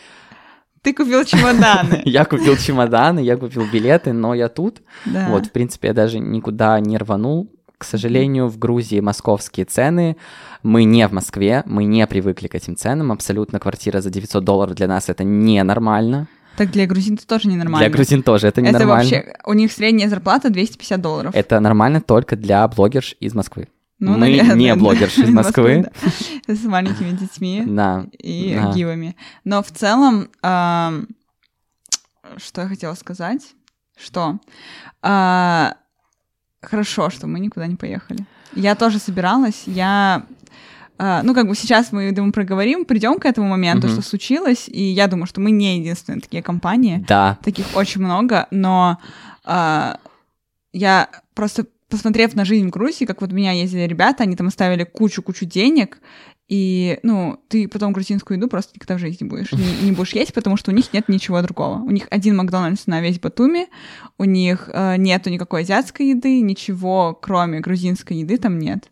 Ты 0.83 0.95
купил 0.95 1.25
чемоданы. 1.25 2.03
я 2.05 2.25
купил 2.25 2.57
чемоданы, 2.57 3.21
я 3.21 3.37
купил 3.37 3.67
билеты, 3.71 4.13
но 4.13 4.35
я 4.35 4.49
тут. 4.49 4.83
Да. 5.05 5.29
Вот, 5.31 5.47
в 5.47 5.53
принципе, 5.53 5.89
я 5.89 5.95
даже 5.95 6.19
никуда 6.19 6.81
не 6.81 6.97
рванул. 6.97 7.51
К 7.77 7.85
сожалению, 7.85 8.49
в 8.49 8.59
Грузии 8.59 9.01
московские 9.01 9.65
цены. 9.65 10.17
Мы 10.63 10.85
не 10.85 11.07
в 11.09 11.13
Москве, 11.13 11.63
мы 11.65 11.85
не 11.85 12.07
привыкли 12.07 12.47
к 12.49 12.55
этим 12.55 12.77
ценам. 12.77 13.11
Абсолютно 13.11 13.59
квартира 13.59 14.03
за 14.03 14.11
900 14.11 14.45
долларов 14.45 14.75
для 14.75 14.87
нас 14.87 15.09
это 15.09 15.25
ненормально. 15.25 16.29
Так 16.57 16.73
для 16.73 16.87
грузин 16.87 17.15
это 17.15 17.27
тоже 17.27 17.49
ненормально. 17.49 17.89
Для 17.89 17.95
грузин 17.97 18.23
тоже 18.23 18.49
это 18.49 18.61
Это 18.61 18.71
ненормально. 18.71 18.97
вообще, 18.97 19.35
у 19.47 19.55
них 19.55 19.73
средняя 19.73 20.11
зарплата 20.11 20.51
250 20.51 21.01
долларов. 21.01 21.35
Это 21.35 21.59
нормально 21.61 22.03
только 22.03 22.37
для 22.37 22.67
блогерш 22.69 23.17
из 23.19 23.35
Москвы. 23.35 23.69
Ну, 24.01 24.13
мы 24.13 24.19
наверное, 24.19 24.57
не 24.57 24.75
блогерши 24.77 25.23
из 25.23 25.31
Москвы. 25.31 25.91
да. 26.47 26.55
С 26.55 26.63
маленькими 26.65 27.11
детьми 27.11 27.63
Да. 27.67 28.07
и 28.19 28.59
да. 28.61 28.73
гивами. 28.73 29.15
Но 29.45 29.63
в 29.63 29.71
целом, 29.71 30.29
что 30.41 31.03
я 32.63 32.69
хотела 32.69 32.95
сказать? 32.95 33.43
Что? 33.97 34.39
А, 35.03 35.75
Хорошо, 36.63 37.09
что 37.11 37.27
мы 37.27 37.41
никуда 37.41 37.67
не 37.67 37.77
поехали. 37.77 38.27
Я 38.55 38.75
тоже 38.75 38.99
собиралась, 38.99 39.63
я... 39.67 40.25
а, 40.99 41.23
Ну, 41.23 41.33
как 41.35 41.49
бы 41.49 41.55
сейчас 41.55 41.91
мы, 41.93 42.13
думаю, 42.13 42.33
проговорим, 42.35 42.85
придем 42.85 43.19
к 43.19 43.25
этому 43.25 43.49
моменту, 43.49 43.87
Мгм. 43.87 43.97
что 43.97 44.07
случилось, 44.09 44.69
и 44.69 44.83
я 44.83 45.07
думаю, 45.07 45.27
что 45.27 45.41
мы 45.41 45.53
не 45.53 45.79
единственные 45.79 46.21
такие 46.21 46.43
компании. 46.43 47.03
Да. 47.09 47.39
Таких 47.43 47.65
очень 47.75 48.03
много, 48.03 48.47
но 48.51 48.99
а, 49.45 49.99
я 50.75 51.09
просто 51.35 51.65
посмотрев 51.91 52.35
на 52.35 52.45
жизнь 52.45 52.69
в 52.69 52.71
Грузии, 52.71 53.05
как 53.05 53.21
вот 53.21 53.33
у 53.33 53.35
меня 53.35 53.53
ездили 53.53 53.83
ребята, 53.83 54.23
они 54.23 54.37
там 54.37 54.47
оставили 54.47 54.85
кучу-кучу 54.85 55.45
денег, 55.45 55.99
и, 56.49 56.99
ну, 57.05 57.39
ты 57.47 57.69
потом 57.69 57.93
грузинскую 57.93 58.37
еду 58.37 58.49
просто 58.49 58.73
никогда 58.75 58.97
в 58.97 58.99
жизни 58.99 59.25
будешь, 59.25 59.53
не, 59.53 59.85
не 59.85 59.93
будешь 59.93 60.15
есть, 60.15 60.35
потому 60.35 60.57
что 60.57 60.73
у 60.73 60.75
них 60.75 60.93
нет 60.93 61.09
ничего 61.09 61.41
другого. 61.43 61.79
У 61.79 61.91
них 61.91 62.09
один 62.11 62.37
Макдональдс 62.37 62.89
на 62.89 63.01
весь 63.01 63.21
Батуми, 63.21 63.69
у 64.19 64.25
них 64.25 64.69
э, 64.73 64.97
нету 64.97 65.31
никакой 65.31 65.63
азиатской 65.63 66.09
еды, 66.09 66.41
ничего, 66.41 67.17
кроме 67.21 67.61
грузинской 67.61 68.17
еды 68.17 68.37
там 68.37 68.59
нет. 68.59 68.91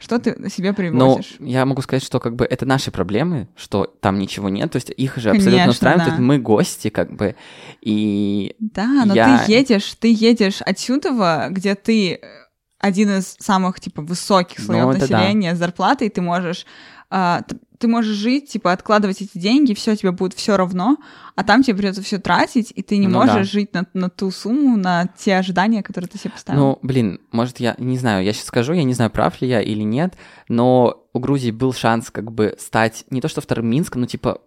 Что 0.00 0.18
ты 0.18 0.48
себе 0.50 0.70
Но 0.70 0.74
привозишь? 0.74 1.36
я 1.40 1.64
могу 1.66 1.82
сказать, 1.82 2.04
что 2.04 2.20
как 2.20 2.36
бы 2.36 2.44
это 2.44 2.64
наши 2.66 2.90
проблемы, 2.90 3.48
что 3.56 3.84
там 4.00 4.18
ничего 4.18 4.48
нет, 4.48 4.70
то 4.72 4.76
есть 4.76 4.90
их 4.90 5.16
же 5.16 5.30
абсолютно 5.30 5.50
Конечно, 5.52 5.70
устраивает, 5.70 6.16
да. 6.16 6.20
мы 6.22 6.38
гости, 6.38 6.88
как 6.88 7.12
бы, 7.14 7.34
и 7.80 8.54
Да, 8.58 9.04
но 9.04 9.14
Я- 9.14 9.44
ты 9.46 9.52
едешь, 9.52 9.94
ты 9.98 10.12
едешь 10.12 10.60
отсюда, 10.62 11.48
где 11.50 11.74
ты 11.74 12.14
э, 12.14 12.18
один 12.78 13.10
из 13.18 13.36
самых 13.40 13.80
типа 13.80 14.02
высоких 14.02 14.60
слоев 14.60 14.84
Ну, 14.84 14.90
это 14.92 15.08
да. 15.08 15.18
населения 15.18 15.54
с 15.54 15.58
зарплатой, 15.58 16.08
ты 16.10 16.20
можешь 16.20 16.64
а, 17.10 17.42
ты 17.78 17.88
можешь 17.88 18.16
жить, 18.16 18.50
типа, 18.50 18.72
откладывать 18.72 19.22
эти 19.22 19.38
деньги, 19.38 19.74
все 19.74 19.94
тебе 19.96 20.10
будет 20.12 20.34
все 20.34 20.56
равно, 20.56 20.96
а 21.36 21.44
там 21.44 21.62
тебе 21.62 21.76
придется 21.76 22.02
все 22.02 22.18
тратить, 22.18 22.72
и 22.74 22.82
ты 22.82 22.96
не 22.98 23.06
Ну 23.06 23.18
можешь 23.20 23.34
да. 23.34 23.44
жить 23.44 23.72
на, 23.72 23.86
на 23.94 24.10
ту 24.10 24.30
сумму, 24.30 24.76
на 24.76 25.06
те 25.16 25.36
ожидания, 25.36 25.82
которые 25.82 26.08
ты 26.08 26.18
себе 26.18 26.30
поставил. 26.30 26.60
Ну, 26.60 26.78
блин, 26.82 27.20
может, 27.30 27.60
я 27.60 27.76
не 27.78 27.96
знаю, 27.96 28.24
я 28.24 28.32
сейчас 28.32 28.46
скажу, 28.46 28.72
я 28.72 28.82
не 28.84 28.94
знаю, 28.94 29.10
прав 29.10 29.40
ли 29.40 29.48
я 29.48 29.60
или 29.62 29.82
нет, 29.82 30.14
но 30.48 31.04
у 31.12 31.20
Грузии 31.20 31.50
был 31.50 31.72
шанс 31.72 32.10
как 32.10 32.32
бы 32.32 32.54
стать 32.58 33.04
не 33.10 33.20
то 33.20 33.28
что 33.28 33.40
вторым 33.40 33.68
Минском, 33.70 34.00
но 34.00 34.06
типа 34.06 34.40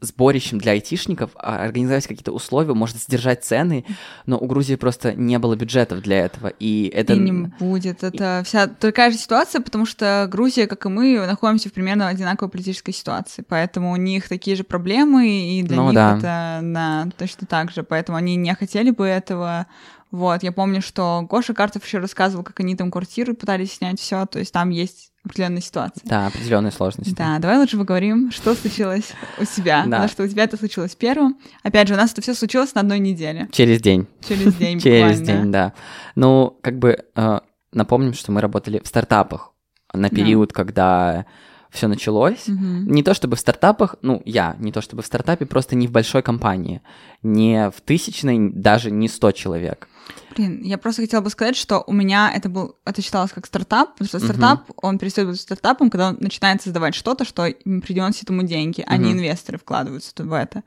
сборищем 0.00 0.58
для 0.58 0.72
айтишников, 0.72 1.30
а 1.34 1.62
организовать 1.62 2.06
какие-то 2.06 2.32
условия, 2.32 2.72
может, 2.72 2.96
сдержать 2.96 3.44
цены, 3.44 3.84
но 4.24 4.38
у 4.38 4.46
Грузии 4.46 4.76
просто 4.76 5.12
не 5.12 5.38
было 5.38 5.54
бюджетов 5.54 6.00
для 6.00 6.20
этого, 6.20 6.48
и 6.48 6.90
это... 6.94 7.12
И 7.12 7.18
не 7.18 7.32
будет. 7.58 8.02
Это 8.02 8.42
вся 8.46 8.66
такая 8.68 9.10
же 9.10 9.18
ситуация, 9.18 9.60
потому 9.60 9.84
что 9.84 10.26
Грузия, 10.30 10.66
как 10.66 10.86
и 10.86 10.88
мы, 10.88 11.26
находимся 11.26 11.68
в 11.68 11.72
примерно 11.72 12.08
одинаковой 12.08 12.50
политической 12.50 12.92
ситуации. 12.92 13.44
Поэтому 13.46 13.92
у 13.92 13.96
них 13.96 14.28
такие 14.28 14.56
же 14.56 14.64
проблемы, 14.64 15.28
и 15.28 15.62
для 15.62 15.76
Ну 15.76 15.84
них 15.86 15.94
да. 15.94 16.16
это 16.16 16.60
да, 16.62 17.08
точно 17.18 17.46
так 17.46 17.70
же. 17.70 17.82
Поэтому 17.82 18.16
они 18.16 18.36
не 18.36 18.54
хотели 18.54 18.90
бы 18.90 19.06
этого. 19.06 19.66
Вот, 20.14 20.44
я 20.44 20.52
помню, 20.52 20.80
что 20.80 21.26
Гоша 21.28 21.54
Картов 21.54 21.84
еще 21.84 21.98
рассказывал, 21.98 22.44
как 22.44 22.60
они 22.60 22.76
там 22.76 22.92
квартиры 22.92 23.34
пытались 23.34 23.72
снять, 23.72 23.98
все, 23.98 24.26
то 24.26 24.38
есть 24.38 24.52
там 24.52 24.70
есть 24.70 25.10
определенная 25.24 25.60
ситуация. 25.60 26.08
Да, 26.08 26.28
определенные 26.28 26.70
сложности. 26.70 27.12
Да, 27.14 27.40
давай 27.40 27.58
лучше 27.58 27.76
поговорим, 27.76 28.30
что 28.30 28.54
случилось 28.54 29.12
у 29.40 29.44
тебя. 29.44 29.80
Да. 29.82 29.90
Потому 29.90 30.08
что 30.08 30.22
у 30.22 30.28
тебя 30.28 30.44
это 30.44 30.56
случилось 30.56 30.94
первым. 30.94 31.36
Опять 31.64 31.88
же, 31.88 31.94
у 31.94 31.96
нас 31.96 32.12
это 32.12 32.22
все 32.22 32.34
случилось 32.34 32.76
на 32.76 32.82
одной 32.82 33.00
неделе. 33.00 33.48
Через 33.50 33.80
день. 33.80 34.06
Через 34.24 34.54
день 34.54 34.78
Через 34.80 35.20
день, 35.20 35.50
да. 35.50 35.72
Ну, 36.14 36.60
как 36.62 36.78
бы 36.78 36.96
э, 37.16 37.40
напомним, 37.72 38.14
что 38.14 38.30
мы 38.30 38.40
работали 38.40 38.80
в 38.84 38.86
стартапах 38.86 39.50
на 39.92 40.10
период, 40.10 40.52
когда 40.52 41.26
все 41.74 41.88
началось. 41.88 42.46
Мгм. 42.46 42.86
Не 42.86 43.02
то 43.02 43.14
чтобы 43.14 43.36
в 43.36 43.40
стартапах, 43.40 43.96
ну, 44.00 44.22
я, 44.24 44.56
не 44.58 44.72
то 44.72 44.80
чтобы 44.80 45.02
в 45.02 45.06
стартапе, 45.06 45.44
просто 45.44 45.74
не 45.76 45.86
в 45.86 45.90
большой 45.90 46.22
компании, 46.22 46.80
не 47.22 47.70
в 47.70 47.80
тысячной, 47.80 48.50
даже 48.50 48.90
не 48.90 49.08
100 49.08 49.32
человек. 49.32 49.88
Блин, 50.36 50.62
я 50.62 50.78
просто 50.78 51.02
хотела 51.02 51.20
бы 51.20 51.30
сказать, 51.30 51.56
что 51.56 51.82
у 51.86 51.92
меня 51.92 52.30
это 52.34 52.48
был, 52.48 52.76
это 52.84 53.02
считалось 53.02 53.32
как 53.32 53.46
стартап, 53.46 53.92
потому 53.92 54.08
что 54.08 54.18
стартап, 54.18 54.70
он 54.76 54.98
перестает 54.98 55.28
быть 55.28 55.40
стартапом, 55.40 55.90
когда 55.90 56.08
он 56.08 56.18
начинает 56.20 56.62
создавать 56.62 56.94
что-то, 56.94 57.24
что 57.24 57.46
им 57.46 57.80
приносит 57.80 58.30
ему 58.30 58.42
деньги, 58.42 58.84
а 58.86 58.96
не 58.96 59.12
инвесторы 59.12 59.58
вкладываются 59.58 60.12
в 60.16 60.32
это. 60.32 60.62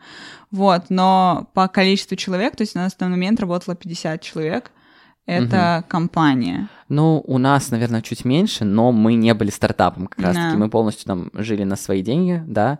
Вот, 0.51 0.85
но 0.89 1.49
по 1.53 1.67
количеству 1.67 2.15
человек, 2.15 2.55
то 2.55 2.61
есть 2.61 2.75
у 2.75 2.79
нас 2.79 2.93
на 2.93 3.05
данный 3.05 3.17
момент 3.17 3.39
работало 3.39 3.75
50 3.75 4.21
человек, 4.21 4.71
это 5.27 5.83
компания. 5.87 6.69
Ну, 6.89 7.23
у 7.27 7.37
нас, 7.37 7.69
наверное, 7.69 8.01
чуть 8.01 8.25
меньше, 8.25 8.65
но 8.65 8.91
мы 8.91 9.13
не 9.13 9.33
были 9.33 9.51
стартапом 9.51 10.07
как 10.07 10.25
раз-таки. 10.25 10.51
Да. 10.53 10.57
Мы 10.57 10.69
полностью 10.69 11.05
там 11.05 11.29
жили 11.33 11.63
на 11.63 11.75
свои 11.75 12.01
деньги, 12.01 12.43
да. 12.47 12.79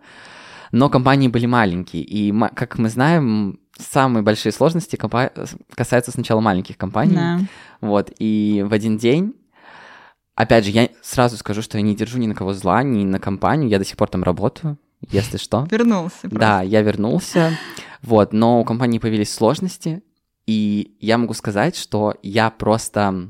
Но 0.71 0.89
компании 0.89 1.27
были 1.27 1.45
маленькие, 1.45 2.03
и 2.03 2.33
как 2.55 2.77
мы 2.77 2.89
знаем, 2.89 3.59
самые 3.77 4.23
большие 4.23 4.51
сложности 4.51 4.95
компа- 4.95 5.31
касаются 5.75 6.11
сначала 6.11 6.41
маленьких 6.41 6.77
компаний. 6.77 7.15
Да. 7.15 7.39
Вот, 7.81 8.11
и 8.17 8.65
в 8.67 8.73
один 8.73 8.97
день, 8.97 9.33
опять 10.35 10.65
же, 10.65 10.71
я 10.71 10.89
сразу 11.01 11.37
скажу, 11.37 11.61
что 11.61 11.77
я 11.77 11.83
не 11.83 11.95
держу 11.95 12.17
ни 12.17 12.27
на 12.27 12.35
кого 12.35 12.53
зла, 12.53 12.83
ни 12.83 13.05
на 13.05 13.19
компанию, 13.19 13.69
я 13.69 13.79
до 13.79 13.85
сих 13.85 13.97
пор 13.97 14.09
там 14.09 14.23
работаю, 14.23 14.77
если 15.09 15.37
что. 15.37 15.67
Вернулся 15.71 16.21
просто. 16.21 16.39
Да, 16.39 16.61
я 16.61 16.81
вернулся, 16.81 17.51
вот, 18.01 18.33
но 18.33 18.59
у 18.59 18.65
компании 18.65 18.99
появились 18.99 19.33
сложности, 19.33 20.01
и 20.47 20.95
я 20.99 21.17
могу 21.17 21.33
сказать, 21.33 21.75
что 21.75 22.15
я 22.23 22.49
просто 22.49 23.29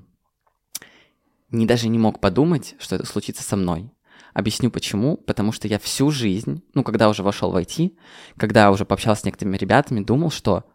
не 1.49 1.65
даже 1.65 1.89
не 1.89 1.97
мог 1.97 2.19
подумать, 2.19 2.75
что 2.79 2.95
это 2.95 3.05
случится 3.05 3.43
со 3.43 3.55
мной. 3.55 3.91
Объясню 4.33 4.69
почему. 4.69 5.17
Потому 5.17 5.51
что 5.51 5.67
я 5.67 5.79
всю 5.79 6.11
жизнь, 6.11 6.63
ну, 6.75 6.83
когда 6.83 7.09
уже 7.09 7.23
вошел 7.23 7.51
в 7.51 7.57
IT, 7.57 7.97
когда 8.37 8.69
уже 8.71 8.85
пообщался 8.85 9.21
с 9.21 9.25
некоторыми 9.25 9.57
ребятами, 9.57 10.03
думал, 10.03 10.29
что, 10.29 10.65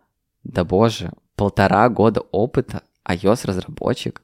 да 0.42 0.64
боже, 0.64 1.12
полтора 1.36 1.88
года 1.88 2.20
опыта, 2.32 2.82
iOS-разработчик, 3.08 4.22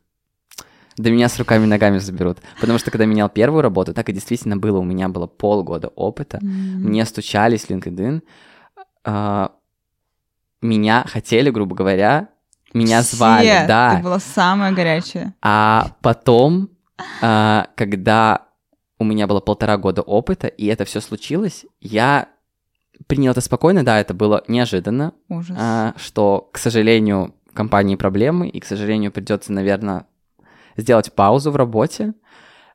да 0.97 1.11
меня 1.11 1.29
с 1.29 1.39
руками 1.39 1.65
и 1.65 1.69
ногами 1.69 1.99
заберут. 1.99 2.39
Потому 2.61 2.79
что 2.79 2.91
когда 2.91 3.07
менял 3.07 3.29
первую 3.29 3.63
работу, 3.63 3.95
так 3.95 4.09
и 4.09 4.13
действительно 4.13 4.57
было. 4.57 4.79
У 4.79 4.85
меня 4.85 5.09
было 5.09 5.29
полгода 5.29 5.89
опыта. 5.89 6.39
М. 6.43 6.83
Мне 6.83 7.05
стучались 7.05 7.67
в 7.67 7.71
LinkedIn. 7.71 8.23
а, 9.05 9.53
меня 10.61 11.05
хотели, 11.07 11.51
грубо 11.51 11.75
говоря, 11.77 12.29
меня 12.75 13.03
Все, 13.03 13.17
звали, 13.17 13.65
да. 13.67 13.97
Ты 13.97 14.03
была 14.03 14.19
самая 14.19 14.73
горячая. 14.73 15.35
А 15.41 15.93
потом, 16.03 16.71
а, 17.23 17.69
когда 17.77 18.47
у 18.99 19.05
меня 19.05 19.27
было 19.27 19.41
полтора 19.41 19.77
года 19.77 20.03
опыта, 20.03 20.49
и 20.49 20.67
это 20.67 20.85
все 20.85 21.01
случилось, 21.01 21.65
я 21.81 22.29
принял 23.07 23.31
это 23.33 23.41
спокойно, 23.41 23.85
да, 23.85 24.01
это 24.01 24.13
было 24.13 24.43
неожиданно, 24.49 25.13
Ужас. 25.29 25.57
а, 25.59 25.95
что, 25.97 26.51
к 26.53 26.59
сожалению, 26.59 27.35
компании 27.55 27.97
проблемы, 27.97 28.49
и, 28.49 28.61
к 28.61 28.65
сожалению, 28.65 29.13
придется, 29.13 29.53
наверное, 29.53 30.07
сделать 30.77 31.13
паузу 31.13 31.51
в 31.53 31.57
работе, 31.57 32.13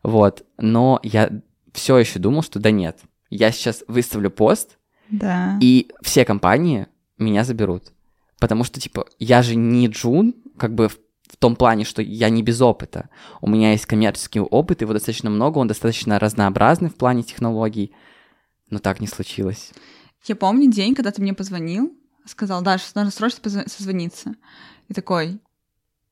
вот, 0.01 0.43
но 0.57 0.99
я 1.03 1.29
все 1.73 1.97
еще 1.97 2.19
думал, 2.19 2.41
что 2.41 2.59
да 2.59 2.71
нет, 2.71 2.99
я 3.29 3.51
сейчас 3.51 3.83
выставлю 3.87 4.29
пост, 4.31 4.77
Да. 5.09 5.57
и 5.61 5.91
все 6.01 6.25
компании 6.25 6.87
меня 7.17 7.43
заберут. 7.43 7.91
Потому 8.39 8.63
что, 8.63 8.79
типа, 8.79 9.05
я 9.19 9.41
же 9.41 9.55
не 9.55 9.87
джун, 9.87 10.35
как 10.57 10.73
бы 10.75 10.89
в, 10.89 10.99
в 11.29 11.37
том 11.37 11.55
плане, 11.55 11.85
что 11.85 12.01
я 12.01 12.29
не 12.29 12.43
без 12.43 12.61
опыта. 12.61 13.09
У 13.41 13.49
меня 13.49 13.71
есть 13.71 13.85
коммерческий 13.85 14.39
опыт, 14.39 14.81
его 14.81 14.93
достаточно 14.93 15.29
много, 15.29 15.59
он 15.59 15.67
достаточно 15.67 16.19
разнообразный 16.19 16.89
в 16.89 16.95
плане 16.95 17.23
технологий. 17.23 17.93
Но 18.69 18.79
так 18.79 18.99
не 18.99 19.07
случилось. 19.07 19.71
Я 20.25 20.35
помню 20.35 20.71
день, 20.71 20.95
когда 20.95 21.11
ты 21.11 21.21
мне 21.21 21.33
позвонил, 21.33 21.95
сказал, 22.25 22.61
Даша, 22.61 22.85
надо 22.95 23.11
срочно 23.11 23.39
позв- 23.41 23.67
созвониться. 23.69 24.35
И 24.87 24.93
такой, 24.93 25.39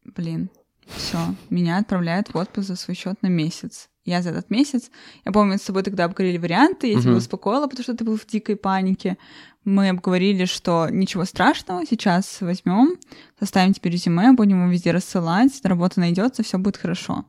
блин, 0.03 0.49
все, 0.95 1.17
меня 1.49 1.77
отправляют 1.77 2.33
в 2.33 2.37
отпуск 2.37 2.67
за 2.67 2.75
свой 2.75 2.95
счет 2.95 3.21
на 3.21 3.27
месяц. 3.27 3.89
Я 4.03 4.21
за 4.21 4.29
этот 4.29 4.49
месяц, 4.49 4.89
я 5.25 5.31
помню, 5.31 5.53
мы 5.53 5.57
с 5.59 5.61
тобой 5.61 5.83
тогда 5.83 6.05
обговорили 6.05 6.37
варианты, 6.37 6.91
я 6.91 6.99
тебя 6.99 7.13
успокоила, 7.13 7.67
потому 7.67 7.83
что 7.83 7.95
ты 7.95 8.03
был 8.03 8.17
в 8.17 8.25
дикой 8.25 8.55
панике. 8.55 9.17
Мы 9.63 9.89
обговорили, 9.89 10.45
что 10.45 10.89
ничего 10.89 11.23
страшного, 11.25 11.85
сейчас 11.85 12.41
возьмем, 12.41 12.97
составим 13.39 13.73
тебе 13.73 13.91
резюме, 13.91 14.33
будем 14.33 14.61
его 14.61 14.71
везде 14.71 14.91
рассылать, 14.91 15.61
работа 15.63 15.99
найдется, 15.99 16.41
все 16.41 16.57
будет 16.57 16.77
хорошо. 16.77 17.25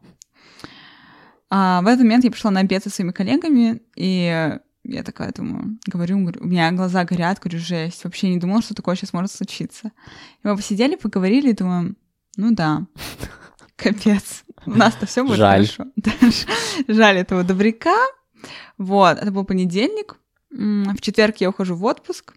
А 1.51 1.83
в 1.83 1.87
этот 1.87 2.01
момент 2.01 2.25
я 2.25 2.31
пришла 2.31 2.51
на 2.51 2.61
обед 2.61 2.83
со 2.83 2.89
своими 2.89 3.13
коллегами, 3.13 3.83
и 3.95 4.57
я 4.85 5.03
такая 5.03 5.33
думаю, 5.33 5.79
говорю, 5.87 6.21
говорю, 6.21 6.41
у 6.43 6.47
меня 6.47 6.73
глаза 6.73 7.05
горят, 7.05 7.39
говорю, 7.39 7.59
жесть, 7.59 8.03
вообще 8.05 8.31
не 8.31 8.39
думала, 8.39 8.63
что 8.63 8.75
такое 8.75 8.97
сейчас 8.97 9.13
может 9.13 9.31
случиться. 9.31 9.93
И 10.43 10.49
мы 10.49 10.57
посидели, 10.57 10.97
поговорили, 10.97 11.51
и 11.51 11.55
думаем, 11.55 11.99
ну 12.37 12.55
да, 12.55 12.87
капец, 13.83 14.45
у 14.67 14.71
нас-то 14.71 15.07
все 15.07 15.25
будет 15.25 15.39
Жаль. 15.39 15.67
хорошо. 15.67 15.91
Жаль 16.89 17.17
этого 17.17 17.43
добряка. 17.43 17.97
Вот, 18.79 19.19
это 19.19 19.31
был 19.31 19.45
понедельник. 19.45 20.17
В 20.51 21.01
четверг 21.01 21.37
я 21.39 21.49
ухожу 21.49 21.75
в 21.75 21.85
отпуск. 21.85 22.35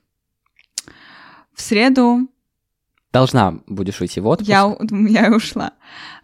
В 1.53 1.61
среду 1.61 2.27
Должна 3.11 3.59
будешь 3.67 4.01
уйти 4.01 4.19
в 4.19 4.27
отпуск. 4.27 4.49
я, 4.49 4.75
я 4.91 5.27
и 5.27 5.29
ушла. 5.29 5.71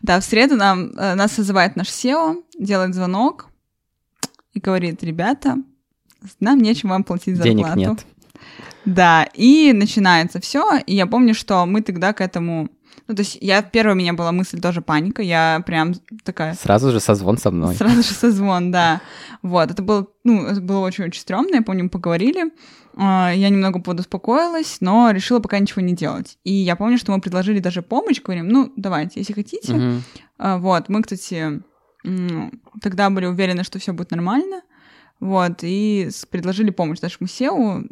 Да, 0.02 0.20
в 0.20 0.26
среду 0.26 0.58
нам, 0.58 0.92
э, 0.98 1.16
нас 1.16 1.32
созывает 1.32 1.78
наш 1.78 1.88
SEO, 1.88 2.44
делает 2.60 2.94
звонок 2.94 3.48
и 4.54 4.60
говорит, 4.60 5.02
ребята, 5.02 5.58
нам 6.40 6.60
нечем 6.60 6.90
вам 6.90 7.04
платить 7.04 7.38
зарплату. 7.38 7.76
Денег 7.76 7.76
нет. 7.76 8.06
Да, 8.84 9.28
и 9.34 9.72
начинается 9.74 10.42
все. 10.42 10.80
И 10.86 10.96
я 10.96 11.06
помню, 11.06 11.34
что 11.34 11.66
мы 11.66 11.82
тогда 11.82 12.14
к 12.14 12.22
этому... 12.22 12.70
Ну, 13.08 13.16
то 13.16 13.22
есть 13.22 13.38
я, 13.42 13.62
первая 13.62 13.96
у 13.96 13.98
меня 13.98 14.14
была 14.14 14.32
мысль 14.32 14.60
тоже 14.62 14.82
паника. 14.82 15.22
Я 15.22 15.64
прям 15.66 15.94
такая... 16.24 16.54
Сразу 16.54 16.92
же 16.92 17.00
созвон 17.00 17.38
со 17.38 17.52
мной. 17.52 17.76
Сразу 17.76 18.04
же 18.04 18.14
созвон, 18.14 18.72
да. 18.72 19.02
Вот, 19.42 19.70
это 19.72 19.82
было, 19.82 20.08
ну, 20.24 20.46
это 20.46 20.62
было 20.62 20.80
очень-очень 20.80 21.20
стрёмно, 21.22 21.56
я 21.56 21.62
помню, 21.62 21.84
мы 21.86 21.90
поговорили. 21.90 22.52
А, 22.96 23.32
Я 23.34 23.50
немного 23.50 23.80
подуспокоилась, 23.82 24.78
но 24.82 25.12
решила 25.12 25.40
пока 25.40 25.60
ничего 25.60 25.82
не 25.82 25.94
делать. 25.94 26.38
И 26.44 26.54
я 26.54 26.76
помню, 26.76 26.98
что 26.98 27.12
мы 27.12 27.22
предложили 27.22 27.60
даже 27.60 27.82
помощь, 27.82 28.22
говорим, 28.22 28.48
ну, 28.48 28.72
давайте, 28.76 29.20
если 29.20 29.34
хотите. 29.34 29.74
А, 30.38 30.58
Вот, 30.58 30.90
мы, 30.90 31.02
кстати, 31.02 31.62
тогда 32.82 33.10
были 33.10 33.26
уверены, 33.26 33.64
что 33.64 33.80
все 33.80 33.94
будет 33.94 34.12
нормально. 34.12 34.62
Вот, 35.20 35.60
и 35.64 36.10
предложили 36.30 36.72
помощь 36.72 37.00
нашему 37.02 37.28
SEO. 37.28 37.86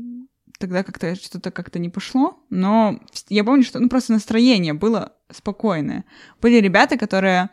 Тогда 0.60 0.84
как-то 0.84 1.16
что-то 1.16 1.52
как-то 1.52 1.80
не 1.80 1.90
пошло, 1.90 2.38
но 2.50 3.00
я 3.30 3.44
помню, 3.44 3.64
что 3.64 3.80
ну, 3.80 3.90
просто 3.90 4.14
настроение 4.14 4.74
было 4.74 5.14
спокойное. 5.32 6.04
Были 6.42 6.60
ребята, 6.60 6.98
которые, 6.98 7.50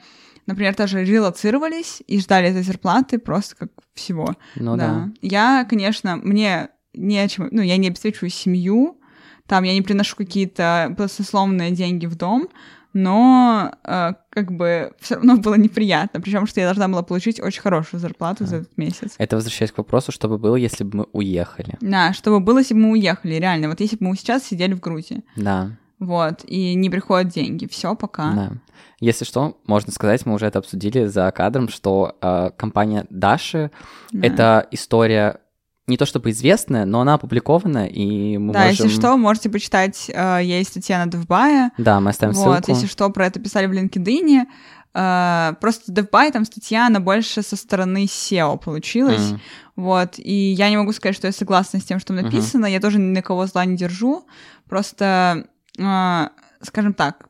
например, 0.46 0.74
тоже 0.74 1.04
релацировались 1.04 2.02
и 2.08 2.20
ждали 2.20 2.48
этой 2.48 2.62
зарплаты 2.62 3.18
просто 3.18 3.56
как 3.56 3.70
всего. 3.94 4.34
Ну 4.56 4.76
да. 4.76 5.10
Я, 5.22 5.64
конечно, 5.70 6.16
мне 6.16 6.70
не 6.94 7.18
о 7.18 7.28
чем, 7.28 7.48
ну, 7.52 7.62
я 7.62 7.76
не 7.76 7.88
обеспечиваю 7.88 8.30
семью, 8.30 9.00
там 9.46 9.62
я 9.62 9.72
не 9.72 9.82
приношу 9.82 10.16
какие-то 10.16 10.94
баснословные 10.98 11.70
деньги 11.70 12.06
в 12.06 12.16
дом, 12.16 12.48
но 12.96 13.72
э, 13.84 14.14
как 14.30 14.52
бы 14.52 14.92
все 15.00 15.16
равно 15.16 15.36
было 15.36 15.54
неприятно, 15.54 16.20
причем 16.20 16.46
что 16.46 16.60
я 16.60 16.66
должна 16.66 16.88
была 16.88 17.02
получить 17.02 17.40
очень 17.40 17.60
хорошую 17.60 18.00
зарплату 18.00 18.46
за 18.46 18.56
этот 18.56 18.76
месяц. 18.78 19.14
Это 19.18 19.36
возвращаясь 19.36 19.70
к 19.70 19.78
вопросу, 19.78 20.12
что 20.12 20.28
бы 20.28 20.38
было, 20.38 20.56
если 20.56 20.82
бы 20.82 20.98
мы 20.98 21.06
уехали. 21.12 21.76
Да, 21.82 22.12
чтобы 22.14 22.40
было, 22.40 22.58
если 22.60 22.72
бы 22.74 22.80
мы 22.80 22.90
уехали, 22.92 23.34
реально. 23.34 23.68
Вот 23.68 23.80
если 23.80 23.96
бы 23.96 24.06
мы 24.06 24.16
сейчас 24.16 24.44
сидели 24.44 24.72
в 24.72 24.80
Грузии, 24.80 25.22
Да, 25.36 25.72
вот, 25.98 26.42
и 26.46 26.74
не 26.74 26.88
приходят 26.90 27.28
деньги, 27.32 27.66
все, 27.66 27.94
пока. 27.94 28.32
да. 28.32 28.52
Если 29.00 29.26
что, 29.26 29.58
можно 29.66 29.92
сказать, 29.92 30.24
мы 30.24 30.34
уже 30.34 30.46
это 30.46 30.58
обсудили 30.58 31.04
за 31.04 31.30
кадром, 31.30 31.68
что 31.68 32.16
э, 32.22 32.50
компания 32.56 33.04
Даши 33.10 33.70
Да. 34.12 34.26
это 34.26 34.66
история 34.70 35.40
не 35.86 35.96
то 35.96 36.04
чтобы 36.06 36.30
известная, 36.30 36.84
но 36.84 37.00
она 37.00 37.14
опубликована, 37.14 37.86
и 37.86 38.38
мы 38.38 38.52
Да, 38.52 38.66
можем... 38.66 38.86
если 38.86 38.88
что, 38.88 39.16
можете 39.16 39.48
почитать, 39.50 40.10
э, 40.12 40.40
есть 40.42 40.70
статья 40.70 41.04
на 41.04 41.10
Девбая, 41.10 41.70
Да, 41.78 42.00
мы 42.00 42.10
оставим 42.10 42.34
вот, 42.34 42.64
ссылку. 42.64 42.70
если 42.72 42.86
что, 42.86 43.08
про 43.10 43.26
это 43.26 43.38
писали 43.38 43.66
в 43.66 43.72
LinkedIn. 43.72 44.46
Э, 44.94 45.54
просто 45.60 45.92
DevBuy, 45.92 46.32
там 46.32 46.44
статья, 46.44 46.86
она 46.86 46.98
больше 47.00 47.42
со 47.42 47.54
стороны 47.56 48.04
SEO 48.06 48.58
получилась. 48.58 49.30
М, 49.32 49.40
Вот, 49.76 50.14
и 50.18 50.52
я 50.52 50.70
не 50.70 50.76
могу 50.78 50.92
сказать, 50.92 51.14
что 51.14 51.26
я 51.28 51.32
согласна 51.32 51.78
с 51.80 51.84
тем, 51.84 52.00
что 52.00 52.14
написано. 52.14 52.64
Я 52.66 52.80
тоже 52.80 52.98
ни 52.98 53.12
на 53.12 53.20
кого 53.22 53.46
зла 53.46 53.64
не 53.66 53.76
держу. 53.76 54.26
Просто, 54.68 55.44
э, 55.78 56.28
скажем 56.62 56.94
так, 56.94 57.28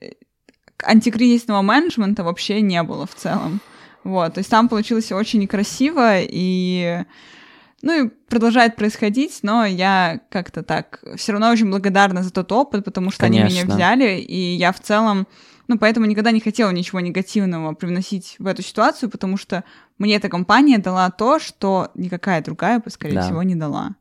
э, 0.00 0.12
антикризисного 0.84 1.60
менеджмента 1.62 2.22
вообще 2.24 2.60
не 2.62 2.82
было 2.82 3.06
в 3.06 3.14
целом. 3.14 3.60
Вот, 4.04 4.34
то 4.34 4.38
есть 4.38 4.48
там 4.48 4.68
получилось 4.68 5.12
очень 5.12 5.40
некрасиво 5.40 6.20
и 6.20 7.04
ну 7.82 8.06
и 8.06 8.08
продолжает 8.28 8.76
происходить, 8.76 9.40
но 9.42 9.64
я 9.64 10.20
как-то 10.30 10.62
так 10.62 11.02
все 11.16 11.32
равно 11.32 11.50
очень 11.50 11.70
благодарна 11.70 12.22
за 12.22 12.30
тот 12.30 12.52
опыт, 12.52 12.84
потому 12.84 13.10
что 13.10 13.26
они 13.26 13.38
меня 13.38 13.48
Конечно. 13.48 13.74
взяли, 13.74 14.18
и 14.20 14.54
я 14.56 14.72
в 14.72 14.80
целом, 14.80 15.26
ну 15.68 15.78
поэтому 15.78 16.06
никогда 16.06 16.30
не 16.30 16.40
хотела 16.40 16.70
ничего 16.70 17.00
негативного 17.00 17.72
привносить 17.74 18.36
в 18.38 18.46
эту 18.46 18.62
ситуацию, 18.62 19.08
потому 19.10 19.36
что 19.36 19.64
мне 19.98 20.16
эта 20.16 20.28
компания 20.28 20.78
дала 20.78 21.10
то, 21.10 21.38
что 21.38 21.90
никакая 21.94 22.42
другая 22.42 22.80
бы, 22.80 22.90
скорее 22.90 23.14
Да. 23.14 23.22
всего, 23.22 23.42
не 23.42 23.54
дала. 23.54 23.96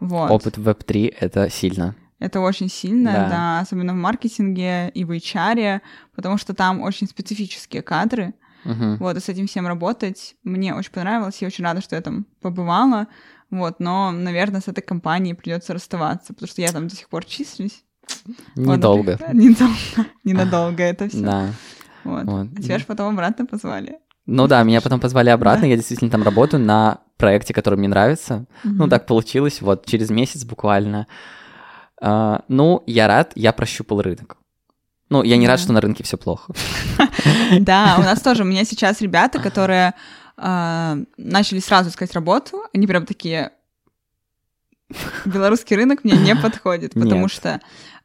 Вот. 0.00 0.30
Опыт 0.30 0.56
в 0.58 0.68
Web3— 0.68 1.14
это 1.20 1.50
сильно. 1.50 1.94
Это 2.18 2.40
очень 2.40 2.68
сильно, 2.68 3.12
Да. 3.12 3.28
да. 3.28 3.60
особенно 3.60 3.92
в 3.92 3.96
маркетинге 3.96 4.90
и 4.90 5.04
в 5.04 5.10
HR, 5.10 5.80
потому 6.14 6.36
что 6.36 6.54
там 6.54 6.80
очень 6.82 7.06
специфические 7.06 7.82
кадры. 7.82 8.34
Мгм. 8.64 8.96
Вот, 8.98 9.16
и 9.16 9.20
с 9.20 9.28
этим 9.28 9.46
всем 9.46 9.66
работать 9.66 10.34
мне 10.44 10.74
очень 10.74 10.92
понравилось. 10.92 11.38
Я 11.40 11.46
очень 11.48 11.64
рада, 11.64 11.80
что 11.80 11.96
я 11.96 12.02
там 12.02 12.26
побывала. 12.40 13.06
Вот, 13.50 13.80
но, 13.80 14.10
наверное, 14.12 14.60
с 14.60 14.68
этой 14.68 14.82
компанией 14.82 15.34
придется 15.34 15.72
расставаться, 15.74 16.32
потому 16.34 16.48
что 16.48 16.62
я 16.62 16.70
там 16.72 16.86
до 16.88 16.94
сих 16.94 17.08
пор 17.08 17.24
числюсь. 17.24 17.82
Вот, 18.56 18.76
Недолго. 18.76 19.12
например, 19.12 19.34
Недолго. 19.34 20.10
Ненадолго 20.24 20.82
это 20.82 21.08
все. 21.08 21.20
Да. 21.22 21.52
Вот. 22.04 22.24
Вот. 22.24 22.46
А 22.56 22.62
тебя 22.62 22.78
же 22.78 22.84
потом 22.84 23.12
обратно 23.14 23.46
позвали. 23.46 23.98
Ну 24.26 24.46
да, 24.46 24.62
меня 24.62 24.80
потом 24.80 25.00
позвали 25.00 25.30
обратно, 25.30 25.64
я 25.64 25.76
действительно 25.76 26.10
там 26.10 26.22
работаю 26.22 26.62
на 26.62 27.00
проекте, 27.16 27.52
который 27.52 27.76
мне 27.78 27.88
нравится. 27.88 28.46
Ну, 28.62 28.70
Мгм. 28.84 28.90
так 28.90 29.06
получилось, 29.06 29.60
вот 29.60 29.86
через 29.86 30.10
месяц 30.10 30.44
буквально. 30.44 31.06
А, 32.00 32.44
ну, 32.48 32.82
я 32.86 33.08
рад, 33.08 33.32
я 33.34 33.52
прощупал 33.52 34.00
рынок. 34.02 34.36
Ну, 35.10 35.24
я 35.24 35.36
не 35.36 35.48
рад, 35.48 35.58
что 35.58 35.72
на 35.72 35.80
рынке 35.80 36.04
все 36.04 36.16
плохо. 36.16 36.52
Да, 37.60 37.96
у 37.98 38.02
нас 38.02 38.20
тоже, 38.20 38.44
у 38.44 38.46
меня 38.46 38.64
сейчас 38.64 39.00
ребята, 39.00 39.40
которые 39.40 39.94
а, 40.36 40.96
начали 41.16 41.58
сразу 41.58 41.90
искать 41.90 42.12
работу, 42.12 42.62
они 42.72 42.86
прям 42.86 43.06
такие, 43.06 43.50
белорусский 45.24 45.76
рынок 45.76 46.04
мне 46.04 46.14
не 46.14 46.36
подходит, 46.42 46.94
потому 46.94 47.28
что 47.28 47.60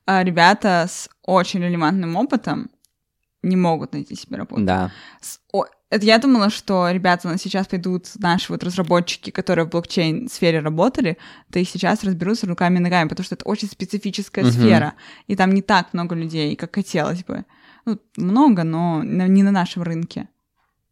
а, 0.05 0.23
ребята 0.23 0.87
с 0.89 1.09
очень 1.23 1.61
релевантным 1.63 2.15
опытом 2.15 2.69
не 3.45 3.55
могут 3.55 3.93
найти 3.93 4.15
себе 4.15 4.37
работу. 4.37 4.63
Да. 4.63 4.91
С 5.21 5.39
о- 5.53 5.65
Это 5.89 6.05
я 6.05 6.17
думала, 6.17 6.49
что 6.49 6.89
ребята 6.91 7.27
у 7.27 7.31
нас 7.31 7.41
сейчас 7.41 7.67
пойдут, 7.67 8.07
наши 8.17 8.51
вот 8.51 8.63
разработчики, 8.63 9.29
которые 9.29 9.65
в 9.65 9.69
блокчейн-сфере 9.69 10.59
работали, 10.59 11.17
то 11.51 11.59
и 11.59 11.63
сейчас 11.63 12.03
разберутся 12.03 12.47
руками 12.47 12.77
и 12.77 12.81
ногами, 12.81 13.07
потому 13.07 13.23
что 13.23 13.35
это 13.35 13.45
очень 13.45 13.69
специфическая 13.69 14.43
Мгм. 14.45 14.53
сфера, 14.53 14.93
и 15.27 15.35
там 15.35 15.51
не 15.53 15.61
так 15.61 15.93
много 15.93 16.15
людей, 16.15 16.55
как 16.55 16.75
хотелось 16.75 17.23
бы. 17.23 17.45
Ну, 17.85 17.99
много, 18.17 18.63
но 18.63 19.03
не 19.03 19.43
на 19.43 19.51
нашем 19.51 19.83
рынке. 19.83 20.27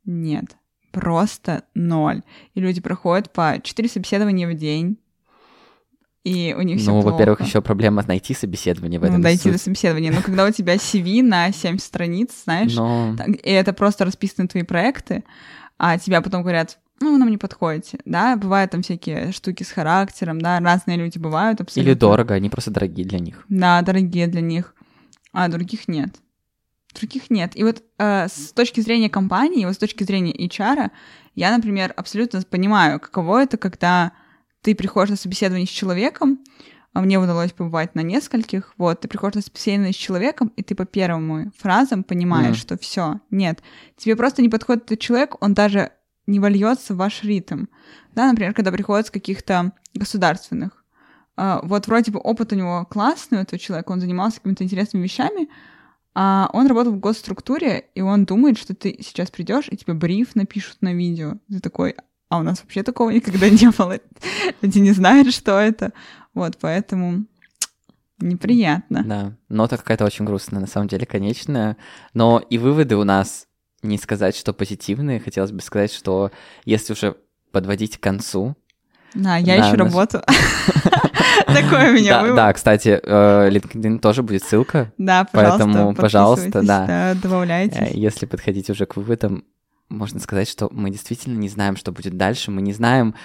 Нет, 0.05 0.55
просто 0.91 1.63
ноль. 1.73 2.21
И 2.53 2.61
люди 2.61 2.79
проходят 2.81 3.33
по 3.33 3.59
4 3.63 3.89
собеседования 3.89 4.47
в 4.47 4.53
день, 4.53 4.97
и 6.23 6.55
у 6.57 6.61
них 6.61 6.79
все 6.79 6.91
Ну, 6.91 7.01
плохо. 7.01 7.13
во-первых, 7.13 7.41
еще 7.41 7.61
проблема 7.61 8.03
найти 8.07 8.33
собеседование 8.33 8.99
в 8.99 9.03
Ну, 9.03 9.09
этом. 9.09 9.21
дойти 9.21 9.49
до 9.51 9.57
суть. 9.57 9.63
собеседования. 9.63 10.11
Но 10.11 10.21
когда 10.21 10.45
у 10.45 10.51
тебя 10.51 10.75
CV 10.75 11.21
на 11.21 11.51
7 11.51 11.77
страниц, 11.79 12.31
знаешь, 12.45 12.73
Но 12.75 13.15
И 13.43 13.49
это 13.51 13.73
просто 13.73 14.05
расписаны 14.05 14.47
твои 14.47 14.63
проекты, 14.63 15.23
а 15.77 15.97
тебя 15.97 16.21
потом 16.21 16.41
говорят, 16.43 16.79
ну, 17.01 17.11
вы 17.11 17.17
нам 17.17 17.29
не 17.29 17.37
подходите, 17.37 17.99
да, 18.05 18.37
бывают 18.37 18.71
там 18.71 18.81
всякие 18.83 19.33
штуки 19.33 19.63
с 19.63 19.71
характером, 19.71 20.39
да, 20.39 20.59
разные 20.61 20.95
люди 20.97 21.17
бывают 21.17 21.59
абсолютно. 21.59 21.89
или 21.89 21.97
дорого, 21.97 22.33
они 22.35 22.49
просто 22.49 22.71
дорогие 22.71 23.05
для 23.05 23.19
них. 23.19 23.43
Да, 23.49 23.81
дорогие 23.81 24.27
для 24.27 24.39
них, 24.41 24.73
а 25.33 25.49
других 25.49 25.89
нет. 25.89 26.15
Других 26.97 27.29
нет. 27.31 27.51
И 27.55 27.63
вот 27.63 27.83
э, 27.97 28.27
с 28.29 28.53
точки 28.53 28.79
зрения 28.79 29.09
компании, 29.09 29.65
вот 29.65 29.73
с 29.73 29.77
точки 29.79 30.03
зрения 30.03 30.31
HR, 30.31 30.91
я, 31.35 31.53
например, 31.53 31.91
абсолютно 31.97 32.41
понимаю, 32.43 32.99
каково 32.99 33.41
это, 33.43 33.57
когда 33.57 34.11
ты 34.63 34.73
приходишь 34.75 35.11
на 35.11 35.15
собеседование 35.17 35.67
с 35.67 35.69
человеком, 35.69 36.39
а 36.93 37.01
мне 37.01 37.19
удалось 37.19 37.51
побывать 37.51 37.95
на 37.95 38.01
нескольких, 38.01 38.73
вот, 38.77 39.01
ты 39.01 39.07
приходишь 39.07 39.35
на 39.35 39.41
собеседование 39.41 39.93
с 39.93 39.97
человеком, 39.97 40.51
и 40.55 40.63
ты 40.63 40.73
по 40.73 40.85
первым 40.85 41.51
фразам 41.57 42.03
понимаешь, 42.03 42.55
Мгм. 42.55 42.61
что 42.61 42.77
все, 42.77 43.19
нет, 43.29 43.61
тебе 43.97 44.15
просто 44.15 44.41
не 44.41 44.49
подходит 44.49 44.85
этот 44.85 44.99
человек, 44.99 45.35
он 45.43 45.53
даже 45.53 45.91
не 46.27 46.39
вольется 46.39 46.93
в 46.93 46.97
ваш 46.97 47.23
ритм. 47.23 47.65
Да, 48.15 48.27
например, 48.29 48.53
когда 48.53 48.71
приходят 48.71 49.07
с 49.07 49.11
каких-то 49.11 49.73
государственных. 49.93 50.85
А, 51.35 51.59
вот 51.63 51.87
вроде 51.87 52.11
бы 52.11 52.19
опыт 52.19 52.53
у 52.53 52.55
него 52.55 52.85
классный, 52.89 53.39
у 53.39 53.41
этого 53.41 53.59
человека, 53.59 53.91
он 53.91 53.99
занимался 53.99 54.37
какими-то 54.37 54.63
интересными 54.63 55.03
вещами, 55.03 55.49
а 56.15 56.49
он 56.53 56.67
работал 56.67 56.93
в 56.93 56.99
госструктуре, 56.99 57.85
и 57.95 58.01
он 58.01 58.25
думает, 58.25 58.57
что 58.59 58.75
ты 58.75 58.97
сейчас 59.01 59.31
придешь, 59.31 59.65
и 59.69 59.75
тебе 59.75 59.95
бриф 59.95 60.35
напишут 60.35 60.77
на 60.81 60.93
видео. 60.93 61.37
Ты 61.49 61.59
такой, 61.59 61.95
а 62.33 62.39
у 62.39 62.43
нас 62.43 62.61
вообще 62.61 62.83
такого 62.83 63.09
никогда 63.11 63.49
не 63.61 63.69
было. 63.69 63.99
Люди 64.61 64.79
не 64.79 64.91
знают, 64.91 65.33
что 65.33 65.59
это. 65.59 65.91
Вот, 66.33 66.57
поэтому 66.59 67.25
неприятно. 68.19 69.03
Да, 69.05 69.33
нота 69.49 69.77
какая-то 69.77 70.05
очень 70.05 70.25
грустная, 70.25 70.61
на 70.61 70.67
самом 70.67 70.87
деле, 70.87 71.05
конечная. 71.05 71.77
Но 72.13 72.39
и 72.39 72.57
выводы 72.57 72.95
у 72.95 73.03
нас, 73.03 73.47
не 73.81 73.97
сказать, 73.97 74.35
что 74.35 74.53
позитивные, 74.53 75.19
хотелось 75.19 75.51
бы 75.51 75.61
сказать, 75.61 75.91
что 75.93 76.31
если 76.65 76.93
уже 76.93 77.15
подводить 77.51 77.97
к 77.97 78.03
концу... 78.03 78.55
Да, 79.13 79.37
я 79.37 79.57
Да, 79.57 79.67
ищу 79.69 79.77
наш- 79.77 79.93
работу. 79.93 80.21
Такой 81.45 81.89
у 81.89 81.93
меня 81.93 82.21
вывод. 82.21 82.35
да, 82.35 82.53
кстати, 82.53 82.99
э, 83.03 83.49
LinkedIn 83.51 83.99
тоже 83.99 84.23
будет 84.23 84.43
ссылка. 84.43 84.91
Да, 84.97 85.25
пожалуйста, 85.25 85.65
Поэтому, 85.65 85.95
пожалуйста, 85.95 86.61
да. 86.63 87.11
Э, 87.11 87.15
добавляйтесь. 87.15 87.91
Если 87.93 88.25
подходить 88.25 88.71
уже 88.71 88.87
к 88.87 88.95
выводам, 88.95 89.43
можно 89.93 90.19
сказать, 90.19 90.49
что 90.49 90.69
мы 90.71 90.89
действительно 90.89 91.37
не 91.37 91.49
знаем, 91.49 91.75
что 91.77 91.91
будет 91.91 92.17
дальше, 92.17 92.51
мы 92.51 92.61
не 92.61 92.73
знаем, 92.73 93.15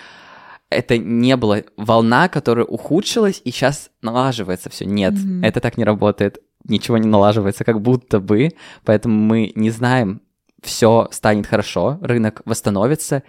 это 0.71 0.99
не 0.99 1.37
была 1.37 1.63
волна, 1.77 2.29
которая 2.29 2.67
ухудшилась, 2.67 3.41
и 3.45 3.51
сейчас 3.51 3.91
налаживается 4.03 4.69
все. 4.71 4.85
Нет, 4.85 5.15
Мгм. 5.15 5.43
это 5.43 5.61
так 5.61 5.79
не 5.79 5.85
работает. 5.85 6.39
Ничего 6.65 6.99
не 6.99 7.09
налаживается, 7.09 7.65
как 7.65 7.81
будто 7.81 8.21
бы. 8.21 8.51
Поэтому 8.85 9.19
мы 9.19 9.53
не 9.55 9.71
знаем, 9.71 10.21
все 10.63 11.09
станет 11.11 11.47
хорошо, 11.47 11.99
рынок 12.03 12.43
восстановится, 12.45 13.23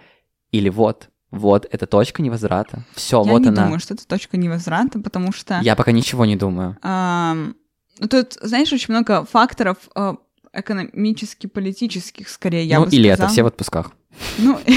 или 0.52 0.68
вот, 0.68 1.08
вот, 1.30 1.66
это 1.70 1.86
точка 1.86 2.22
невозврата. 2.22 2.84
Все, 2.94 3.22
Я 3.24 3.30
вот 3.32 3.42
не 3.42 3.48
она. 3.48 3.62
думаю, 3.64 3.80
что 3.80 3.94
это 3.94 4.06
точка 4.06 4.36
невозврата, 4.36 4.98
потому 4.98 5.32
что... 5.32 5.60
Я 5.62 5.76
пока 5.76 5.92
ничего 5.92 6.26
не 6.26 6.36
думаю. 6.36 6.76
ну, 6.82 8.08
Тут, 8.08 8.34
знаешь, 8.42 8.72
очень 8.72 8.92
много 8.92 9.24
факторов 9.24 9.76
э, 9.94 10.14
экономически-политических, 10.52 12.28
скорее, 12.28 12.64
я 12.64 12.80
ну, 12.80 12.86
бы 12.86 12.90
и 12.90 12.98
лето, 12.98 13.16
сказала. 13.16 13.32
все 13.32 13.42
в 13.42 13.46
отпусках. 13.46 13.92
Ну, 14.38 14.58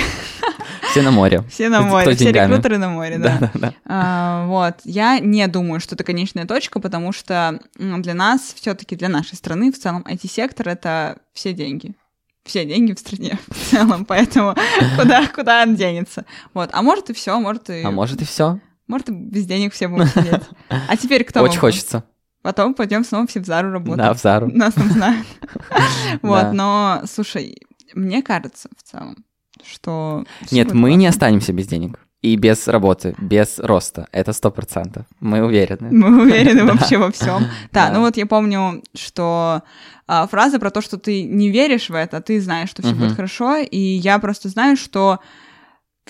Все 0.94 1.02
на 1.02 1.10
море. 1.12 1.44
все 1.50 1.70
на 1.70 1.82
море, 1.82 2.16
все 2.16 2.26
деньгами. 2.26 2.52
рекрутеры 2.52 2.78
на 2.78 2.90
море, 2.90 3.18
да. 3.18 3.38
Да-да-да. 3.40 3.74
А, 3.86 4.46
вот, 4.46 4.76
я 4.84 5.20
не 5.20 5.48
думаю, 5.48 5.80
что 5.80 5.96
это 5.96 6.04
конечная 6.04 6.46
точка, 6.46 6.80
потому 6.80 7.12
что 7.12 7.60
для 7.78 8.14
нас, 8.14 8.54
все-таки 8.56 8.96
для 8.96 9.10
нашей 9.10 9.36
страны, 9.36 9.72
в 9.72 9.80
целом, 9.80 10.06
IT-сектор— 10.08 10.70
это 10.70 11.18
все 11.34 11.54
деньги. 11.54 11.96
Все 12.44 12.66
деньги 12.66 12.94
в 12.94 13.00
стране 13.00 13.40
в 13.48 13.72
целом, 13.72 14.06
поэтому 14.06 14.56
куда, 15.00 15.28
куда 15.28 15.64
он 15.64 15.76
денется. 15.76 16.26
Вот, 16.54 16.70
а 16.74 16.84
может 16.84 17.10
и 17.10 17.14
все, 17.14 17.40
может 17.40 17.72
и... 17.72 17.82
А 17.82 17.90
может 17.90 18.22
и 18.22 18.26
все. 18.26 18.60
Может, 18.86 19.10
и 19.10 19.14
без 19.14 19.46
денег 19.46 19.74
все 19.74 19.88
будут 19.88 20.10
сидеть. 20.10 20.44
А 20.70 20.96
теперь 20.98 21.24
кто? 21.24 21.42
Очень 21.42 21.60
хочется. 21.60 22.04
Потом 22.44 22.74
пойдем 22.74 23.06
снова 23.06 23.26
все 23.26 23.40
в 23.40 23.46
Зару 23.46 23.72
работать. 23.72 23.98
Да, 23.98 24.14
в 24.14 24.20
Зару. 24.20 24.52
Нас 24.54 24.74
там 24.76 24.92
знают. 24.92 25.26
Вот, 26.22 26.52
но, 26.52 27.02
слушай, 27.06 27.58
мне 27.96 28.22
кажется 28.22 28.70
в 28.78 28.84
целом, 28.84 29.24
что... 29.64 30.26
Нет, 30.52 30.74
мы 30.74 30.94
не 30.96 31.08
останемся 31.08 31.54
без 31.54 31.68
денег. 31.68 32.00
И 32.22 32.36
без 32.36 32.68
работы, 32.68 33.16
без 33.18 33.60
роста. 33.60 34.08
Это 34.12 34.34
сто 34.34 34.52
процентов. 34.52 35.06
Мы 35.20 35.44
уверены. 35.44 35.90
Мы 35.92 36.24
уверены 36.24 36.64
вообще 36.74 36.98
во 36.98 37.12
всем. 37.12 37.46
Да, 37.72 37.92
ну 37.92 38.02
вот 38.02 38.18
я 38.18 38.26
помню, 38.26 38.84
что 38.94 39.64
а, 40.08 40.28
фраза 40.28 40.60
про 40.60 40.70
то, 40.70 40.82
что 40.82 40.98
ты 40.98 41.24
не 41.24 41.50
веришь 41.50 41.90
в 41.90 41.96
это, 41.96 42.22
ты 42.22 42.40
знаешь, 42.42 42.70
что 42.70 42.82
все 42.82 42.94
будет 42.94 43.16
хорошо, 43.16 43.58
и 43.58 43.78
я 43.78 44.20
просто 44.20 44.50
знаю, 44.50 44.78
что 44.78 45.20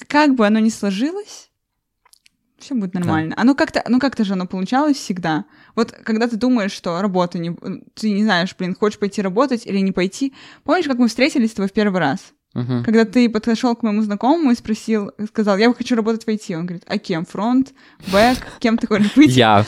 как 0.08 0.36
бы 0.36 0.46
оно 0.46 0.60
ни 0.60 0.70
сложилось, 0.70 1.50
все 2.60 2.76
будет 2.76 2.94
нормально. 2.94 3.36
Оно 3.38 3.56
как-то, 3.56 3.84
ну 3.88 4.00
как-то 4.00 4.24
же 4.24 4.34
оно 4.34 4.46
получалось 4.46 4.98
всегда. 4.98 5.46
Вот 5.76 5.92
когда 5.92 6.28
ты 6.28 6.36
думаешь, 6.38 6.72
что 6.72 7.02
работа 7.02 7.40
не, 7.40 7.56
ты 7.96 8.12
не 8.12 8.24
знаешь, 8.24 8.56
блин, 8.58 8.76
хочешь 8.80 9.00
пойти 9.00 9.22
работать 9.22 9.66
или 9.66 9.80
не 9.80 9.92
пойти. 9.92 10.34
Помнишь, 10.64 10.86
как 10.88 10.98
мы 10.98 11.08
встретились 11.08 11.52
с 11.52 11.54
тобой 11.54 11.70
в 11.70 11.74
первый 11.74 12.00
раз? 12.00 12.20
Мгм. 12.54 12.84
Когда 12.84 13.04
ты 13.06 13.28
подошел 13.30 13.76
к 13.76 13.82
моему 13.82 14.04
знакомому 14.04 14.52
и 14.52 14.56
спросил, 14.56 15.12
сказал, 15.28 15.58
я 15.58 15.74
хочу 15.74 15.96
работать 15.96 16.24
в 16.26 16.28
IT. 16.28 16.56
Он 16.56 16.66
говорит, 16.68 16.84
а 16.88 17.00
кем? 17.00 17.26
Фронт, 17.26 17.74
бэк, 18.12 18.38
кем 18.60 18.78
ты 18.78 18.86
хочешь 18.88 19.16
быть? 19.16 19.32
Я. 19.36 19.66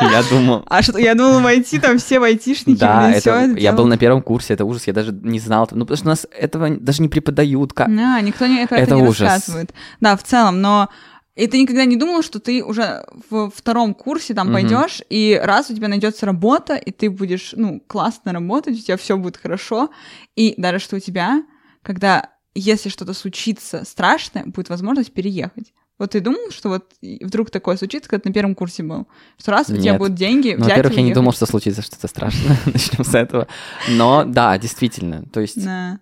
Я 0.00 0.24
думал. 0.28 0.64
А 0.66 0.82
что, 0.82 0.98
я 0.98 1.14
думала, 1.14 1.38
в 1.40 1.46
IT 1.46 1.78
там 1.80 1.98
все 1.98 2.18
в 2.18 2.24
айтишники, 2.24 2.80
Да, 2.80 3.06
блин, 3.06 3.20
всё 3.20 3.30
это, 3.34 3.48
я 3.50 3.54
делают. 3.54 3.76
был 3.76 3.86
на 3.86 3.96
первом 3.98 4.20
курсе, 4.22 4.54
это 4.54 4.64
ужас, 4.64 4.88
я 4.88 4.92
даже 4.92 5.12
не 5.12 5.38
знал. 5.38 5.68
Ну, 5.70 5.80
потому 5.84 5.96
что 5.96 6.06
у 6.06 6.08
нас 6.10 6.26
этого 6.36 6.70
даже 6.70 7.02
не 7.02 7.08
преподают. 7.08 7.72
Как? 7.72 7.94
Да, 7.94 8.20
никто 8.20 8.46
не, 8.46 8.66
про 8.66 8.78
это, 8.78 8.84
Это 8.86 8.94
не 8.96 9.02
ужас. 9.02 9.20
рассказывает. 9.20 9.72
Да, 10.00 10.16
в 10.16 10.24
целом, 10.24 10.60
но 10.60 10.88
и 11.36 11.46
ты 11.46 11.58
никогда 11.60 11.84
не 11.84 11.96
думал, 11.96 12.22
что 12.22 12.40
ты 12.40 12.64
уже 12.64 13.04
в 13.30 13.50
втором 13.54 13.94
курсе 13.94 14.34
там 14.34 14.46
Мгм. 14.48 14.54
пойдешь, 14.54 15.02
и 15.10 15.40
раз 15.42 15.70
у 15.70 15.74
тебя 15.74 15.88
найдется 15.88 16.26
работа, 16.26 16.74
и 16.74 16.90
ты 16.90 17.10
будешь, 17.10 17.52
ну, 17.56 17.80
классно 17.86 18.32
работать, 18.32 18.76
у 18.78 18.82
тебя 18.82 18.96
все 18.96 19.16
будет 19.16 19.36
хорошо, 19.36 19.90
и 20.34 20.54
даже 20.56 20.78
что 20.78 20.96
у 20.96 21.00
тебя, 21.00 21.44
когда, 21.82 22.30
если 22.54 22.88
что-то 22.88 23.12
случится 23.14 23.84
страшное, 23.84 24.44
будет 24.46 24.68
возможность 24.70 25.12
переехать. 25.12 25.72
Вот 25.98 26.10
ты 26.10 26.20
думал, 26.20 26.50
что 26.50 26.68
вот 26.68 26.92
вдруг 27.22 27.50
такое 27.50 27.76
случится, 27.78 28.08
когда 28.10 28.22
ты 28.24 28.28
на 28.28 28.34
первом 28.34 28.54
курсе 28.54 28.82
был? 28.82 29.06
Что 29.38 29.52
раз 29.52 29.70
у 29.70 29.76
тебя 29.76 29.92
Нет. 29.92 29.98
будут 29.98 30.14
деньги, 30.14 30.50
Ну, 30.50 30.56
взять 30.64 30.68
во-первых, 30.76 30.92
я 30.92 30.98
не 30.98 31.04
уехать? 31.06 31.14
думал, 31.14 31.32
что 31.32 31.46
случится 31.46 31.80
что-то 31.80 32.06
страшное. 32.08 32.58
Начнем 32.66 33.02
с 33.04 33.14
этого. 33.14 33.46
Но 33.88 34.24
да, 34.26 34.58
действительно. 34.58 35.24
То 35.32 35.40
есть 35.40 35.62
Да. 35.64 35.98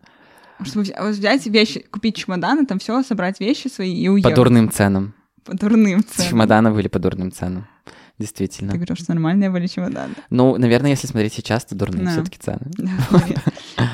Чтобы 0.64 0.84
взять 1.10 1.46
вещи, 1.46 1.80
купить 1.90 2.16
чемоданы, 2.16 2.64
там 2.66 2.78
все, 2.78 3.02
собрать 3.02 3.40
вещи 3.40 3.66
свои 3.68 3.92
и 3.94 4.06
по 4.08 4.12
уехать. 4.12 4.34
дурным 4.34 4.70
ценам. 4.70 5.14
По 5.44 5.54
дурным 5.56 6.02
ценам. 6.04 6.30
Чемоданы 6.30 6.70
были 6.72 6.88
по 6.88 6.98
дурным 6.98 7.30
ценам. 7.32 7.66
Ты 7.84 7.92
Действительно. 8.22 8.72
говорил, 8.74 8.94
что 8.96 9.12
нормальные 9.12 9.50
были 9.50 9.66
чемоданы. 9.66 10.14
Ну, 10.30 10.56
наверное, 10.56 10.90
если 10.90 11.06
смотреть 11.08 11.32
сейчас, 11.34 11.64
то 11.64 11.74
дурные 11.74 12.04
Да. 12.04 12.10
все-таки 12.12 12.38
цены. 12.38 12.60
Да. 12.78 12.90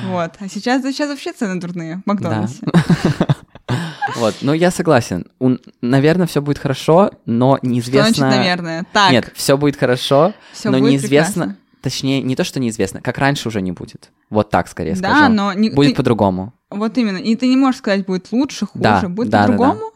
Вот. 0.09 0.31
А 0.39 0.47
сейчас, 0.47 0.83
сейчас 0.83 1.09
вообще 1.09 1.33
цены 1.33 1.59
дурные 1.59 2.01
в 2.05 2.07
Макдональдсе. 2.07 2.59
Вот, 4.17 4.35
ну 4.41 4.53
я 4.53 4.69
согласен. 4.71 5.25
У- 5.39 5.55
Наверное, 5.81 6.27
все 6.27 6.41
будет 6.41 6.57
хорошо, 6.57 7.11
но 7.25 7.57
Что 7.57 7.67
неизвестно. 7.67 8.13
значит, 8.13 8.37
наверное? 8.37 8.85
Так, 8.91 9.11
Нет, 9.11 9.31
все 9.35 9.57
будет 9.57 9.77
хорошо, 9.77 10.33
всё 10.53 10.69
но 10.71 10.79
будет 10.79 10.91
неизвестно. 10.91 11.43
прекрасно. 11.43 11.57
Точнее, 11.81 12.21
не 12.21 12.35
то, 12.35 12.43
что 12.43 12.59
неизвестно, 12.59 13.01
как 13.01 13.17
раньше 13.17 13.47
уже 13.47 13.61
не 13.61 13.71
будет. 13.71 14.11
Вот 14.29 14.49
так 14.51 14.67
скорее 14.67 14.95
Да, 14.95 15.15
скажу. 15.15 15.33
но 15.33 15.53
не- 15.53 15.69
Будет 15.71 15.91
ты- 15.91 15.95
по-другому. 15.95 16.53
вот 16.69 16.97
именно. 16.97 17.17
И 17.17 17.35
ты 17.35 17.47
не 17.47 17.57
можешь 17.57 17.79
сказать, 17.79 18.05
будет 18.05 18.31
лучше, 18.31 18.65
хуже, 18.67 18.83
Да, 18.83 19.01
будет 19.07 19.29
да, 19.29 19.39
да, 19.39 19.43
по-другому. 19.53 19.91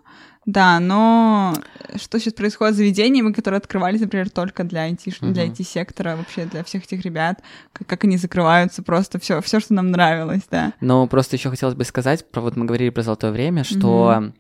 Да, 0.46 0.80
но 0.80 1.56
что 1.96 2.20
сейчас 2.20 2.34
происходит 2.34 2.76
с 2.76 2.78
заведениями, 2.78 3.34
которые 3.34 3.58
открывались, 3.58 4.02
например, 4.02 4.30
только 4.30 4.64
для 4.64 4.90
IT, 4.90 5.06
uh-huh. 5.06 5.32
для 5.32 5.48
IT-сектора, 5.48 6.16
вообще 6.16 6.46
для 6.46 6.64
всех 6.64 6.84
этих 6.84 7.04
ребят, 7.04 7.42
как, 7.74 7.88
как 7.88 8.04
они 8.04 8.18
закрываются, 8.18 8.84
просто 8.84 9.20
все, 9.20 9.42
все, 9.42 9.60
что 9.60 9.74
нам 9.74 9.90
нравилось, 9.90 10.44
да. 10.52 10.74
Но 10.82 11.08
просто 11.08 11.36
еще 11.36 11.50
хотелось 11.50 11.76
бы 11.76 11.84
сказать, 11.84 12.30
про 12.30 12.42
вот 12.42 12.56
мы 12.58 12.66
говорили 12.66 12.90
про 12.92 13.02
золотое 13.02 13.32
время, 13.32 13.64
что 13.64 14.14
uh-huh. 14.14 14.34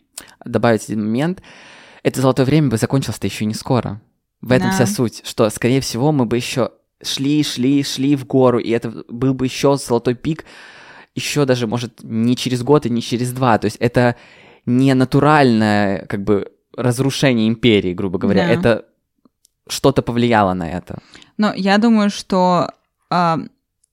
добавить 0.46 0.84
один 0.86 1.06
момент, 1.06 1.42
это 2.04 2.22
золотое 2.22 2.46
время 2.46 2.70
бы 2.70 2.78
закончилось-то 2.78 3.26
еще 3.26 3.46
не 3.46 3.56
скоро. 3.56 4.00
В 4.42 4.52
этом 4.52 4.70
да. 4.70 4.76
вся 4.76 4.86
суть, 4.86 5.24
что, 5.26 5.50
скорее 5.50 5.82
всего, 5.82 6.12
мы 6.12 6.26
бы 6.26 6.36
еще 6.36 6.70
шли, 7.02 7.42
шли, 7.44 7.84
шли 7.84 8.16
в 8.16 8.28
гору, 8.28 8.60
и 8.60 8.70
это 8.70 9.04
был 9.10 9.34
бы 9.34 9.46
еще 9.46 9.76
золотой 9.78 10.14
пик, 10.14 10.46
еще 11.16 11.46
даже, 11.46 11.66
может, 11.66 12.04
не 12.04 12.36
через 12.36 12.62
год 12.62 12.86
и 12.86 12.92
не 12.92 13.02
через 13.02 13.32
два. 13.32 13.58
То 13.58 13.66
есть 13.66 13.78
это 13.78 14.16
не 14.66 14.94
натуральное, 14.94 16.06
как 16.08 16.24
бы, 16.24 16.52
разрушение 16.76 17.48
империи, 17.48 17.94
грубо 17.94 18.18
говоря. 18.18 18.48
Да. 18.48 18.54
Это 18.54 18.86
что-то 19.68 20.02
повлияло 20.02 20.54
на 20.54 20.70
это. 20.70 21.00
Но 21.38 21.54
я 21.54 21.78
думаю, 21.78 22.10
что, 22.10 22.70
а, 23.10 23.40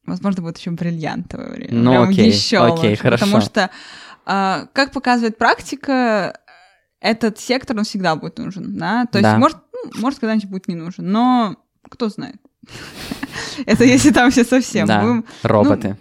возможно, 0.04 0.42
будет 0.42 0.58
еще 0.58 0.70
бриллиантовое 0.70 1.50
время. 1.50 1.74
Ну, 1.74 1.90
Прям 1.90 2.08
окей, 2.10 2.30
еще 2.30 2.58
окей, 2.58 2.90
лучше, 2.90 3.02
хорошо. 3.02 3.24
Потому 3.24 3.42
что, 3.42 3.70
а, 4.26 4.66
как 4.72 4.92
показывает 4.92 5.38
практика, 5.38 6.38
этот 7.00 7.38
сектор, 7.38 7.76
он 7.76 7.84
всегда 7.84 8.16
будет 8.16 8.38
нужен, 8.38 8.76
да? 8.76 9.06
То 9.06 9.18
есть, 9.18 9.30
да. 9.30 9.38
может, 9.38 9.58
ну, 9.72 10.00
может, 10.00 10.20
когда-нибудь 10.20 10.48
будет 10.48 10.68
не 10.68 10.76
нужен, 10.76 11.10
но 11.10 11.56
кто 11.88 12.08
знает. 12.08 12.36
Это 13.66 13.84
если 13.84 14.10
там 14.10 14.30
все 14.30 14.44
совсем 14.44 14.86
да, 14.86 15.00
будем... 15.00 15.24
роботы. 15.42 15.96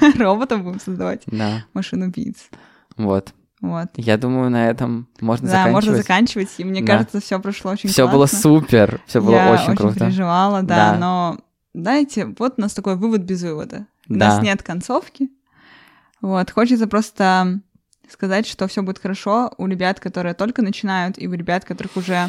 Ну, 0.00 0.12
роботов 0.18 0.62
будем 0.62 0.80
создавать. 0.80 1.22
Да. 1.26 1.64
Машин 1.74 2.02
убийц. 2.02 2.48
Вот. 2.96 3.32
Вот. 3.60 3.88
Я 3.96 4.18
думаю, 4.18 4.50
на 4.50 4.68
этом 4.68 5.08
можно 5.20 5.48
да, 5.48 5.52
заканчивать. 5.52 5.66
Да, 5.66 5.72
можно 5.72 5.96
заканчивать. 5.96 6.48
И 6.58 6.64
мне 6.64 6.82
да. 6.82 6.92
кажется, 6.92 7.20
все 7.20 7.40
прошло 7.40 7.72
очень 7.72 7.88
все 7.88 8.02
классно. 8.02 8.16
было 8.16 8.26
супер, 8.26 9.00
все 9.06 9.20
было 9.20 9.34
Я 9.34 9.52
очень, 9.52 9.64
очень 9.64 9.76
круто. 9.76 10.00
переживала, 10.00 10.62
да, 10.62 10.92
да, 10.92 10.98
но 10.98 11.38
знаете, 11.74 12.34
вот 12.38 12.54
у 12.56 12.60
нас 12.60 12.74
такой 12.74 12.96
вывод 12.96 13.22
без 13.22 13.42
вывода. 13.42 13.86
У 14.08 14.14
да. 14.14 14.28
нас 14.28 14.42
нет 14.42 14.62
концовки. 14.62 15.30
Вот, 16.20 16.50
хочется 16.50 16.86
просто 16.86 17.60
сказать, 18.10 18.46
что 18.46 18.68
все 18.68 18.82
будет 18.82 18.98
хорошо 18.98 19.52
у 19.58 19.66
ребят, 19.66 20.00
которые 20.00 20.34
только 20.34 20.62
начинают, 20.62 21.18
и 21.18 21.26
у 21.26 21.32
ребят, 21.32 21.64
которых 21.64 21.96
уже 21.96 22.28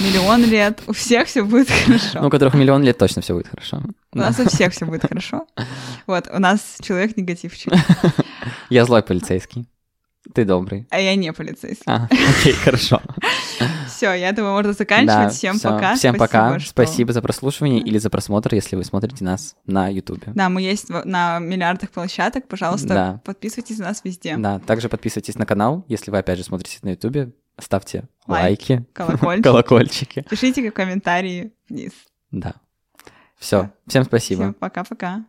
миллион 0.00 0.44
лет, 0.44 0.82
у 0.86 0.92
всех 0.92 1.28
все 1.28 1.44
будет 1.44 1.70
хорошо. 1.70 2.20
Ну, 2.20 2.28
у 2.28 2.30
которых 2.30 2.54
миллион 2.54 2.82
лет 2.82 2.98
точно 2.98 3.22
все 3.22 3.34
будет 3.34 3.48
хорошо. 3.48 3.82
У 4.12 4.18
нас 4.18 4.38
у 4.38 4.48
всех 4.48 4.72
все 4.72 4.84
будет 4.86 5.02
хорошо. 5.02 5.46
Вот, 6.06 6.28
у 6.32 6.38
нас 6.38 6.78
человек 6.80 7.16
негативчик. 7.16 7.72
Я 8.68 8.84
злой 8.84 9.02
полицейский. 9.02 9.66
Ты 10.32 10.44
добрый. 10.44 10.86
А 10.90 10.98
я 11.00 11.14
не 11.16 11.32
полицейский. 11.32 11.84
А, 11.86 12.06
окей, 12.40 12.52
хорошо. 12.64 13.00
Все, 13.86 14.12
я 14.14 14.32
думаю, 14.32 14.54
можно 14.54 14.72
заканчивать. 14.72 15.06
Да, 15.14 15.28
Всем 15.28 15.58
всё. 15.58 15.70
пока. 15.70 15.94
Всем 15.96 16.14
Спасибо, 16.14 16.18
пока. 16.48 16.58
что- 16.58 16.70
Спасибо 16.70 17.12
за 17.12 17.20
прослушивание 17.22 17.80
или 17.80 17.98
за 17.98 18.10
просмотр, 18.10 18.54
если 18.54 18.76
вы 18.76 18.84
смотрите 18.84 19.22
нас 19.24 19.54
на 19.66 19.88
Ютубе. 19.88 20.32
Да, 20.34 20.48
мы 20.48 20.62
есть 20.62 20.88
на 20.88 21.38
миллиардах 21.40 21.90
площадок. 21.90 22.48
Пожалуйста, 22.48 22.88
Да. 22.88 23.20
подписывайтесь 23.24 23.78
на 23.78 23.86
нас 23.88 24.00
везде. 24.04 24.36
Да, 24.38 24.58
также 24.60 24.88
подписывайтесь 24.88 25.36
на 25.36 25.46
канал, 25.46 25.84
если 25.88 26.10
вы 26.10 26.18
опять 26.18 26.38
же 26.38 26.44
смотрите 26.44 26.78
на 26.82 26.90
Ютубе, 26.90 27.32
ставьте 27.60 28.04
Лайки, 28.26 28.72
лайки, 28.72 28.86
колокольчик. 28.94 29.44
колокольчики. 29.44 30.26
Пишите 30.30 30.70
комментарии 30.70 31.52
вниз. 31.68 31.92
Да. 32.30 32.54
Все, 33.38 33.70
всем 33.86 34.04
спасибо. 34.04 34.42
Всем 34.42 34.54
пока-пока. 34.54 35.24